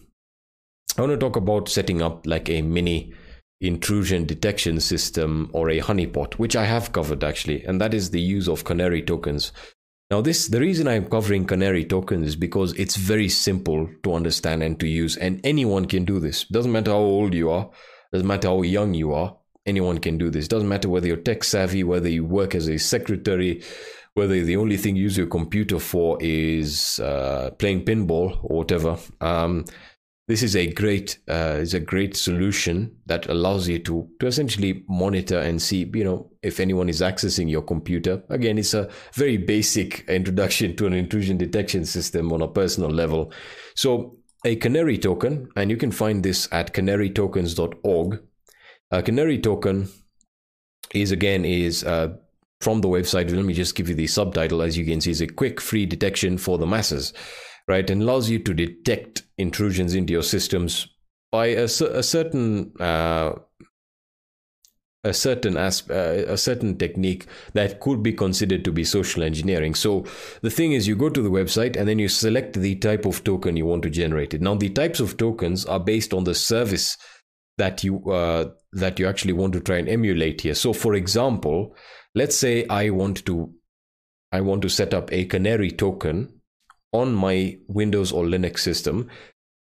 I 0.98 1.02
want 1.02 1.14
to 1.14 1.18
talk 1.18 1.36
about 1.36 1.70
setting 1.70 2.02
up 2.02 2.26
like 2.26 2.50
a 2.50 2.64
mini 2.64 3.14
intrusion 3.62 4.26
detection 4.26 4.80
system 4.80 5.50
or 5.54 5.70
a 5.70 5.80
honeypot, 5.80 6.34
which 6.34 6.56
I 6.56 6.66
have 6.66 6.92
covered 6.92 7.24
actually, 7.24 7.64
and 7.64 7.80
that 7.80 7.94
is 7.94 8.10
the 8.10 8.20
use 8.20 8.50
of 8.50 8.64
canary 8.64 9.02
tokens. 9.02 9.52
Now, 10.10 10.20
this 10.20 10.50
the 10.50 10.60
reason 10.60 10.90
I'm 10.90 11.08
covering 11.08 11.46
canary 11.46 11.86
tokens 11.86 12.28
is 12.28 12.36
because 12.36 12.74
it's 12.74 12.98
very 12.98 13.30
simple 13.30 13.88
to 14.04 14.14
understand 14.14 14.62
and 14.62 14.78
to 14.80 14.88
use, 14.88 15.16
and 15.16 15.40
anyone 15.46 15.86
can 15.86 16.04
do 16.04 16.20
this. 16.20 16.44
Doesn't 16.46 16.72
matter 16.72 16.92
how 16.92 16.98
old 16.98 17.34
you 17.34 17.50
are, 17.50 17.70
doesn't 18.12 18.28
matter 18.28 18.50
how 18.50 18.62
young 18.64 18.94
you 18.94 19.14
are, 19.14 19.38
anyone 19.66 20.00
can 20.00 20.18
do 20.18 20.30
this. 20.30 20.48
Doesn't 20.48 20.68
matter 20.68 20.90
whether 20.90 21.08
you're 21.08 21.18
tech 21.18 21.44
savvy, 21.44 21.84
whether 21.84 22.10
you 22.10 22.26
work 22.26 22.56
as 22.56 22.68
a 22.68 22.78
secretary, 22.78 23.64
whether 24.16 24.44
the 24.44 24.58
only 24.58 24.76
thing 24.76 24.96
you 24.96 25.04
use 25.04 25.18
your 25.18 25.28
computer 25.28 25.80
for 25.80 26.18
is 26.22 27.00
uh, 27.00 27.52
playing 27.58 27.86
pinball 27.86 28.38
or 28.44 28.58
whatever. 28.58 28.98
Um, 29.22 29.66
this 30.32 30.44
is 30.44 30.56
a 30.56 30.72
great 30.72 31.18
uh, 31.28 31.58
is 31.60 31.74
a 31.74 31.80
great 31.80 32.16
solution 32.16 32.96
that 33.06 33.28
allows 33.28 33.68
you 33.68 33.78
to 33.80 34.10
to 34.22 34.28
essentially 34.28 34.86
monitor 34.88 35.38
and 35.38 35.62
see 35.62 35.92
you 35.94 36.06
know 36.06 36.32
if 36.42 36.62
anyone 36.62 36.88
is 36.88 37.02
accessing 37.02 37.50
your 37.50 37.62
computer. 37.62 38.24
Again 38.30 38.58
it's 38.58 38.74
a 38.74 38.90
very 39.14 39.36
basic 39.36 40.08
introduction 40.08 40.78
to 40.78 40.88
an 40.88 40.94
intrusion 40.94 41.38
detection 41.38 41.84
system 41.86 42.32
on 42.32 42.42
a 42.42 42.48
personal 42.48 42.90
level. 42.90 43.34
So 43.76 44.16
a 44.46 44.56
canary 44.56 44.98
token 44.98 45.50
and 45.58 45.70
you 45.70 45.76
can 45.76 45.92
find 45.92 46.24
this 46.24 46.48
at 46.54 46.74
canarytokens.org 46.74 48.24
a 48.92 49.04
canary 49.04 49.38
token 49.38 49.90
is 50.94 51.12
again 51.12 51.44
is 51.44 51.84
uh, 51.84 52.16
from 52.62 52.80
the 52.80 52.88
website. 52.88 53.36
Let 53.36 53.44
me 53.44 53.54
just 53.54 53.76
give 53.76 53.90
you 53.90 53.96
the 53.96 54.08
subtitle. 54.08 54.62
As 54.62 54.78
you 54.78 54.86
can 54.86 55.02
see 55.02 55.12
is 55.12 55.20
a 55.20 55.28
quick 55.28 55.60
free 55.60 55.86
detection 55.86 56.38
for 56.38 56.58
the 56.58 56.66
masses 56.66 57.12
right, 57.72 57.90
and 57.90 58.02
allows 58.02 58.30
you 58.30 58.40
to 58.40 58.54
detect 58.54 59.24
intrusions 59.38 59.96
into 59.96 60.14
your 60.14 60.24
systems 60.24 60.88
by 61.32 61.48
a, 61.48 61.64
a 61.64 62.04
certain 62.04 62.74
uh, 62.80 63.34
a 65.04 65.14
certain 65.14 65.58
asp- 65.58 65.90
uh, 65.90 66.36
a 66.36 66.38
certain 66.38 66.78
technique 66.78 67.26
that 67.54 67.80
could 67.80 68.04
be 68.04 68.14
considered 68.14 68.64
to 68.64 68.72
be 68.72 68.84
social 68.84 69.24
engineering. 69.24 69.74
So 69.74 70.06
the 70.42 70.52
thing 70.52 70.74
is, 70.74 70.88
you 70.88 70.96
go 70.96 71.10
to 71.10 71.22
the 71.22 71.32
website 71.32 71.76
and 71.76 71.88
then 71.88 71.98
you 71.98 72.08
select 72.08 72.54
the 72.54 72.76
type 72.76 73.06
of 73.06 73.24
token 73.24 73.58
you 73.58 73.66
want 73.66 73.84
to 73.84 73.90
generate. 73.90 74.34
It 74.34 74.42
now 74.42 74.56
the 74.56 74.70
types 74.70 75.00
of 75.00 75.18
tokens 75.18 75.66
are 75.66 75.80
based 75.80 76.14
on 76.14 76.26
the 76.26 76.36
service 76.36 76.98
that 77.58 77.84
you 77.84 78.04
uh, 78.12 78.52
that 78.74 79.00
you 79.00 79.08
actually 79.08 79.34
want 79.34 79.54
to 79.54 79.62
try 79.62 79.78
and 79.78 79.90
emulate 79.90 80.42
here. 80.42 80.56
So, 80.56 80.74
for 80.74 80.94
example, 80.94 81.76
let's 82.14 82.38
say 82.38 82.68
I 82.68 82.90
want 82.90 83.26
to 83.26 83.54
I 84.32 84.42
want 84.42 84.62
to 84.62 84.70
set 84.70 84.94
up 84.94 85.12
a 85.12 85.26
canary 85.26 85.72
token 85.72 86.41
on 86.94 87.14
my 87.14 87.58
Windows 87.68 88.12
or 88.12 88.26
Linux 88.26 88.60
system. 88.60 89.10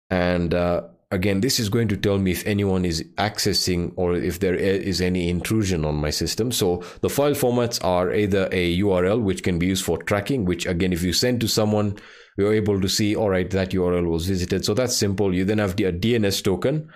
And 0.09 0.53
uh, 0.53 0.83
again, 1.11 1.41
this 1.41 1.59
is 1.59 1.69
going 1.69 1.87
to 1.89 1.97
tell 1.97 2.17
me 2.17 2.31
if 2.31 2.45
anyone 2.45 2.85
is 2.85 3.03
accessing 3.17 3.93
or 3.95 4.15
if 4.15 4.39
there 4.39 4.55
is 4.55 5.01
any 5.01 5.29
intrusion 5.29 5.85
on 5.85 5.95
my 5.95 6.09
system. 6.09 6.51
So 6.51 6.83
the 7.01 7.09
file 7.09 7.33
formats 7.33 7.83
are 7.83 8.13
either 8.13 8.47
a 8.51 8.77
URL, 8.79 9.21
which 9.21 9.43
can 9.43 9.59
be 9.59 9.67
used 9.67 9.85
for 9.85 9.97
tracking, 9.97 10.45
which 10.45 10.65
again, 10.65 10.93
if 10.93 11.03
you 11.03 11.13
send 11.13 11.41
to 11.41 11.47
someone, 11.47 11.97
you're 12.37 12.53
able 12.53 12.79
to 12.79 12.87
see, 12.87 13.15
all 13.15 13.29
right, 13.29 13.49
that 13.51 13.71
URL 13.71 14.07
was 14.07 14.27
visited. 14.27 14.63
So 14.63 14.73
that's 14.73 14.95
simple. 14.95 15.33
You 15.33 15.45
then 15.45 15.57
have 15.57 15.75
the, 15.75 15.85
a 15.85 15.93
DNS 15.93 16.43
token, 16.43 16.89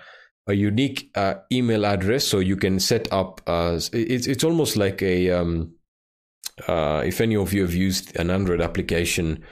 a 0.46 0.54
unique 0.54 1.10
uh, 1.14 1.34
email 1.52 1.84
address. 1.84 2.26
So 2.26 2.38
you 2.38 2.56
can 2.56 2.80
set 2.80 3.12
up, 3.12 3.42
uh, 3.46 3.78
it's, 3.92 4.26
it's 4.26 4.44
almost 4.44 4.76
like 4.76 5.02
a, 5.02 5.30
um, 5.30 5.74
uh, 6.68 7.02
if 7.04 7.20
any 7.20 7.36
of 7.36 7.52
you 7.52 7.62
have 7.62 7.74
used 7.74 8.16
an 8.16 8.30
Android 8.30 8.60
application 8.60 9.44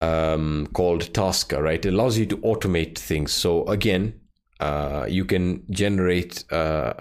um, 0.00 0.68
called 0.72 1.12
Tasker, 1.14 1.62
right? 1.62 1.84
It 1.84 1.92
allows 1.92 2.18
you 2.18 2.26
to 2.26 2.36
automate 2.38 2.98
things. 2.98 3.32
So 3.32 3.64
again, 3.66 4.20
uh, 4.60 5.06
you 5.08 5.24
can 5.24 5.64
generate 5.70 6.50
uh, 6.52 6.94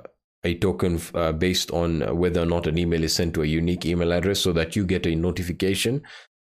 a 0.43 0.55
token 0.55 1.01
uh, 1.13 1.31
based 1.31 1.71
on 1.71 2.01
whether 2.17 2.41
or 2.41 2.45
not 2.45 2.67
an 2.67 2.77
email 2.77 3.03
is 3.03 3.13
sent 3.13 3.33
to 3.33 3.43
a 3.43 3.45
unique 3.45 3.85
email 3.85 4.13
address 4.13 4.39
so 4.39 4.53
that 4.53 4.75
you 4.75 4.85
get 4.85 5.05
a 5.05 5.15
notification 5.15 6.01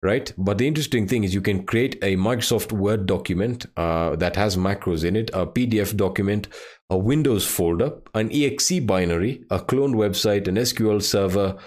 right 0.02 0.34
but 0.38 0.58
the 0.58 0.68
interesting 0.68 1.08
thing 1.08 1.24
is 1.24 1.34
you 1.34 1.42
can 1.42 1.66
create 1.66 1.96
a 2.04 2.16
microsoft 2.16 2.72
word 2.72 3.06
document 3.06 3.66
uh, 3.78 4.16
that 4.16 4.36
has 4.36 4.58
macros 4.58 5.04
in 5.04 5.16
it 5.16 5.30
a 5.34 5.46
pdf 5.46 5.96
document 5.96 6.48
a 6.90 6.98
windows 6.98 7.46
folder 7.46 7.94
an 8.14 8.30
exe 8.32 8.80
binary 8.82 9.44
a 9.50 9.60
cloned 9.60 9.96
website 9.96 10.48
an 10.48 10.56
sql 10.56 11.02
server 11.02 11.58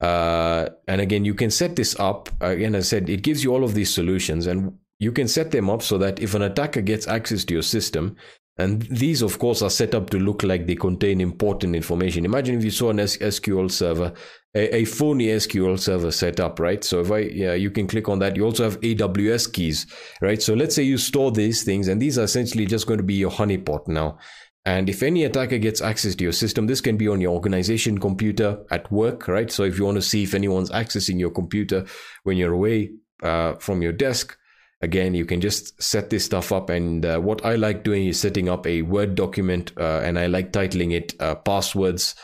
uh, 0.00 0.68
and 0.88 1.00
again, 1.00 1.24
you 1.24 1.34
can 1.34 1.50
set 1.50 1.76
this 1.76 1.98
up. 1.98 2.28
Again, 2.40 2.74
I 2.74 2.80
said 2.80 3.08
it 3.08 3.22
gives 3.22 3.42
you 3.42 3.54
all 3.54 3.64
of 3.64 3.74
these 3.74 3.92
solutions, 3.92 4.46
and 4.46 4.78
you 4.98 5.12
can 5.12 5.28
set 5.28 5.50
them 5.50 5.70
up 5.70 5.82
so 5.82 5.98
that 5.98 6.20
if 6.20 6.34
an 6.34 6.42
attacker 6.42 6.82
gets 6.82 7.06
access 7.06 7.44
to 7.44 7.54
your 7.54 7.62
system, 7.62 8.16
and 8.58 8.82
these, 8.82 9.20
of 9.20 9.38
course, 9.38 9.60
are 9.60 9.70
set 9.70 9.94
up 9.94 10.08
to 10.10 10.18
look 10.18 10.42
like 10.42 10.66
they 10.66 10.76
contain 10.76 11.20
important 11.20 11.76
information. 11.76 12.24
Imagine 12.24 12.56
if 12.56 12.64
you 12.64 12.70
saw 12.70 12.88
an 12.88 12.96
SQL 12.96 13.70
server, 13.70 14.14
a, 14.54 14.76
a 14.76 14.84
phony 14.86 15.26
SQL 15.26 15.78
server 15.78 16.10
set 16.10 16.40
up, 16.40 16.58
right? 16.58 16.82
So 16.82 17.00
if 17.00 17.10
I, 17.10 17.18
yeah, 17.18 17.52
you 17.52 17.70
can 17.70 17.86
click 17.86 18.08
on 18.08 18.18
that. 18.20 18.34
You 18.34 18.46
also 18.46 18.64
have 18.64 18.80
AWS 18.80 19.52
keys, 19.52 19.86
right? 20.22 20.40
So 20.40 20.54
let's 20.54 20.74
say 20.74 20.84
you 20.84 20.96
store 20.96 21.32
these 21.32 21.64
things, 21.64 21.88
and 21.88 22.00
these 22.00 22.18
are 22.18 22.24
essentially 22.24 22.64
just 22.64 22.86
going 22.86 22.98
to 22.98 23.04
be 23.04 23.14
your 23.14 23.30
honeypot 23.30 23.88
now. 23.88 24.18
And 24.66 24.90
if 24.90 25.04
any 25.04 25.22
attacker 25.22 25.58
gets 25.58 25.80
access 25.80 26.16
to 26.16 26.24
your 26.24 26.32
system, 26.32 26.66
this 26.66 26.80
can 26.80 26.96
be 26.96 27.06
on 27.06 27.20
your 27.20 27.32
organization 27.32 27.98
computer 27.98 28.58
at 28.72 28.90
work, 28.90 29.28
right? 29.28 29.50
So 29.50 29.62
if 29.62 29.78
you 29.78 29.84
want 29.84 29.94
to 29.94 30.02
see 30.02 30.24
if 30.24 30.34
anyone's 30.34 30.70
accessing 30.70 31.20
your 31.20 31.30
computer 31.30 31.86
when 32.24 32.36
you're 32.36 32.52
away 32.52 32.90
uh, 33.22 33.54
from 33.54 33.80
your 33.80 33.92
desk, 33.92 34.36
again, 34.82 35.14
you 35.14 35.24
can 35.24 35.40
just 35.40 35.80
set 35.80 36.10
this 36.10 36.24
stuff 36.24 36.50
up. 36.50 36.68
And 36.68 37.06
uh, 37.06 37.20
what 37.20 37.44
I 37.44 37.54
like 37.54 37.84
doing 37.84 38.08
is 38.08 38.18
setting 38.18 38.48
up 38.48 38.66
a 38.66 38.82
Word 38.82 39.14
document, 39.14 39.70
uh, 39.78 40.00
and 40.02 40.18
I 40.18 40.26
like 40.26 40.50
titling 40.50 40.92
it 40.92 41.14
uh, 41.20 41.36
passwords 41.36 42.16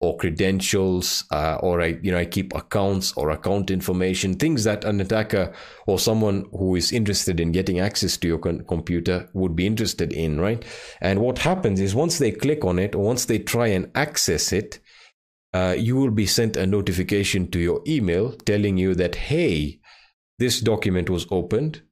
or 0.00 0.16
credentials, 0.16 1.24
uh, 1.30 1.56
or 1.62 1.82
I, 1.82 1.98
you 2.02 2.10
know, 2.10 2.16
I 2.18 2.24
keep 2.24 2.54
accounts 2.54 3.12
or 3.12 3.30
account 3.30 3.70
information, 3.70 4.34
things 4.34 4.64
that 4.64 4.84
an 4.84 4.98
attacker 5.00 5.52
or 5.86 5.98
someone 5.98 6.46
who 6.52 6.74
is 6.74 6.90
interested 6.90 7.38
in 7.38 7.52
getting 7.52 7.80
access 7.80 8.16
to 8.18 8.28
your 8.28 8.38
con- 8.38 8.64
computer 8.66 9.28
would 9.34 9.54
be 9.54 9.66
interested 9.66 10.12
in, 10.12 10.40
right? 10.40 10.64
And 11.02 11.20
what 11.20 11.38
happens 11.38 11.80
is 11.80 11.94
once 11.94 12.18
they 12.18 12.32
click 12.32 12.64
on 12.64 12.78
it 12.78 12.94
or 12.94 13.04
once 13.04 13.26
they 13.26 13.38
try 13.38 13.66
and 13.66 13.90
access 13.94 14.52
it, 14.52 14.80
uh, 15.52 15.74
you 15.76 15.96
will 15.96 16.10
be 16.10 16.26
sent 16.26 16.56
a 16.56 16.66
notification 16.66 17.50
to 17.50 17.58
your 17.58 17.82
email 17.86 18.32
telling 18.32 18.78
you 18.78 18.94
that, 18.94 19.16
hey, 19.16 19.80
this 20.38 20.60
document 20.60 21.10
was 21.10 21.26
opened 21.30 21.82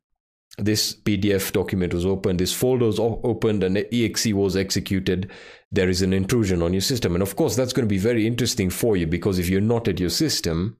this 0.58 0.94
PDF 0.94 1.52
document 1.52 1.94
was 1.94 2.04
opened, 2.04 2.40
this 2.40 2.52
folder 2.52 2.86
was 2.86 2.98
opened, 2.98 3.62
and 3.62 3.78
exe 3.92 4.26
was 4.26 4.56
executed, 4.56 5.30
there 5.70 5.88
is 5.88 6.02
an 6.02 6.12
intrusion 6.12 6.62
on 6.62 6.72
your 6.72 6.80
system. 6.80 7.14
And 7.14 7.22
of 7.22 7.36
course, 7.36 7.56
that's 7.56 7.72
going 7.72 7.86
to 7.86 7.92
be 7.92 7.98
very 7.98 8.26
interesting 8.26 8.70
for 8.70 8.96
you 8.96 9.06
because 9.06 9.38
if 9.38 9.48
you're 9.48 9.60
not 9.60 9.88
at 9.88 10.00
your 10.00 10.10
system, 10.10 10.76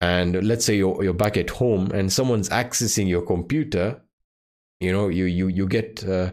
and 0.00 0.42
let's 0.42 0.64
say 0.64 0.76
you're, 0.76 1.02
you're 1.04 1.12
back 1.12 1.36
at 1.36 1.50
home 1.50 1.90
and 1.92 2.12
someone's 2.12 2.48
accessing 2.48 3.08
your 3.08 3.22
computer, 3.22 4.00
you 4.80 4.92
know, 4.92 5.08
you 5.08 5.26
you 5.26 5.48
you 5.48 5.66
get 5.66 6.02
uh, 6.08 6.32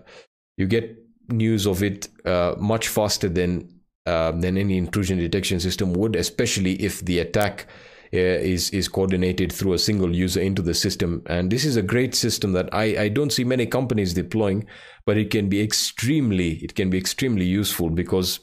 you 0.56 0.68
get 0.68 0.98
news 1.28 1.68
of 1.68 1.84
it 1.84 2.08
uh, 2.26 2.56
much 2.58 2.88
faster 2.88 3.28
than 3.28 3.82
uh, 4.06 4.32
than 4.32 4.58
any 4.58 4.78
intrusion 4.78 5.18
detection 5.20 5.60
system 5.60 5.94
would, 5.94 6.16
especially 6.16 6.74
if 6.76 7.04
the 7.04 7.20
attack 7.20 7.68
Uh, 8.14 8.40
is 8.40 8.70
is 8.70 8.88
coordinated 8.88 9.52
through 9.52 9.74
a 9.74 9.78
single 9.78 10.16
user 10.16 10.40
into 10.40 10.62
the 10.62 10.74
system. 10.74 11.22
And 11.26 11.52
this 11.52 11.66
is 11.66 11.76
a 11.76 11.82
great 11.82 12.16
system 12.16 12.54
that 12.54 12.70
I, 12.74 12.84
I 12.98 13.10
don't 13.10 13.34
see 13.34 13.44
many 13.44 13.66
companies 13.66 14.14
deploying, 14.14 14.66
but 15.06 15.18
it 15.18 15.30
can 15.30 15.50
be 15.50 15.62
extremely 15.62 16.52
it 16.64 16.74
can 16.74 16.90
be 16.90 16.98
extremely 16.98 17.44
useful 17.44 17.90
because 17.90 18.40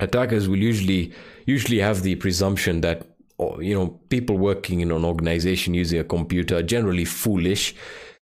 attackers 0.00 0.48
will 0.48 0.58
usually 0.58 1.12
usually 1.46 1.78
have 1.78 2.02
the 2.02 2.16
presumption 2.16 2.80
that 2.80 3.06
oh, 3.38 3.60
you 3.60 3.74
know 3.74 4.00
people 4.08 4.36
working 4.36 4.80
in 4.80 4.90
an 4.90 5.04
organization 5.04 5.74
using 5.74 6.00
a 6.00 6.04
computer 6.04 6.56
are 6.56 6.62
generally 6.62 7.04
foolish 7.04 7.74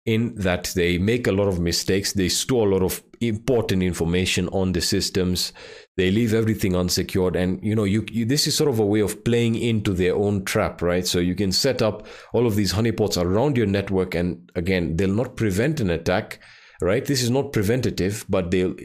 in 0.06 0.36
that 0.36 0.72
they 0.76 0.98
make 0.98 1.28
a 1.28 1.32
lot 1.32 1.48
of 1.48 1.60
mistakes. 1.60 2.14
They 2.14 2.30
store 2.30 2.68
a 2.68 2.72
lot 2.72 2.84
of 2.84 3.02
important 3.22 3.82
information 3.84 4.50
on 4.50 4.74
the 4.74 4.82
systems. 4.82 5.54
They 5.96 6.12
leave 6.12 6.34
everything 6.34 6.76
unsecured. 6.76 7.36
And 7.36 7.64
you 7.64 7.76
know 7.76 7.86
you, 7.86 8.06
you, 8.12 8.26
this 8.26 8.48
is 8.48 8.56
sort 8.56 8.70
of 8.70 8.80
a 8.80 8.86
way 8.86 9.00
of 9.00 9.24
playing 9.24 9.56
into 9.56 9.94
their 9.94 10.16
own 10.16 10.44
trap 10.44 10.82
right? 10.82 11.08
So 11.08 11.20
you 11.20 11.36
can 11.36 11.52
set 11.52 11.82
up 11.82 12.06
all 12.34 12.46
of 12.46 12.56
these 12.56 12.74
honeypots 12.74 13.22
around 13.22 13.56
your 13.56 13.68
network. 13.68 14.14
And 14.16 14.52
again 14.56 14.98
they'll 14.98 15.14
not 15.14 15.38
prevent 15.38 15.80
an 15.80 15.90
attack 15.90 16.40
right? 16.82 17.06
This 17.06 17.24
is 17.24 17.30
not 17.30 17.54
preventative 17.54 18.26
but 18.28 18.52
they'll 18.52 18.76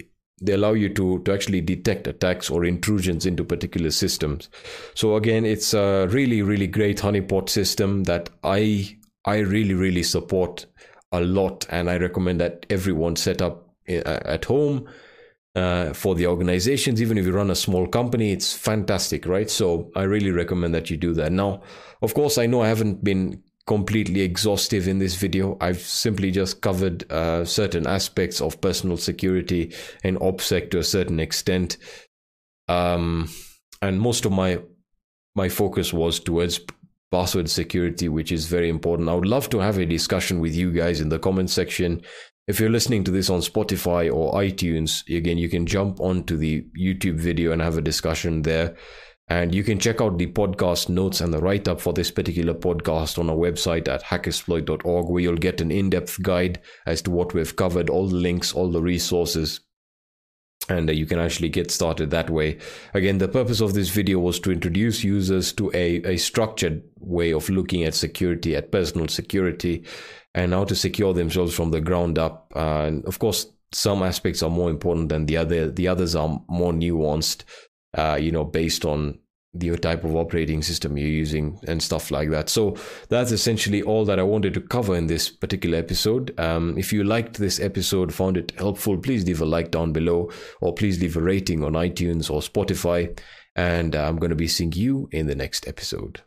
they 0.41 0.53
allow 0.53 0.73
you 0.73 0.89
to 0.95 1.19
to 1.25 1.33
actually 1.33 1.61
detect 1.61 2.07
attacks 2.07 2.49
or 2.49 2.64
intrusions 2.64 3.27
into 3.27 3.43
particular 3.43 3.91
systems. 3.91 4.49
So 4.95 5.16
again 5.16 5.45
it's 5.45 5.75
a 5.75 6.07
really 6.11 6.43
really 6.43 6.69
great 6.69 6.99
honeypot 6.99 7.49
system 7.49 8.05
that 8.05 8.31
i 8.45 8.97
i 9.25 9.39
really 9.39 9.75
really 9.75 10.05
support 10.05 10.66
a 11.13 11.21
lot 11.21 11.67
and 11.71 11.89
i 11.89 11.97
recommend 11.97 12.41
that 12.41 12.67
everyone 12.71 13.17
set 13.17 13.41
up 13.41 13.69
uh, 13.89 14.21
at 14.25 14.45
home 14.45 14.89
uh, 15.59 15.93
for 15.93 16.15
the 16.15 16.27
organizations. 16.27 17.03
Even 17.03 17.19
if 17.19 17.27
you 17.27 17.33
run 17.33 17.51
a 17.51 17.55
small 17.55 17.87
company, 17.87 18.33
it's 18.33 18.53
fantastic, 18.53 19.27
right? 19.27 19.51
So 19.51 19.91
I 19.97 20.03
really 20.03 20.31
recommend 20.31 20.75
that 20.75 20.91
you 20.91 20.97
do 20.97 21.15
that. 21.15 21.33
Now, 21.33 21.63
of 22.03 22.15
course, 22.15 22.39
I 22.39 22.47
know 22.47 22.63
I 22.63 22.69
haven't 22.69 23.03
been 23.03 23.43
completely 23.67 24.21
exhaustive 24.23 24.89
in 24.89 24.99
this 24.99 25.17
video. 25.17 25.57
I've 25.61 25.81
simply 25.81 26.31
just 26.31 26.61
covered 26.63 27.11
uh, 27.11 27.45
certain 27.45 27.87
aspects 27.87 28.41
of 28.41 28.61
personal 28.61 28.97
security 28.97 29.75
and 30.05 30.17
OPSEC 30.19 30.71
to 30.71 30.79
a 30.79 30.85
certain 30.85 31.21
extent. 31.21 31.77
Um, 32.69 33.29
and 33.83 34.01
most 34.01 34.25
of 34.25 34.33
my 34.33 34.61
my 35.35 35.49
focus 35.49 35.93
was 35.93 36.19
towards 36.19 36.61
password 37.11 37.49
security, 37.49 38.09
which 38.09 38.33
is 38.33 38.47
very 38.47 38.69
important. 38.69 39.09
I 39.09 39.15
would 39.15 39.27
love 39.27 39.49
to 39.51 39.59
have 39.59 39.79
a 39.79 39.87
discussion 39.87 40.41
with 40.41 40.55
you 40.55 40.73
guys 40.73 41.01
in 41.01 41.09
the 41.09 41.19
comment 41.19 41.51
section. 41.51 42.03
If 42.47 42.61
you're 42.61 42.71
listening 42.71 43.05
to 43.05 43.11
this 43.11 43.31
on 43.31 43.41
Spotify 43.41 44.13
or 44.13 44.35
iTunes, 44.35 45.07
again, 45.15 45.39
you 45.39 45.49
can 45.49 45.67
jump 45.67 46.01
onto 46.01 46.37
the 46.37 46.67
YouTube 46.79 47.17
video 47.17 47.53
and 47.53 47.61
have 47.61 47.77
a 47.77 47.83
discussion 47.83 48.43
there. 48.43 48.77
And 49.31 49.55
you 49.55 49.63
can 49.63 49.79
check 49.79 50.01
out 50.01 50.17
the 50.17 50.29
podcast 50.29 50.89
notes 50.89 51.21
and 51.21 51.35
the 51.35 51.39
write 51.39 51.69
up 51.69 51.83
for 51.83 51.93
this 51.93 52.11
particular 52.11 52.55
podcast 52.55 53.19
on 53.19 53.29
our 53.29 53.37
website 53.37 53.87
at 53.87 54.03
hackersploit.org, 54.03 55.11
where 55.11 55.23
you'll 55.23 55.37
get 55.37 55.61
an 55.61 55.71
in 55.71 55.91
depth 55.91 56.23
guide 56.23 56.61
as 56.87 57.03
to 57.03 57.11
what 57.11 57.35
we've 57.35 57.55
covered, 57.55 57.91
all 57.91 58.09
the 58.09 58.17
links, 58.17 58.55
all 58.55 58.71
the 58.71 58.81
resources 58.81 59.61
and 60.69 60.91
you 60.91 61.07
can 61.07 61.19
actually 61.19 61.49
get 61.49 61.71
started 61.71 62.11
that 62.11 62.31
way. 62.31 62.59
Again, 62.95 63.19
the 63.19 63.29
purpose 63.29 63.61
of 63.61 63.75
this 63.75 63.89
video 63.89 64.19
was 64.19 64.39
to 64.41 64.53
introduce 64.53 65.03
users 65.03 65.53
to 65.55 65.71
a, 65.75 66.03
a 66.05 66.16
structured 66.16 66.83
way 66.99 67.33
of 67.33 67.49
looking 67.49 67.85
at 67.85 67.95
security, 67.95 68.55
at 68.55 68.73
personal 68.73 69.09
security, 69.09 69.85
and 70.35 70.53
how 70.53 70.64
to 70.64 70.75
secure 70.75 71.14
themselves 71.14 71.55
from 71.55 71.71
the 71.71 71.81
ground 71.81 72.19
up. 72.19 72.53
Uh, 72.55 72.85
and 72.87 73.05
of 73.07 73.19
course, 73.19 73.47
some 73.73 74.03
aspects 74.03 74.43
are 74.43 74.51
more 74.51 74.71
important 74.71 75.09
than 75.09 75.27
the 75.27 75.37
other. 75.37 75.71
The 75.71 75.89
others 75.89 76.14
are 76.14 76.43
more 76.49 76.73
nuanced, 76.73 77.45
uh, 77.95 78.19
you 78.21 78.33
know, 78.33 78.45
based 78.45 78.85
on 78.85 79.19
the 79.59 79.77
type 79.77 80.05
of 80.05 80.17
operating 80.17 80.63
system 80.63 80.97
you're 80.97 81.09
using 81.09 81.59
and 81.67 81.83
stuff 81.83 82.11
like 82.11 82.31
that. 82.31 82.49
So 82.49 82.77
that's 83.09 83.33
essentially 83.33 83.83
all 83.83 84.05
that 84.05 84.19
I 84.19 84.23
wanted 84.23 84.55
to 84.55 84.61
cover 84.61 84.97
in 84.97 85.07
this 85.07 85.29
particular 85.29 85.79
episode. 85.79 86.39
Um, 86.39 86.77
if 86.79 86.93
you 86.93 87.05
liked 87.05 87.39
this 87.39 87.61
episode, 87.61 88.15
found 88.15 88.37
it 88.37 88.53
helpful, 88.57 88.99
please 88.99 89.25
leave 89.27 89.41
a 89.41 89.47
like 89.47 89.71
down 89.71 89.93
below 89.93 90.31
or 90.61 90.75
please 90.75 91.01
leave 91.01 91.17
a 91.17 91.21
rating 91.21 91.65
on 91.65 91.73
iTunes 91.73 92.31
or 92.31 92.41
Spotify. 92.41 93.19
And 93.57 93.95
I'm 93.97 94.19
going 94.19 94.31
to 94.31 94.37
be 94.37 94.49
seeing 94.49 94.73
you 94.73 95.09
in 95.11 95.27
the 95.27 95.35
next 95.35 95.67
episode. 95.67 96.23